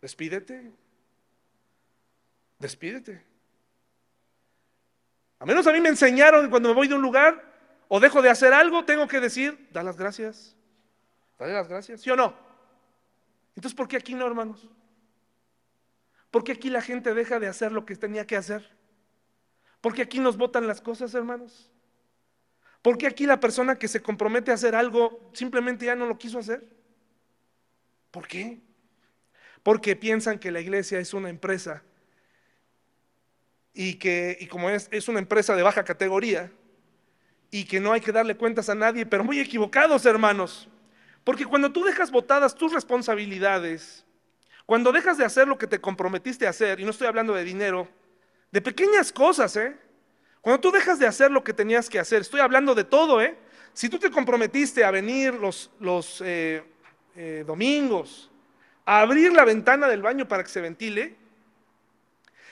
Despídete. 0.00 0.70
Despídete. 2.58 3.22
A 5.38 5.46
menos 5.46 5.66
a 5.66 5.72
mí 5.72 5.80
me 5.80 5.90
enseñaron 5.90 6.50
cuando 6.50 6.70
me 6.70 6.74
voy 6.74 6.88
de 6.88 6.94
un 6.94 7.02
lugar, 7.02 7.48
o 7.88 8.00
dejo 8.00 8.22
de 8.22 8.30
hacer 8.30 8.52
algo, 8.52 8.84
tengo 8.84 9.08
que 9.08 9.18
decir, 9.18 9.68
da 9.72 9.82
las 9.82 9.96
gracias. 9.96 10.54
Dale 11.38 11.54
las 11.54 11.68
gracias, 11.68 12.02
¿sí 12.02 12.10
o 12.10 12.16
no? 12.16 12.34
Entonces, 13.56 13.74
¿por 13.74 13.88
qué 13.88 13.96
aquí 13.96 14.14
no, 14.14 14.26
hermanos? 14.26 14.68
¿Por 16.30 16.44
qué 16.44 16.52
aquí 16.52 16.68
la 16.68 16.82
gente 16.82 17.14
deja 17.14 17.40
de 17.40 17.48
hacer 17.48 17.72
lo 17.72 17.86
que 17.86 17.96
tenía 17.96 18.26
que 18.26 18.36
hacer? 18.36 18.70
¿Por 19.80 19.94
qué 19.94 20.02
aquí 20.02 20.18
nos 20.18 20.36
votan 20.36 20.66
las 20.66 20.80
cosas, 20.80 21.14
hermanos? 21.14 21.70
¿Por 22.82 22.98
qué 22.98 23.06
aquí 23.06 23.26
la 23.26 23.40
persona 23.40 23.76
que 23.76 23.88
se 23.88 24.02
compromete 24.02 24.50
a 24.50 24.54
hacer 24.54 24.74
algo 24.74 25.30
simplemente 25.32 25.86
ya 25.86 25.94
no 25.94 26.06
lo 26.06 26.18
quiso 26.18 26.38
hacer? 26.38 26.64
¿Por 28.10 28.26
qué? 28.26 28.60
Porque 29.62 29.96
piensan 29.96 30.38
que 30.38 30.50
la 30.50 30.60
iglesia 30.60 30.98
es 30.98 31.14
una 31.14 31.30
empresa 31.30 31.82
y 33.72 33.94
que, 33.94 34.36
y 34.40 34.46
como 34.46 34.70
es, 34.70 34.88
es 34.90 35.08
una 35.08 35.18
empresa 35.18 35.54
de 35.56 35.62
baja 35.62 35.84
categoría, 35.84 36.52
y 37.50 37.64
que 37.64 37.80
no 37.80 37.92
hay 37.92 38.00
que 38.00 38.12
darle 38.12 38.36
cuentas 38.36 38.68
a 38.68 38.74
nadie, 38.74 39.06
pero 39.06 39.24
muy 39.24 39.40
equivocados, 39.40 40.04
hermanos. 40.06 40.68
Porque 41.24 41.44
cuando 41.44 41.72
tú 41.72 41.84
dejas 41.84 42.10
botadas 42.10 42.54
tus 42.54 42.72
responsabilidades, 42.72 44.04
cuando 44.66 44.92
dejas 44.92 45.16
de 45.16 45.24
hacer 45.24 45.48
lo 45.48 45.56
que 45.56 45.66
te 45.66 45.80
comprometiste 45.80 46.46
a 46.46 46.50
hacer, 46.50 46.80
y 46.80 46.84
no 46.84 46.90
estoy 46.90 47.06
hablando 47.06 47.34
de 47.34 47.44
dinero, 47.44 47.88
de 48.50 48.60
pequeñas 48.60 49.12
cosas, 49.12 49.56
¿eh? 49.56 49.76
Cuando 50.40 50.60
tú 50.60 50.70
dejas 50.70 50.98
de 50.98 51.06
hacer 51.06 51.30
lo 51.30 51.42
que 51.42 51.52
tenías 51.52 51.88
que 51.88 51.98
hacer, 51.98 52.20
estoy 52.20 52.40
hablando 52.40 52.74
de 52.74 52.84
todo, 52.84 53.20
¿eh? 53.20 53.36
Si 53.72 53.88
tú 53.88 53.98
te 53.98 54.10
comprometiste 54.10 54.84
a 54.84 54.90
venir 54.90 55.34
los, 55.34 55.70
los 55.80 56.22
eh, 56.24 56.62
eh, 57.16 57.44
domingos, 57.46 58.30
a 58.84 59.00
abrir 59.00 59.32
la 59.32 59.44
ventana 59.44 59.88
del 59.88 60.02
baño 60.02 60.26
para 60.26 60.42
que 60.42 60.50
se 60.50 60.60
ventile, 60.60 61.16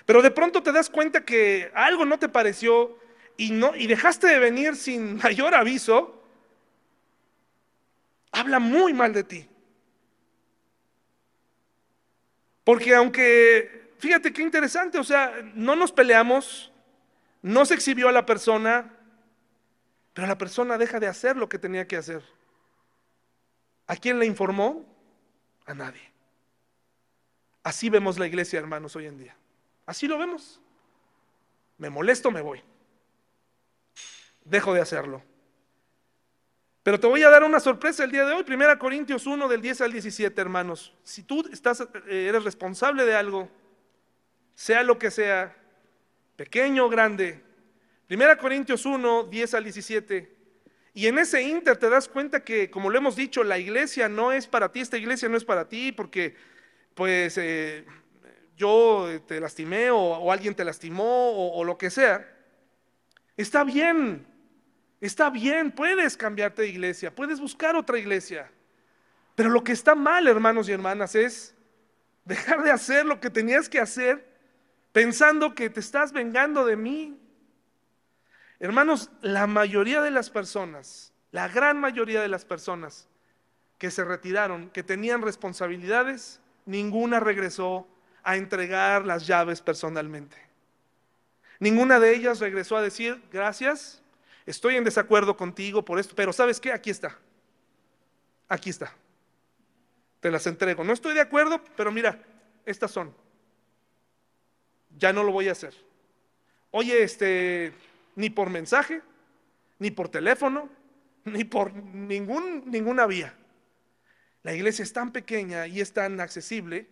pero 0.05 0.23
de 0.23 0.31
pronto 0.31 0.63
te 0.63 0.73
das 0.73 0.89
cuenta 0.89 1.25
que 1.25 1.71
algo 1.75 2.05
no 2.05 2.19
te 2.19 2.29
pareció, 2.29 2.99
y, 3.37 3.51
no, 3.51 3.75
y 3.75 3.87
dejaste 3.87 4.27
de 4.27 4.39
venir 4.39 4.77
sin 4.77 5.17
mayor 5.23 5.55
aviso, 5.55 6.23
habla 8.33 8.59
muy 8.59 8.93
mal 8.93 9.13
de 9.13 9.25
ti. 9.25 9.49
Porque 12.65 12.95
aunque, 12.95 13.93
fíjate 13.99 14.33
qué 14.33 14.43
interesante, 14.43 14.99
o 14.99 15.05
sea, 15.05 15.33
no 15.55 15.77
nos 15.77 15.93
peleamos, 15.93 16.73
no 17.43 17.65
se 17.65 17.75
exhibió 17.75 18.09
a 18.09 18.13
la 18.13 18.27
persona, 18.27 18.93
pero 20.13 20.27
la 20.27 20.39
persona 20.39 20.77
deja 20.77 20.99
de 20.99 21.07
hacer 21.07 21.37
lo 21.37 21.49
que 21.49 21.59
tenía 21.59 21.87
que 21.87 21.97
hacer. 21.97 22.23
¿A 23.87 23.95
quién 23.95 24.19
le 24.19 24.27
informó? 24.27 24.85
A 25.65 25.75
nadie. 25.75 26.11
Así 27.63 27.89
vemos 27.89 28.19
la 28.19 28.27
iglesia, 28.27 28.59
hermanos, 28.59 28.97
hoy 28.97 29.07
en 29.07 29.19
día. 29.19 29.37
Así 29.85 30.09
lo 30.09 30.19
vemos. 30.19 30.61
Me 31.79 31.91
molesto, 31.91 32.33
me 32.33 32.41
voy 32.41 32.63
dejo 34.49 34.73
de 34.75 34.81
hacerlo. 34.81 35.23
Pero 36.83 37.01
te 37.01 37.09
voy 37.09 37.23
a 37.25 37.31
dar 37.31 37.43
una 37.43 37.59
sorpresa 37.59 38.05
el 38.05 38.13
día 38.13 38.25
de 38.25 38.33
hoy, 38.33 38.45
1 38.47 38.79
Corintios 38.79 39.27
1 39.27 39.49
del 39.49 39.61
10 39.61 39.81
al 39.81 39.93
17, 39.93 40.41
hermanos. 40.41 40.95
Si 41.03 41.25
tú 41.25 41.45
estás, 41.53 41.81
eh, 41.81 42.27
eres 42.29 42.45
responsable 42.45 43.05
de 43.05 43.17
algo, 43.17 43.51
sea 44.55 44.85
lo 44.85 44.97
que 44.97 45.11
sea, 45.11 45.57
pequeño 46.37 46.87
o 46.87 46.89
grande, 46.89 47.43
1 48.09 48.39
Corintios 48.39 48.87
1, 48.87 49.25
10 49.25 49.55
al 49.55 49.65
17, 49.65 50.37
y 50.95 51.09
en 51.09 51.19
ese 51.19 51.43
inter 51.43 51.77
te 51.77 51.91
das 51.91 52.09
cuenta 52.09 52.45
que, 52.45 52.71
como 52.71 52.89
lo 52.89 52.99
hemos 52.99 53.17
dicho, 53.17 53.43
la 53.43 53.59
iglesia 53.59 54.09
no 54.09 54.31
es 54.31 54.47
para 54.47 54.71
ti, 54.71 54.81
esta 54.81 54.97
iglesia 54.97 55.29
no 55.29 55.37
es 55.37 55.45
para 55.45 55.69
ti, 55.69 55.91
porque 55.91 56.37
pues 56.95 57.37
eh, 57.37 57.85
yo 58.57 59.09
te 59.27 59.41
lastimé 59.41 59.91
o, 59.91 60.31
alguien 60.31 60.55
te 60.55 60.65
lastimó 60.65 61.53
o 61.53 61.65
lo 61.65 61.77
que 61.77 61.91
sea. 61.91 62.33
Está 63.37 63.65
bien, 63.65 64.25
Está 65.01 65.31
bien, 65.31 65.71
puedes 65.71 66.17
cambiarte 66.17 66.63
de 66.63 66.69
iglesia, 66.69 67.15
puedes 67.15 67.41
buscar 67.41 67.77
otra 67.77 67.99
iglesia. 67.99 68.51
Pero 69.35 69.51
lo 69.51 69.63
que 69.63 69.73
está 69.73 69.95
mal, 69.95 70.27
hermanos 70.27 70.69
y 70.69 70.73
hermanas, 70.73 71.15
es 71.15 71.55
dejar 72.25 72.63
de 72.63 72.71
hacer 72.71 73.05
lo 73.05 73.21
que 73.21 73.31
tenías 73.31 73.69
que 73.69 73.79
hacer 73.79 74.27
pensando 74.93 75.55
que 75.55 75.69
te 75.69 75.81
estás 75.81 76.13
vengando 76.13 76.65
de 76.65 76.77
mí. 76.77 77.21
Hermanos, 78.59 79.11
la 79.21 79.47
mayoría 79.47 80.01
de 80.01 80.11
las 80.11 80.31
personas, 80.31 81.13
la 81.31 81.49
gran 81.49 81.79
mayoría 81.79 82.23
de 82.23 82.29
las 82.29 82.47
personas 82.47 83.07
que 83.77 83.91
se 83.91 84.05
retiraron, 84.05 84.71
que 84.71 84.83
tenían 84.83 85.21
responsabilidades, 85.21 86.41
ninguna 86.65 87.21
regresó 87.21 87.87
a 88.23 88.37
entregar 88.37 89.05
las 89.05 89.27
llaves 89.27 89.61
personalmente. 89.61 90.37
Ninguna 91.59 92.01
de 92.01 92.15
ellas 92.15 92.41
regresó 92.41 92.77
a 92.79 92.83
decir, 92.83 93.23
gracias, 93.31 94.03
estoy 94.47 94.77
en 94.77 94.85
desacuerdo 94.85 95.37
contigo 95.37 95.85
por 95.85 95.99
esto, 95.99 96.15
pero 96.15 96.33
¿sabes 96.33 96.61
qué? 96.61 96.73
Aquí 96.73 96.91
está. 96.91 97.19
Aquí 98.49 98.71
está. 98.71 98.95
Te 100.21 100.31
las 100.31 100.47
entrego. 100.47 100.85
No 100.85 100.93
estoy 100.93 101.15
de 101.15 101.21
acuerdo, 101.21 101.61
pero 101.77 101.91
mira, 101.91 102.23
estas 102.65 102.91
son. 102.91 103.13
Ya 104.97 105.13
no 105.13 105.23
lo 105.23 105.33
voy 105.33 105.49
a 105.49 105.53
hacer. 105.53 105.75
Oye, 106.71 107.03
este, 107.03 107.73
ni 108.15 108.31
por 108.31 108.49
mensaje, 108.51 109.03
ni 109.79 109.91
por 109.91 110.09
teléfono, 110.09 110.69
ni 111.25 111.45
por 111.45 111.75
ningún, 111.75 112.71
ninguna 112.71 113.07
vía. 113.07 113.35
La 114.43 114.55
iglesia 114.55 114.85
es 114.85 114.93
tan 114.93 115.13
pequeña 115.13 115.67
y 115.67 115.81
es 115.81 115.93
tan 115.93 116.21
accesible 116.21 116.87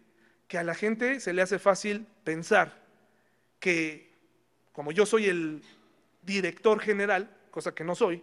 que 0.48 0.59
a 0.59 0.64
la 0.64 0.74
gente 0.74 1.20
se 1.20 1.32
le 1.32 1.40
hace 1.40 1.59
fácil 1.59 2.07
pensar 2.24 2.82
que 3.61 4.12
como 4.72 4.90
yo 4.90 5.07
soy 5.07 5.26
el 5.26 5.62
director 6.22 6.80
general, 6.80 7.30
cosa 7.55 7.72
que 7.72 7.84
no 7.84 7.94
soy, 7.94 8.20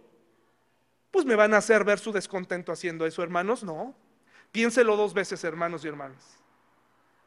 pues 1.10 1.24
me 1.24 1.36
van 1.36 1.54
a 1.54 1.56
hacer 1.56 1.84
ver 1.84 1.98
su 1.98 2.12
descontento 2.12 2.70
haciendo 2.70 3.06
eso, 3.06 3.22
hermanos. 3.22 3.64
No, 3.64 3.94
piénselo 4.52 4.94
dos 4.94 5.14
veces, 5.14 5.42
hermanos 5.42 5.86
y 5.86 5.88
hermanas. 5.88 6.36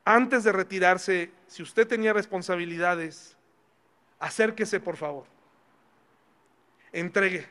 Antes 0.04 0.44
de 0.44 0.52
retirarse, 0.52 1.32
si 1.48 1.64
usted 1.64 1.88
tenía 1.88 2.14
responsabilidades, 2.14 3.36
acérquese, 4.20 4.80
por 4.80 4.98
favor. 4.98 5.26
Entregue 6.92 7.48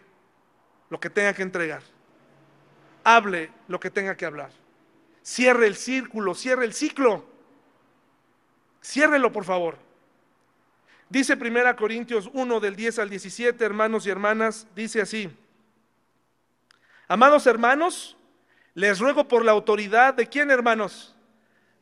lo 0.88 1.00
que 1.00 1.10
tenga 1.10 1.34
que 1.34 1.42
entregar. 1.42 1.82
Hable 3.02 3.50
lo 3.66 3.80
que 3.80 3.90
tenga 3.90 4.16
que 4.16 4.24
hablar. 4.24 4.52
Cierre 5.20 5.66
el 5.66 5.74
círculo, 5.74 6.32
cierre 6.32 6.64
el 6.64 6.74
ciclo. 6.74 7.24
Ciérrelo, 8.80 9.32
por 9.32 9.44
favor. 9.44 9.78
Dice 11.08 11.34
1 11.34 11.76
Corintios 11.76 12.30
1 12.32 12.60
del 12.60 12.76
10 12.76 12.98
al 12.98 13.10
17, 13.10 13.64
hermanos 13.64 14.06
y 14.06 14.10
hermanas, 14.10 14.66
dice 14.74 15.00
así. 15.00 15.30
Amados 17.06 17.46
hermanos, 17.46 18.16
les 18.74 18.98
ruego 18.98 19.28
por 19.28 19.44
la 19.44 19.52
autoridad 19.52 20.14
de 20.14 20.26
quién, 20.26 20.50
hermanos? 20.50 21.14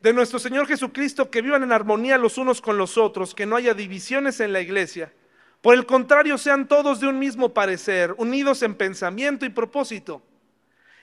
De 0.01 0.13
nuestro 0.13 0.37
Señor 0.37 0.67
Jesucristo, 0.67 1.31
que 1.31 1.41
vivan 1.41 1.63
en 1.63 1.71
armonía 1.71 2.17
los 2.17 2.37
unos 2.37 2.61
con 2.61 2.77
los 2.77 2.97
otros, 2.97 3.33
que 3.33 3.45
no 3.45 3.55
haya 3.55 3.73
divisiones 3.73 4.41
en 4.41 4.51
la 4.51 4.59
iglesia. 4.59 5.13
Por 5.61 5.75
el 5.75 5.85
contrario, 5.85 6.37
sean 6.37 6.67
todos 6.67 6.99
de 6.99 7.07
un 7.07 7.17
mismo 7.17 7.53
parecer, 7.53 8.13
unidos 8.17 8.61
en 8.63 8.75
pensamiento 8.75 9.45
y 9.45 9.49
propósito. 9.49 10.21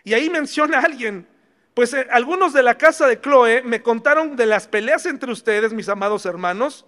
Y 0.04 0.12
ahí 0.12 0.28
menciona 0.28 0.80
alguien, 0.80 1.26
pues 1.72 1.94
eh, 1.94 2.06
algunos 2.10 2.52
de 2.52 2.62
la 2.62 2.76
casa 2.76 3.06
de 3.06 3.20
Chloe 3.20 3.62
me 3.62 3.82
contaron 3.82 4.36
de 4.36 4.44
las 4.44 4.68
peleas 4.68 5.06
entre 5.06 5.32
ustedes, 5.32 5.72
mis 5.72 5.88
amados 5.88 6.26
hermanos, 6.26 6.84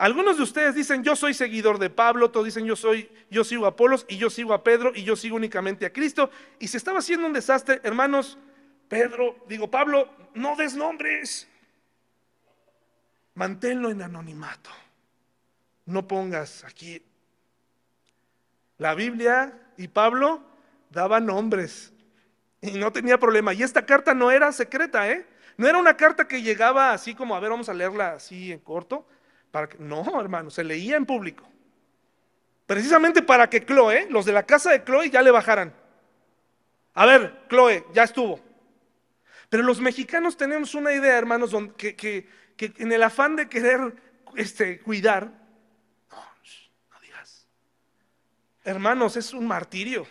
algunos 0.00 0.38
de 0.38 0.44
ustedes 0.44 0.74
dicen, 0.74 1.04
yo 1.04 1.14
soy 1.14 1.34
seguidor 1.34 1.78
de 1.78 1.90
Pablo, 1.90 2.24
otros 2.24 2.46
dicen, 2.46 2.64
yo 2.64 2.74
soy, 2.74 3.10
yo 3.30 3.44
sigo 3.44 3.66
a 3.66 3.68
Apolos 3.68 4.06
y 4.08 4.16
yo 4.16 4.30
sigo 4.30 4.54
a 4.54 4.64
Pedro 4.64 4.92
y 4.94 5.04
yo 5.04 5.14
sigo 5.14 5.36
únicamente 5.36 5.84
a 5.84 5.92
Cristo. 5.92 6.30
Y 6.58 6.68
se 6.68 6.78
estaba 6.78 7.00
haciendo 7.00 7.26
un 7.26 7.34
desastre, 7.34 7.82
hermanos, 7.82 8.38
Pedro, 8.88 9.36
digo, 9.46 9.70
Pablo, 9.70 10.08
no 10.32 10.56
des 10.56 10.74
nombres. 10.74 11.46
Manténlo 13.34 13.90
en 13.90 14.00
anonimato. 14.00 14.70
No 15.84 16.08
pongas 16.08 16.64
aquí. 16.64 17.02
La 18.78 18.94
Biblia 18.94 19.52
y 19.76 19.88
Pablo 19.88 20.40
daban 20.88 21.26
nombres 21.26 21.92
y 22.62 22.70
no 22.70 22.90
tenía 22.90 23.18
problema. 23.18 23.52
Y 23.52 23.62
esta 23.62 23.84
carta 23.84 24.14
no 24.14 24.30
era 24.30 24.50
secreta, 24.52 25.10
¿eh? 25.10 25.26
No 25.58 25.68
era 25.68 25.76
una 25.76 25.98
carta 25.98 26.26
que 26.26 26.40
llegaba 26.40 26.94
así 26.94 27.14
como, 27.14 27.36
a 27.36 27.40
ver, 27.40 27.50
vamos 27.50 27.68
a 27.68 27.74
leerla 27.74 28.14
así 28.14 28.50
en 28.50 28.60
corto 28.60 29.06
no, 29.78 30.20
hermano, 30.20 30.50
se 30.50 30.64
leía 30.64 30.96
en 30.96 31.06
público. 31.06 31.48
Precisamente 32.66 33.22
para 33.22 33.50
que 33.50 33.64
Chloe, 33.64 34.06
los 34.10 34.24
de 34.24 34.32
la 34.32 34.44
casa 34.44 34.70
de 34.70 34.84
Chloe, 34.84 35.10
ya 35.10 35.22
le 35.22 35.30
bajaran. 35.30 35.74
A 36.94 37.06
ver, 37.06 37.46
Chloe, 37.48 37.84
ya 37.92 38.04
estuvo. 38.04 38.40
Pero 39.48 39.64
los 39.64 39.80
mexicanos 39.80 40.36
tenemos 40.36 40.74
una 40.74 40.92
idea, 40.92 41.18
hermanos, 41.18 41.52
que, 41.76 41.96
que, 41.96 42.28
en 42.58 42.92
el 42.92 43.02
afán 43.02 43.34
de 43.34 43.48
querer 43.48 43.94
este, 44.36 44.78
cuidar, 44.80 45.32
no 46.12 47.00
digas. 47.00 47.48
Hermanos, 48.62 49.16
es 49.16 49.32
un 49.32 49.46
martirio. 49.48 50.06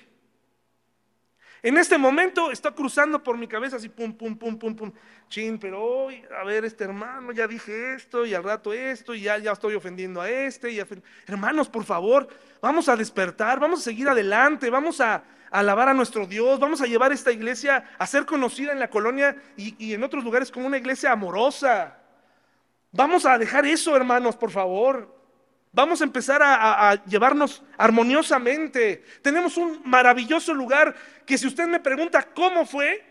En 1.62 1.78
este 1.78 1.98
momento 1.98 2.52
está 2.52 2.72
cruzando 2.72 3.22
por 3.22 3.38
mi 3.38 3.48
cabeza 3.48 3.76
así, 3.76 3.90
pum, 3.90 4.14
pum, 4.14 4.38
pum, 4.38 4.58
pum, 4.58 4.76
pum. 4.76 4.92
Chin, 5.28 5.60
pero 5.60 5.84
hoy, 5.84 6.24
a 6.40 6.46
ver, 6.46 6.64
este 6.64 6.86
hermano, 6.86 7.34
ya 7.34 7.48
dije 7.48 7.96
esto, 7.96 8.26
y 8.26 8.34
al 8.34 8.44
rato 8.44 8.74
esto, 8.74 9.14
y 9.14 9.22
ya, 9.22 9.38
ya 9.38 9.52
estoy 9.52 9.76
ofendiendo 9.76 10.22
a 10.22 10.30
este. 10.30 10.72
Y 10.72 10.82
Hermanos, 11.28 11.68
por 11.68 11.84
favor, 11.84 12.30
vamos 12.62 12.88
a 12.88 12.96
despertar, 12.96 13.60
vamos 13.60 13.82
a 13.82 13.84
seguir 13.84 14.08
adelante, 14.08 14.70
vamos 14.70 15.02
a, 15.02 15.24
alabar 15.52 15.90
a 15.90 15.94
nuestro 15.94 16.26
Dios, 16.26 16.60
vamos 16.60 16.82
a 16.82 16.86
llevar 16.86 17.12
esta 17.12 17.32
iglesia 17.32 17.84
a 17.98 18.08
ser 18.08 18.26
conocida 18.26 18.72
en 18.72 18.80
la 18.80 18.90
colonia 18.90 19.36
y, 19.58 19.76
y 19.84 19.94
en 19.94 20.04
otros 20.04 20.24
lugares 20.24 20.52
como 20.52 20.68
una 20.68 20.78
iglesia 20.78 21.12
amorosa. 21.12 21.98
Vamos 22.92 23.26
a 23.26 23.38
dejar 23.38 23.66
eso, 23.66 23.96
hermanos, 23.96 24.36
por 24.36 24.52
favor. 24.52 25.20
Vamos 25.72 26.02
a 26.02 26.04
empezar 26.04 26.42
a, 26.44 27.04
llevarnos 27.06 27.62
armoniosamente. 27.78 29.04
Tenemos 29.22 29.56
un 29.56 29.82
maravilloso 29.86 30.52
lugar 30.54 30.96
que 31.30 31.38
si 31.38 31.46
usted 31.46 31.68
me 31.68 31.80
pregunta 31.80 32.24
cómo 32.34 32.66
fue, 32.66 33.06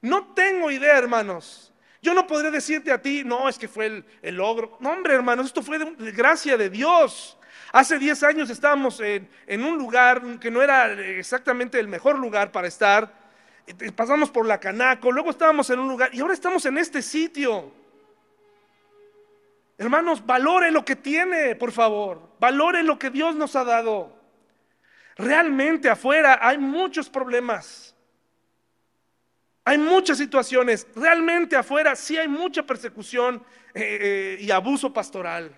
no 0.00 0.32
tengo 0.32 0.70
idea, 0.70 0.96
hermanos. 0.96 1.70
Yo 2.00 2.14
no 2.14 2.26
podré 2.26 2.50
decirte 2.50 2.90
a 2.90 3.02
ti, 3.02 3.22
no, 3.22 3.50
es 3.50 3.58
que 3.58 3.68
fue 3.68 4.02
el, 4.22 4.34
logro. 4.34 4.78
No, 4.80 4.92
hombre, 4.92 5.12
hermanos, 5.12 5.44
esto 5.44 5.62
fue 5.62 5.78
de, 5.78 6.10
gracia 6.12 6.56
de 6.56 6.70
Dios. 6.70 7.36
Hace 7.70 7.98
10 7.98 8.22
años 8.22 8.48
estábamos 8.48 8.98
en, 9.00 9.28
en, 9.46 9.62
un 9.62 9.76
lugar 9.76 10.22
que 10.40 10.50
no 10.50 10.62
era 10.62 10.90
exactamente 10.92 11.78
el 11.78 11.86
mejor 11.86 12.18
lugar 12.18 12.50
para 12.50 12.66
estar. 12.66 13.12
Pasamos 13.94 14.30
por 14.30 14.46
la 14.46 14.58
Canaco, 14.58 15.12
luego 15.12 15.28
estábamos 15.28 15.68
en 15.68 15.80
un 15.80 15.88
lugar 15.88 16.14
y 16.14 16.20
ahora 16.20 16.32
estamos 16.32 16.64
en 16.64 16.78
este 16.78 17.02
sitio. 17.02 17.70
Hermanos, 19.76 20.24
valore 20.24 20.70
lo 20.70 20.82
que 20.82 20.96
tiene, 20.96 21.56
por 21.56 21.72
favor. 21.72 22.22
Valore 22.40 22.82
lo 22.82 22.98
que 22.98 23.10
Dios 23.10 23.34
nos 23.34 23.54
ha 23.54 23.64
dado. 23.64 24.23
Realmente 25.16 25.88
afuera 25.88 26.38
hay 26.40 26.58
muchos 26.58 27.08
problemas. 27.08 27.94
Hay 29.64 29.78
muchas 29.78 30.18
situaciones. 30.18 30.86
Realmente 30.94 31.56
afuera 31.56 31.96
sí 31.96 32.16
hay 32.18 32.28
mucha 32.28 32.62
persecución 32.64 33.42
eh, 33.74 33.98
eh, 34.00 34.38
y 34.40 34.50
abuso 34.50 34.92
pastoral. 34.92 35.54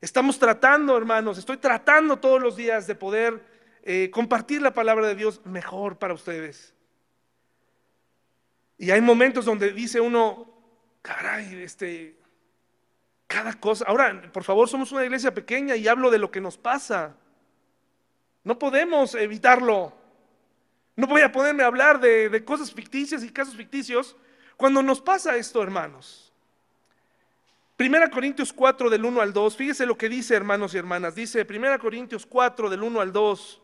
Estamos 0.00 0.38
tratando, 0.38 0.96
hermanos, 0.96 1.38
estoy 1.38 1.56
tratando 1.56 2.18
todos 2.18 2.40
los 2.40 2.56
días 2.56 2.86
de 2.86 2.94
poder 2.94 3.42
eh, 3.82 4.10
compartir 4.10 4.60
la 4.60 4.74
palabra 4.74 5.06
de 5.06 5.14
Dios 5.14 5.40
mejor 5.44 5.98
para 5.98 6.12
ustedes. 6.12 6.74
Y 8.78 8.90
hay 8.90 9.00
momentos 9.00 9.46
donde 9.46 9.72
dice 9.72 10.00
uno, 10.00 10.52
caray, 11.00 11.62
este, 11.62 12.18
cada 13.26 13.54
cosa. 13.54 13.86
Ahora, 13.88 14.30
por 14.32 14.44
favor, 14.44 14.68
somos 14.68 14.92
una 14.92 15.04
iglesia 15.04 15.32
pequeña 15.32 15.76
y 15.76 15.88
hablo 15.88 16.10
de 16.10 16.18
lo 16.18 16.30
que 16.30 16.42
nos 16.42 16.58
pasa. 16.58 17.16
No 18.46 18.56
podemos 18.60 19.16
evitarlo. 19.16 19.92
No 20.94 21.08
voy 21.08 21.22
a 21.22 21.32
ponerme 21.32 21.64
a 21.64 21.66
hablar 21.66 21.98
de, 21.98 22.44
cosas 22.44 22.72
ficticias 22.72 23.24
y 23.24 23.30
casos 23.30 23.56
ficticios 23.56 24.14
cuando 24.56 24.84
nos 24.84 25.00
pasa 25.00 25.34
esto, 25.34 25.60
hermanos. 25.64 26.32
Primera 27.76 28.08
Corintios 28.08 28.52
4 28.52 28.88
del 28.88 29.04
1 29.04 29.20
al 29.20 29.32
2, 29.32 29.56
fíjese 29.56 29.84
lo 29.84 29.98
que 29.98 30.08
dice, 30.08 30.36
hermanos 30.36 30.74
y 30.74 30.78
hermanas. 30.78 31.16
Dice 31.16 31.44
Primera 31.44 31.76
Corintios 31.80 32.24
4 32.24 32.70
del 32.70 32.84
1 32.84 33.00
al 33.00 33.12
2. 33.12 33.62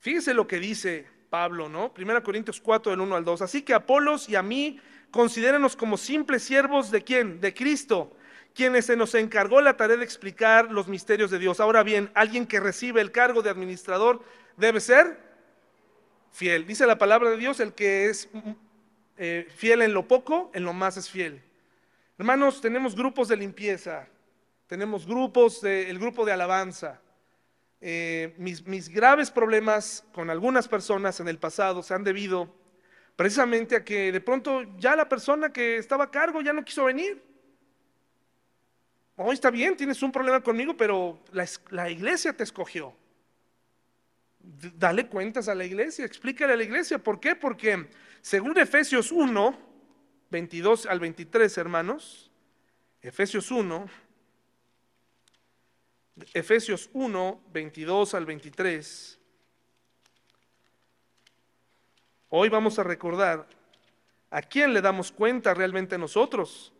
Fíjese 0.00 0.34
lo 0.34 0.46
que 0.46 0.60
dice 0.60 1.08
Pablo, 1.30 1.70
¿no? 1.70 1.94
1 1.96 2.22
Corintios 2.22 2.60
4, 2.60 2.90
del 2.90 3.00
1 3.00 3.16
al 3.16 3.24
2. 3.24 3.40
Así 3.40 3.62
que 3.62 3.72
Apolos 3.72 4.28
y 4.28 4.36
a 4.36 4.42
mí, 4.42 4.78
considérenos 5.10 5.76
como 5.76 5.96
simples 5.96 6.42
siervos 6.42 6.90
de 6.90 7.02
quién? 7.02 7.40
De 7.40 7.54
Cristo, 7.54 8.14
quienes 8.54 8.86
se 8.86 8.96
nos 8.96 9.14
encargó 9.14 9.60
la 9.60 9.76
tarea 9.76 9.96
de 9.96 10.04
explicar 10.04 10.70
los 10.70 10.88
misterios 10.88 11.30
de 11.30 11.38
Dios. 11.38 11.60
Ahora 11.60 11.82
bien, 11.82 12.10
alguien 12.14 12.46
que 12.46 12.60
recibe 12.60 13.00
el 13.00 13.12
cargo 13.12 13.42
de 13.42 13.50
administrador 13.50 14.22
debe 14.56 14.80
ser 14.80 15.18
fiel. 16.32 16.66
Dice 16.66 16.86
la 16.86 16.98
palabra 16.98 17.30
de 17.30 17.36
Dios, 17.36 17.60
el 17.60 17.72
que 17.72 18.06
es 18.06 18.28
eh, 19.16 19.46
fiel 19.54 19.82
en 19.82 19.92
lo 19.92 20.06
poco, 20.08 20.50
en 20.54 20.64
lo 20.64 20.72
más 20.72 20.96
es 20.96 21.10
fiel. 21.10 21.42
Hermanos, 22.18 22.60
tenemos 22.60 22.94
grupos 22.94 23.28
de 23.28 23.36
limpieza, 23.36 24.06
tenemos 24.66 25.06
grupos, 25.06 25.60
de, 25.60 25.88
el 25.88 25.98
grupo 25.98 26.24
de 26.24 26.32
alabanza. 26.32 27.00
Eh, 27.82 28.34
mis, 28.36 28.90
graves 28.90 29.30
problemas 29.30 30.04
con 30.12 30.28
algunas 30.28 30.68
personas 30.68 31.18
en 31.20 31.28
el 31.28 31.38
pasado 31.38 31.82
se 31.82 31.94
han 31.94 32.04
debido 32.04 32.54
precisamente 33.16 33.74
a 33.74 33.84
que 33.84 34.12
de 34.12 34.20
pronto 34.20 34.64
ya 34.76 34.94
la 34.96 35.08
persona 35.08 35.50
que 35.50 35.78
estaba 35.78 36.04
a 36.04 36.10
cargo 36.10 36.42
ya 36.42 36.52
no 36.52 36.64
quiso 36.64 36.84
venir. 36.84 37.22
Hoy 39.22 39.34
está 39.34 39.50
bien, 39.50 39.76
tienes 39.76 40.02
un 40.02 40.10
problema 40.10 40.40
conmigo, 40.42 40.74
pero 40.74 41.20
la, 41.32 41.90
iglesia 41.90 42.34
te 42.34 42.42
escogió. 42.42 42.94
Dale 44.38 45.08
cuentas 45.08 45.46
a 45.48 45.54
la 45.54 45.66
iglesia, 45.66 46.06
explícale 46.06 46.54
a 46.54 46.56
la 46.56 46.62
iglesia. 46.62 46.96
¿Por 46.98 47.20
qué? 47.20 47.36
Porque 47.36 47.90
según 48.22 48.56
Efesios 48.56 49.12
1, 49.12 49.58
22 50.30 50.86
al 50.86 51.00
23, 51.00 51.58
hermanos, 51.58 52.30
Efesios 53.02 53.50
1, 53.50 53.90
Efesios 56.32 56.88
1, 56.94 57.42
22 57.52 58.14
al 58.14 58.24
23. 58.24 59.18
Hoy 62.30 62.48
vamos 62.48 62.78
a 62.78 62.84
recordar 62.84 63.46
a 64.30 64.40
quién 64.40 64.72
le 64.72 64.80
damos 64.80 65.12
cuenta 65.12 65.52
realmente 65.52 65.98
nosotros. 65.98 66.72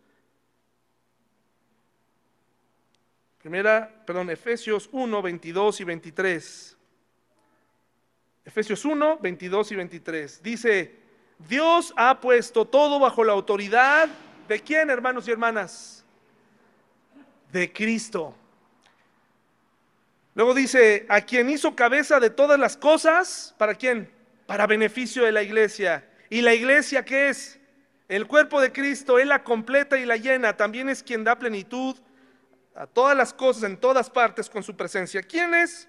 Primera, 3.40 3.90
perdón, 4.04 4.28
Efesios 4.28 4.90
1, 4.92 5.22
22 5.22 5.80
y 5.80 5.84
23. 5.84 6.76
Efesios 8.44 8.84
1, 8.84 9.18
22 9.18 9.72
y 9.72 9.76
23. 9.76 10.42
Dice, 10.42 10.94
Dios 11.48 11.94
ha 11.96 12.20
puesto 12.20 12.66
todo 12.66 12.98
bajo 12.98 13.24
la 13.24 13.32
autoridad 13.32 14.10
de 14.46 14.60
quién, 14.60 14.90
hermanos 14.90 15.26
y 15.26 15.30
hermanas? 15.30 16.04
De 17.50 17.72
Cristo. 17.72 18.34
Luego 20.34 20.52
dice, 20.52 21.06
a 21.08 21.22
quien 21.22 21.48
hizo 21.48 21.74
cabeza 21.74 22.20
de 22.20 22.28
todas 22.28 22.60
las 22.60 22.76
cosas, 22.76 23.54
¿para 23.56 23.74
quién? 23.74 24.10
Para 24.44 24.66
beneficio 24.66 25.24
de 25.24 25.32
la 25.32 25.42
iglesia. 25.42 26.06
¿Y 26.28 26.42
la 26.42 26.52
iglesia 26.52 27.06
qué 27.06 27.30
es? 27.30 27.58
El 28.06 28.26
cuerpo 28.26 28.60
de 28.60 28.70
Cristo, 28.70 29.18
Él 29.18 29.28
la 29.28 29.42
completa 29.44 29.96
y 29.96 30.04
la 30.04 30.18
llena. 30.18 30.58
También 30.58 30.90
es 30.90 31.02
quien 31.02 31.24
da 31.24 31.38
plenitud 31.38 31.96
a 32.74 32.86
todas 32.86 33.16
las 33.16 33.32
cosas 33.32 33.64
en 33.64 33.76
todas 33.76 34.08
partes 34.10 34.48
con 34.48 34.62
su 34.62 34.76
presencia. 34.76 35.22
¿Quién 35.22 35.54
es? 35.54 35.88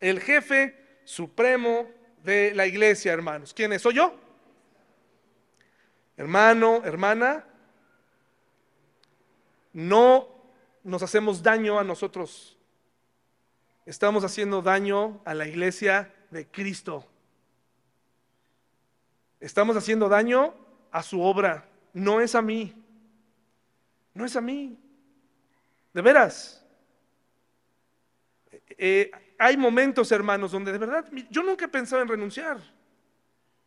El 0.00 0.20
jefe 0.20 1.00
supremo 1.04 1.88
de 2.22 2.54
la 2.54 2.66
iglesia, 2.66 3.12
hermanos. 3.12 3.52
¿Quién 3.52 3.72
es? 3.72 3.82
¿Soy 3.82 3.94
yo? 3.94 4.14
Hermano, 6.16 6.82
hermana, 6.84 7.44
no 9.72 10.28
nos 10.84 11.02
hacemos 11.02 11.42
daño 11.42 11.78
a 11.78 11.84
nosotros. 11.84 12.56
Estamos 13.84 14.24
haciendo 14.24 14.62
daño 14.62 15.20
a 15.24 15.34
la 15.34 15.46
iglesia 15.46 16.14
de 16.30 16.46
Cristo. 16.46 17.06
Estamos 19.40 19.76
haciendo 19.76 20.08
daño 20.08 20.54
a 20.90 21.02
su 21.02 21.20
obra. 21.20 21.68
No 21.92 22.20
es 22.20 22.34
a 22.34 22.40
mí. 22.40 22.72
No 24.14 24.24
es 24.24 24.36
a 24.36 24.40
mí. 24.40 24.78
De 25.94 26.02
veras. 26.02 26.62
Eh, 28.76 29.10
hay 29.38 29.56
momentos, 29.56 30.10
hermanos, 30.12 30.52
donde 30.52 30.72
de 30.72 30.78
verdad 30.78 31.08
yo 31.30 31.42
nunca 31.42 31.64
he 31.64 31.68
pensado 31.68 32.02
en 32.02 32.08
renunciar. 32.08 32.58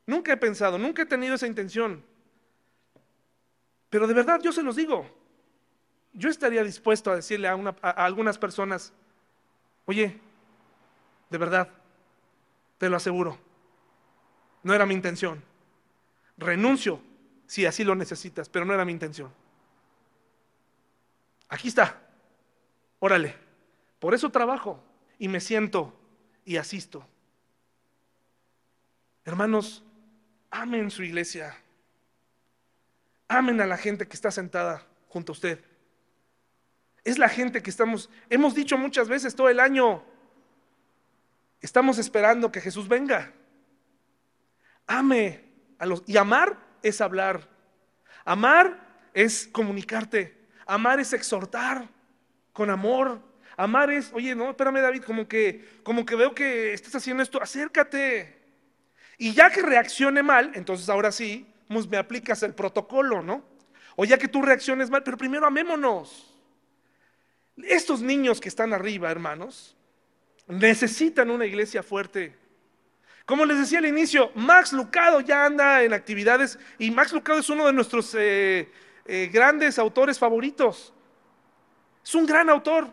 Nunca 0.06 0.34
he 0.34 0.38
pensado, 0.38 0.78
nunca 0.78 1.02
he 1.02 1.06
tenido 1.06 1.36
esa 1.36 1.48
intención. 1.48 2.04
Pero 3.90 4.08
de 4.08 4.14
verdad 4.14 4.42
yo 4.42 4.52
se 4.52 4.62
los 4.62 4.76
digo. 4.76 5.10
Yo 6.14 6.30
estaría 6.30 6.64
dispuesto 6.64 7.12
a 7.12 7.16
decirle 7.16 7.48
a, 7.48 7.54
a 7.82 8.06
algunas 8.06 8.38
personas, 8.38 8.92
oye, 9.86 10.20
de 11.30 11.38
verdad, 11.38 11.70
te 12.78 12.90
lo 12.90 12.98
aseguro, 12.98 13.38
no 14.64 14.74
era 14.74 14.86
mi 14.86 14.94
intención. 14.94 15.44
Renuncio 16.38 17.02
si 17.46 17.66
así 17.66 17.84
lo 17.84 17.96
necesitas, 17.96 18.50
pero 18.50 18.66
no 18.66 18.74
era 18.74 18.84
mi 18.84 18.92
intención. 18.92 19.32
Aquí 21.50 21.68
está, 21.68 22.07
órale, 23.00 23.36
por 24.00 24.14
eso 24.14 24.30
trabajo 24.30 24.84
y 25.18 25.28
me 25.28 25.40
siento 25.40 25.94
y 26.46 26.58
asisto. 26.58 27.06
Hermanos, 29.26 29.84
amen 30.50 30.90
su 30.90 31.04
iglesia. 31.04 31.56
Amen 33.28 33.60
a 33.60 33.66
la 33.66 33.78
gente 33.78 34.08
que 34.08 34.16
está 34.16 34.32
sentada 34.32 34.86
junto 35.10 35.32
a 35.32 35.34
usted. 35.34 35.64
Es 37.04 37.18
la 37.18 37.30
gente 37.30 37.62
que 37.62 37.70
estamos, 37.70 38.10
hemos 38.30 38.56
dicho 38.56 38.78
muchas 38.78 39.10
veces 39.10 39.36
todo 39.36 39.50
el 39.50 39.60
año, 39.60 40.04
estamos 41.62 41.98
esperando 41.98 42.52
que 42.52 42.62
Jesús 42.62 42.88
venga. 42.88 43.34
Ame 44.86 45.44
a 45.80 45.86
los, 45.86 46.04
y 46.06 46.18
amar 46.18 46.58
es 46.82 47.02
hablar. 47.02 47.50
Amar 48.24 49.10
es 49.14 49.48
comunicarte. 49.52 50.38
Amar 50.66 51.00
es 51.00 51.14
exhortar 51.14 51.90
con 52.58 52.72
amor. 52.72 53.22
Amar 53.56 53.92
es, 53.92 54.12
oye, 54.14 54.34
no, 54.34 54.50
espérame 54.50 54.82
David, 54.82 55.04
como 55.04 55.28
que, 55.28 55.64
como 55.84 56.04
que 56.04 56.16
veo 56.16 56.34
que 56.34 56.74
estás 56.74 56.96
haciendo 56.96 57.22
esto, 57.22 57.40
acércate. 57.40 58.36
Y 59.20 59.34
ya 59.34 59.52
que 59.52 59.62
reaccione 59.62 60.24
mal, 60.24 60.52
entonces 60.56 60.90
ahora 60.90 61.12
sí, 61.12 61.46
pues 61.68 61.88
me 61.88 61.98
aplicas 61.98 62.42
el 62.42 62.56
protocolo, 62.56 63.22
¿no? 63.22 63.44
O 63.96 64.06
ya 64.06 64.18
que 64.18 64.28
tú 64.28 64.42
reacciones 64.42 64.90
mal, 64.90 65.04
pero 65.04 65.18
primero 65.18 65.46
amémonos. 65.46 66.34
Estos 67.58 68.02
niños 68.02 68.42
que 68.42 68.50
están 68.50 68.74
arriba, 68.74 69.12
hermanos, 69.12 69.78
necesitan 70.48 71.30
una 71.30 71.46
iglesia 71.46 71.84
fuerte. 71.84 72.36
Como 73.26 73.46
les 73.46 73.60
decía 73.60 73.78
al 73.78 73.86
inicio, 73.86 74.32
Max 74.34 74.74
Lucado 74.74 75.22
ya 75.22 75.46
anda 75.46 75.84
en 75.84 75.94
actividades 75.94 76.58
y 76.80 76.90
Max 76.90 77.14
Lucado 77.14 77.38
es 77.38 77.50
uno 77.52 77.68
de 77.68 77.74
nuestros 77.74 78.16
eh, 78.18 78.68
eh, 79.06 79.30
grandes 79.32 79.78
autores 79.78 80.18
favoritos. 80.18 80.96
Es 82.08 82.16
un 82.16 82.26
gran 82.26 82.50
autor. 82.50 82.88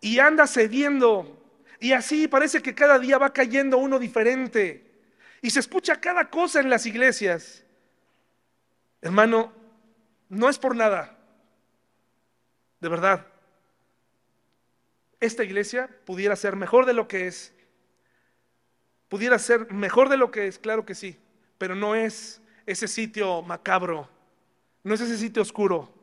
Y 0.00 0.20
anda 0.20 0.46
cediendo. 0.46 1.42
Y 1.80 1.90
así 1.90 2.28
parece 2.28 2.62
que 2.62 2.76
cada 2.76 2.96
día 3.00 3.18
va 3.18 3.32
cayendo 3.32 3.76
uno 3.78 3.98
diferente. 3.98 4.88
Y 5.42 5.50
se 5.50 5.58
escucha 5.58 6.00
cada 6.00 6.30
cosa 6.30 6.60
en 6.60 6.70
las 6.70 6.86
iglesias. 6.86 7.64
Hermano, 9.02 9.52
no 10.28 10.48
es 10.48 10.60
por 10.60 10.76
nada. 10.76 11.18
De 12.78 12.88
verdad. 12.88 13.26
Esta 15.18 15.42
iglesia 15.42 15.90
pudiera 16.04 16.36
ser 16.36 16.54
mejor 16.54 16.86
de 16.86 16.92
lo 16.92 17.08
que 17.08 17.26
es. 17.26 17.52
Pudiera 19.08 19.40
ser 19.40 19.72
mejor 19.72 20.08
de 20.08 20.18
lo 20.18 20.30
que 20.30 20.46
es, 20.46 20.56
claro 20.60 20.86
que 20.86 20.94
sí. 20.94 21.18
Pero 21.58 21.74
no 21.74 21.96
es 21.96 22.40
ese 22.64 22.86
sitio 22.86 23.42
macabro. 23.42 24.08
No 24.84 24.94
es 24.94 25.00
ese 25.00 25.18
sitio 25.18 25.42
oscuro. 25.42 25.97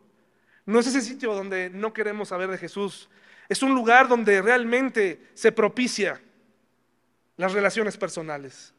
No 0.65 0.79
es 0.79 0.87
ese 0.87 1.01
sitio 1.01 1.33
donde 1.33 1.69
no 1.69 1.93
queremos 1.93 2.29
saber 2.29 2.49
de 2.49 2.57
Jesús. 2.57 3.09
Es 3.49 3.61
un 3.61 3.75
lugar 3.75 4.07
donde 4.07 4.41
realmente 4.41 5.29
se 5.33 5.51
propicia 5.51 6.21
las 7.37 7.53
relaciones 7.53 7.97
personales. 7.97 8.73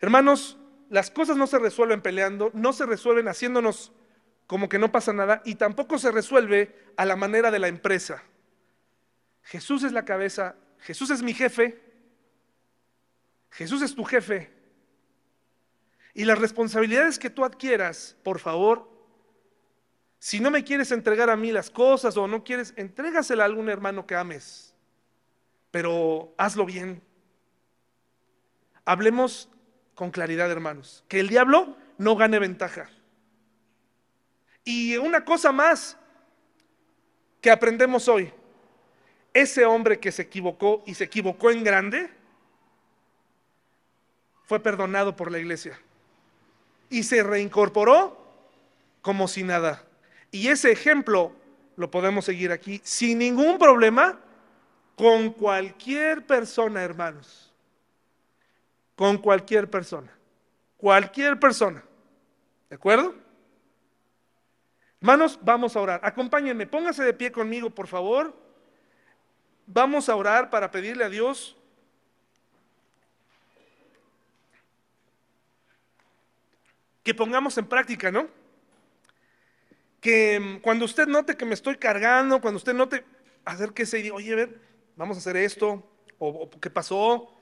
Hermanos, 0.00 0.58
las 0.88 1.10
cosas 1.10 1.36
no 1.36 1.46
se 1.46 1.58
resuelven 1.58 2.00
peleando, 2.00 2.50
no 2.54 2.72
se 2.72 2.86
resuelven 2.86 3.28
haciéndonos 3.28 3.92
como 4.46 4.68
que 4.68 4.78
no 4.78 4.90
pasa 4.90 5.12
nada 5.12 5.42
y 5.44 5.56
tampoco 5.56 5.98
se 5.98 6.10
resuelve 6.10 6.74
a 6.96 7.04
la 7.04 7.16
manera 7.16 7.50
de 7.50 7.58
la 7.58 7.68
empresa. 7.68 8.22
Jesús 9.42 9.84
es 9.84 9.92
la 9.92 10.04
cabeza, 10.04 10.56
Jesús 10.78 11.10
es 11.10 11.22
mi 11.22 11.34
jefe, 11.34 11.80
Jesús 13.50 13.82
es 13.82 13.94
tu 13.94 14.04
jefe. 14.04 14.50
Y 16.14 16.24
las 16.24 16.38
responsabilidades 16.38 17.18
que 17.18 17.30
tú 17.30 17.44
adquieras, 17.44 18.16
por 18.24 18.40
favor, 18.40 18.90
si 20.20 20.38
no 20.38 20.50
me 20.50 20.62
quieres 20.62 20.92
entregar 20.92 21.30
a 21.30 21.36
mí 21.36 21.50
las 21.50 21.70
cosas 21.70 22.14
o 22.18 22.28
no 22.28 22.44
quieres, 22.44 22.74
entrégasela 22.76 23.42
a 23.42 23.46
algún 23.46 23.70
hermano 23.70 24.06
que 24.06 24.14
ames, 24.14 24.74
pero 25.70 26.34
hazlo 26.36 26.66
bien. 26.66 27.02
Hablemos 28.84 29.48
con 29.94 30.10
claridad, 30.10 30.50
hermanos. 30.50 31.04
Que 31.08 31.20
el 31.20 31.28
diablo 31.28 31.74
no 31.96 32.16
gane 32.16 32.38
ventaja. 32.38 32.90
Y 34.62 34.98
una 34.98 35.24
cosa 35.24 35.52
más 35.52 35.96
que 37.40 37.50
aprendemos 37.50 38.06
hoy. 38.06 38.30
Ese 39.32 39.64
hombre 39.64 40.00
que 40.00 40.12
se 40.12 40.22
equivocó 40.22 40.82
y 40.86 40.94
se 40.94 41.04
equivocó 41.04 41.50
en 41.50 41.64
grande, 41.64 42.10
fue 44.44 44.60
perdonado 44.60 45.16
por 45.16 45.32
la 45.32 45.38
iglesia. 45.38 45.80
Y 46.90 47.04
se 47.04 47.22
reincorporó 47.22 48.22
como 49.00 49.28
si 49.28 49.44
nada. 49.44 49.86
Y 50.30 50.48
ese 50.48 50.70
ejemplo 50.70 51.32
lo 51.76 51.90
podemos 51.90 52.24
seguir 52.24 52.52
aquí 52.52 52.80
sin 52.84 53.18
ningún 53.18 53.58
problema 53.58 54.18
con 54.96 55.30
cualquier 55.30 56.26
persona, 56.26 56.82
hermanos 56.82 57.50
con 59.00 59.16
cualquier 59.16 59.70
persona. 59.70 60.12
Cualquier 60.76 61.40
persona. 61.40 61.82
¿De 62.68 62.76
acuerdo? 62.76 63.14
Hermanos, 65.00 65.38
vamos 65.40 65.74
a 65.74 65.80
orar. 65.80 66.00
Acompáñenme, 66.04 66.66
pónganse 66.66 67.02
de 67.02 67.14
pie 67.14 67.32
conmigo, 67.32 67.70
por 67.70 67.86
favor. 67.86 68.36
Vamos 69.64 70.10
a 70.10 70.16
orar 70.16 70.50
para 70.50 70.70
pedirle 70.70 71.04
a 71.04 71.08
Dios 71.08 71.56
que 77.02 77.14
pongamos 77.14 77.56
en 77.56 77.64
práctica, 77.64 78.12
¿no? 78.12 78.28
Que 80.00 80.40
mm, 80.40 80.60
cuando 80.60 80.84
usted 80.84 81.06
note 81.06 81.36
que 81.36 81.44
me 81.44 81.54
estoy 81.54 81.76
cargando, 81.76 82.40
cuando 82.40 82.58
usted 82.58 82.74
note, 82.74 83.04
acérquese 83.44 83.98
y 83.98 84.02
diga, 84.02 84.14
oye, 84.14 84.32
a 84.32 84.36
ver, 84.36 84.60
vamos 84.96 85.16
a 85.16 85.20
hacer 85.20 85.36
esto, 85.36 85.82
o, 86.18 86.48
qué 86.60 86.70
pasó, 86.70 87.34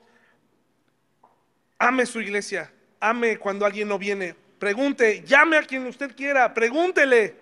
Ame 1.80 2.06
su 2.06 2.20
iglesia, 2.20 2.72
ame 2.98 3.38
cuando 3.38 3.64
alguien 3.64 3.86
no 3.86 4.00
viene. 4.00 4.34
Pregunte, 4.58 5.22
llame 5.24 5.56
a 5.58 5.62
quien 5.62 5.86
usted 5.86 6.16
quiera, 6.16 6.52
pregúntele 6.52 7.36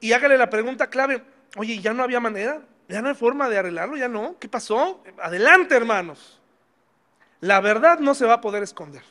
y 0.00 0.12
hágale 0.12 0.36
la 0.36 0.50
pregunta 0.50 0.90
clave. 0.90 1.22
Oye, 1.56 1.78
¿ya 1.78 1.92
no 1.92 2.02
había 2.02 2.18
manera? 2.18 2.62
¿Ya 2.88 3.00
no 3.00 3.08
hay 3.08 3.14
forma 3.14 3.48
de 3.48 3.58
arreglarlo? 3.58 3.96
¿Ya 3.96 4.08
no? 4.08 4.36
¿Qué 4.40 4.48
pasó? 4.48 5.04
Adelante, 5.22 5.76
hermanos. 5.76 6.40
La 7.38 7.60
verdad 7.60 8.00
no 8.00 8.12
se 8.12 8.26
va 8.26 8.34
a 8.34 8.40
poder 8.40 8.64
esconder. 8.64 9.04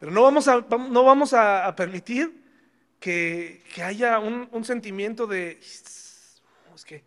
Pero 0.00 0.10
no 0.10 0.22
vamos 0.22 0.48
a, 0.48 0.56
no 0.56 1.04
vamos 1.04 1.34
a 1.34 1.72
permitir 1.76 2.45
que, 3.06 3.62
haya 3.84 4.18
un, 4.18 4.64
sentimiento 4.64 5.28
de, 5.28 5.60
es 5.60 6.42
que 6.84 7.04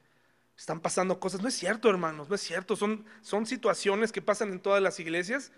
están 0.57 0.79
pasando 0.79 1.19
cosas. 1.19 1.41
No 1.41 1.49
es 1.49 1.55
cierto, 1.55 1.89
hermanos, 1.89 2.29
no 2.29 2.35
es 2.35 2.41
cierto. 2.41 2.77
Son, 2.77 3.03
son 3.21 3.45
situaciones 3.45 4.13
que 4.13 4.21
pasan 4.21 4.53
en 4.53 4.61
todas 4.61 4.81
las 4.81 5.01
iglesias, 5.01 5.51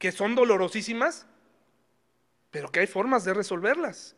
que 0.00 0.10
son 0.10 0.34
dolorosísimas, 0.34 1.26
pero 2.50 2.72
que 2.72 2.80
hay 2.80 2.88
formas 2.88 3.24
de 3.24 3.34
resolverlas. 3.34 4.16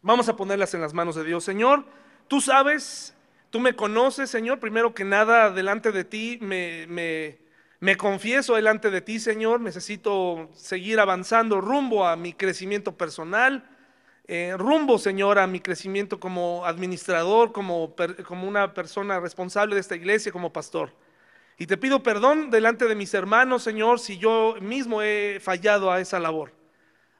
Vamos 0.00 0.30
a 0.30 0.36
ponerlas 0.36 0.72
en 0.72 0.80
las 0.80 0.94
manos 0.94 1.14
de 1.14 1.24
Dios. 1.24 1.44
Señor, 1.44 1.84
tú 2.26 2.40
sabes, 2.40 3.14
tú 3.50 3.60
me 3.60 3.76
conoces, 3.76 4.30
Señor. 4.30 4.60
Primero 4.60 4.94
que 4.94 5.04
nada, 5.04 5.50
delante 5.50 5.92
de 5.92 6.04
ti 6.04 6.38
me, 6.40 6.86
me, 6.86 7.38
me 7.80 7.98
confieso 7.98 8.54
delante 8.54 8.90
de 8.90 9.02
ti, 9.02 9.20
Señor. 9.20 9.60
Necesito 9.60 10.48
seguir 10.54 11.00
avanzando 11.00 11.60
rumbo 11.60 12.06
a 12.06 12.16
mi 12.16 12.32
crecimiento 12.32 12.96
personal 12.96 13.75
eh, 14.28 14.54
rumbo, 14.58 14.98
Señor, 14.98 15.38
a 15.38 15.46
mi 15.46 15.60
crecimiento 15.60 16.18
como 16.18 16.66
administrador, 16.66 17.52
como, 17.52 17.94
como 18.26 18.48
una 18.48 18.74
persona 18.74 19.20
responsable 19.20 19.76
de 19.76 19.80
esta 19.80 19.94
iglesia, 19.94 20.32
como 20.32 20.52
pastor. 20.52 20.92
Y 21.58 21.66
te 21.66 21.76
pido 21.76 22.02
perdón 22.02 22.50
delante 22.50 22.86
de 22.86 22.96
mis 22.96 23.14
hermanos, 23.14 23.62
Señor, 23.62 24.00
si 24.00 24.18
yo 24.18 24.56
mismo 24.60 25.00
he 25.00 25.38
fallado 25.40 25.92
a 25.92 26.00
esa 26.00 26.18
labor. 26.18 26.52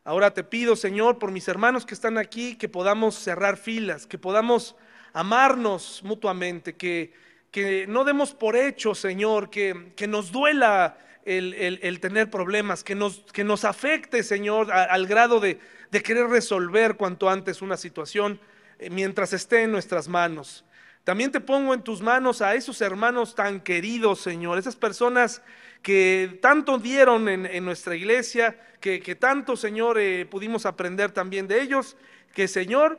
Ahora 0.03 0.35
te 0.35 0.43
pido, 0.43 0.75
Señor, 0.75 1.19
por 1.19 1.31
mis 1.31 1.47
hermanos 1.47 1.87
que 1.87 1.95
están 1.95 2.19
aquí, 2.19 2.57
que 2.57 2.69
podamos 2.69 3.15
cerrar 3.15 3.57
filas, 3.57 4.07
que 4.07 4.19
podamos 4.19 4.75
amarnos 5.13 6.03
mutuamente, 6.05 6.75
que, 6.75 7.13
que 7.53 7.87
no 7.87 8.05
demos 8.05 8.35
por 8.35 8.57
hecho, 8.57 8.95
Señor, 8.95 9.49
que, 9.49 9.93
que 9.97 10.09
nos 10.09 10.33
duela 10.33 10.99
el, 11.25 11.99
tener 12.01 12.31
problemas, 12.31 12.85
que 12.85 12.95
nos, 12.95 13.21
que 13.33 13.43
nos 13.43 13.65
afecte, 13.65 14.23
Señor, 14.23 14.71
al 14.71 15.07
grado 15.07 15.41
de, 15.41 15.59
de 15.91 16.03
querer 16.03 16.27
resolver 16.27 16.97
cuanto 16.97 17.29
antes 17.29 17.63
una 17.63 17.77
situación 17.77 18.41
eh, 18.79 18.91
mientras 18.91 19.33
esté 19.33 19.63
en 19.63 19.73
nuestras 19.73 20.09
manos. 20.09 20.65
También 21.05 21.31
te 21.31 21.41
pongo 21.41 21.73
en 21.73 21.83
tus 21.83 22.03
manos 22.03 22.43
a 22.43 22.55
esos 22.57 22.81
hermanos 22.81 23.35
tan 23.37 23.61
queridos, 23.61 24.21
Señor, 24.21 24.59
esas 24.59 24.75
personas 24.75 25.41
que 25.81 26.39
tanto 26.43 26.79
dieron 26.79 27.29
en, 27.29 27.65
nuestra 27.65 27.95
iglesia, 27.95 28.59
que, 28.81 28.99
tanto, 29.15 29.57
Señor, 29.57 29.99
eh, 30.01 30.27
pudimos 30.27 30.67
aprender 30.67 31.13
también 31.13 31.47
de 31.47 31.63
ellos, 31.63 31.97
que, 32.35 32.49
Señor, 32.49 32.99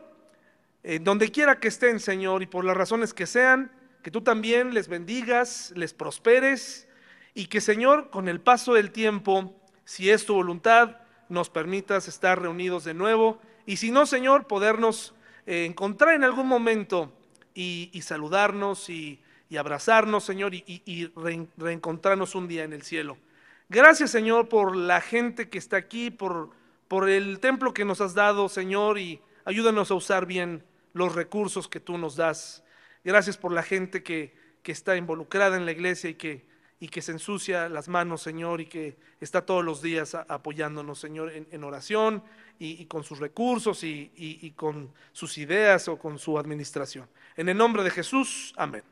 eh, 0.83 0.99
donde 1.01 1.31
quiera 1.31 1.59
que 1.59 1.67
estén, 1.67 1.99
Señor, 1.99 2.43
y 2.43 2.45
por 2.45 2.63
las 2.63 2.77
razones 2.77 3.13
que 3.13 3.25
sean, 3.25 3.71
que 4.01 4.09
tú 4.09 4.21
también 4.21 4.73
les 4.73 4.87
bendigas, 4.87 5.73
les 5.75 5.93
prosperes, 5.93 6.87
y 7.33 7.47
que, 7.47 7.59
Señor, 7.59 8.09
con 8.09 8.29
el 8.29 8.39
paso 8.39 8.73
del 8.73 8.91
tiempo, 8.91 9.53
si 9.83 10.09
es 10.09 10.25
tu 10.25 10.33
voluntad, 10.35 10.97
nos 11.29 11.49
permitas 11.49 12.07
estar 12.07 12.41
reunidos 12.41 12.83
de 12.83 12.93
nuevo 12.93 13.39
y 13.65 13.77
si 13.77 13.91
no, 13.91 14.05
Señor, 14.05 14.47
podernos 14.47 15.13
eh, 15.45 15.65
encontrar 15.65 16.15
en 16.15 16.23
algún 16.23 16.47
momento 16.47 17.11
y, 17.53 17.91
saludarnos 18.01 18.89
y, 18.89 19.19
abrazarnos, 19.57 20.23
Señor, 20.23 20.53
y, 20.53 21.11
reencontrarnos 21.57 22.35
un 22.35 22.47
día 22.47 22.63
en 22.63 22.73
el 22.73 22.83
cielo. 22.83 23.17
Gracias, 23.69 24.11
Señor, 24.11 24.47
por 24.47 24.75
la 24.75 25.01
gente 25.01 25.49
que 25.49 25.57
está 25.57 25.75
aquí, 25.77 26.11
por, 26.11 26.51
por 26.87 27.09
el 27.09 27.39
templo 27.39 27.73
que 27.73 27.83
nos 27.83 27.99
has 27.99 28.13
dado, 28.13 28.47
Señor, 28.47 28.99
y 28.99 29.19
ayúdanos 29.43 29.91
a 29.91 29.95
usar 29.95 30.25
bien 30.25 30.63
los 30.93 31.13
recursos 31.13 31.67
que 31.67 31.79
tú 31.79 31.97
nos 31.97 32.15
das. 32.15 32.63
Gracias 33.03 33.37
por 33.37 33.51
la 33.51 33.63
gente 33.63 34.03
que, 34.03 34.33
que 34.63 34.71
está 34.71 34.95
involucrada 34.95 35.57
en 35.57 35.65
la 35.65 35.71
iglesia 35.71 36.09
y 36.09 36.15
que 36.15 36.45
y 36.79 36.89
que 36.89 37.01
se 37.01 37.11
ensucia 37.11 37.69
las 37.69 37.87
manos, 37.87 38.21
Señor, 38.21 38.61
y 38.61 38.67
que 38.67 38.97
está 39.19 39.45
todos 39.45 39.63
los 39.63 39.81
días 39.81 40.15
apoyándonos, 40.15 40.99
Señor, 40.99 41.31
en, 41.31 41.63
oración 41.63 42.23
y, 42.59 42.85
con 42.85 43.03
sus 43.03 43.19
recursos 43.19 43.83
y 43.83 44.53
con 44.55 44.91
sus 45.11 45.37
ideas 45.37 45.87
o 45.87 45.97
con 45.97 46.19
su 46.19 46.37
administración. 46.37 47.07
En 47.35 47.49
el 47.49 47.57
nombre 47.57 47.83
de 47.83 47.91
Jesús, 47.91 48.53
amén. 48.57 48.83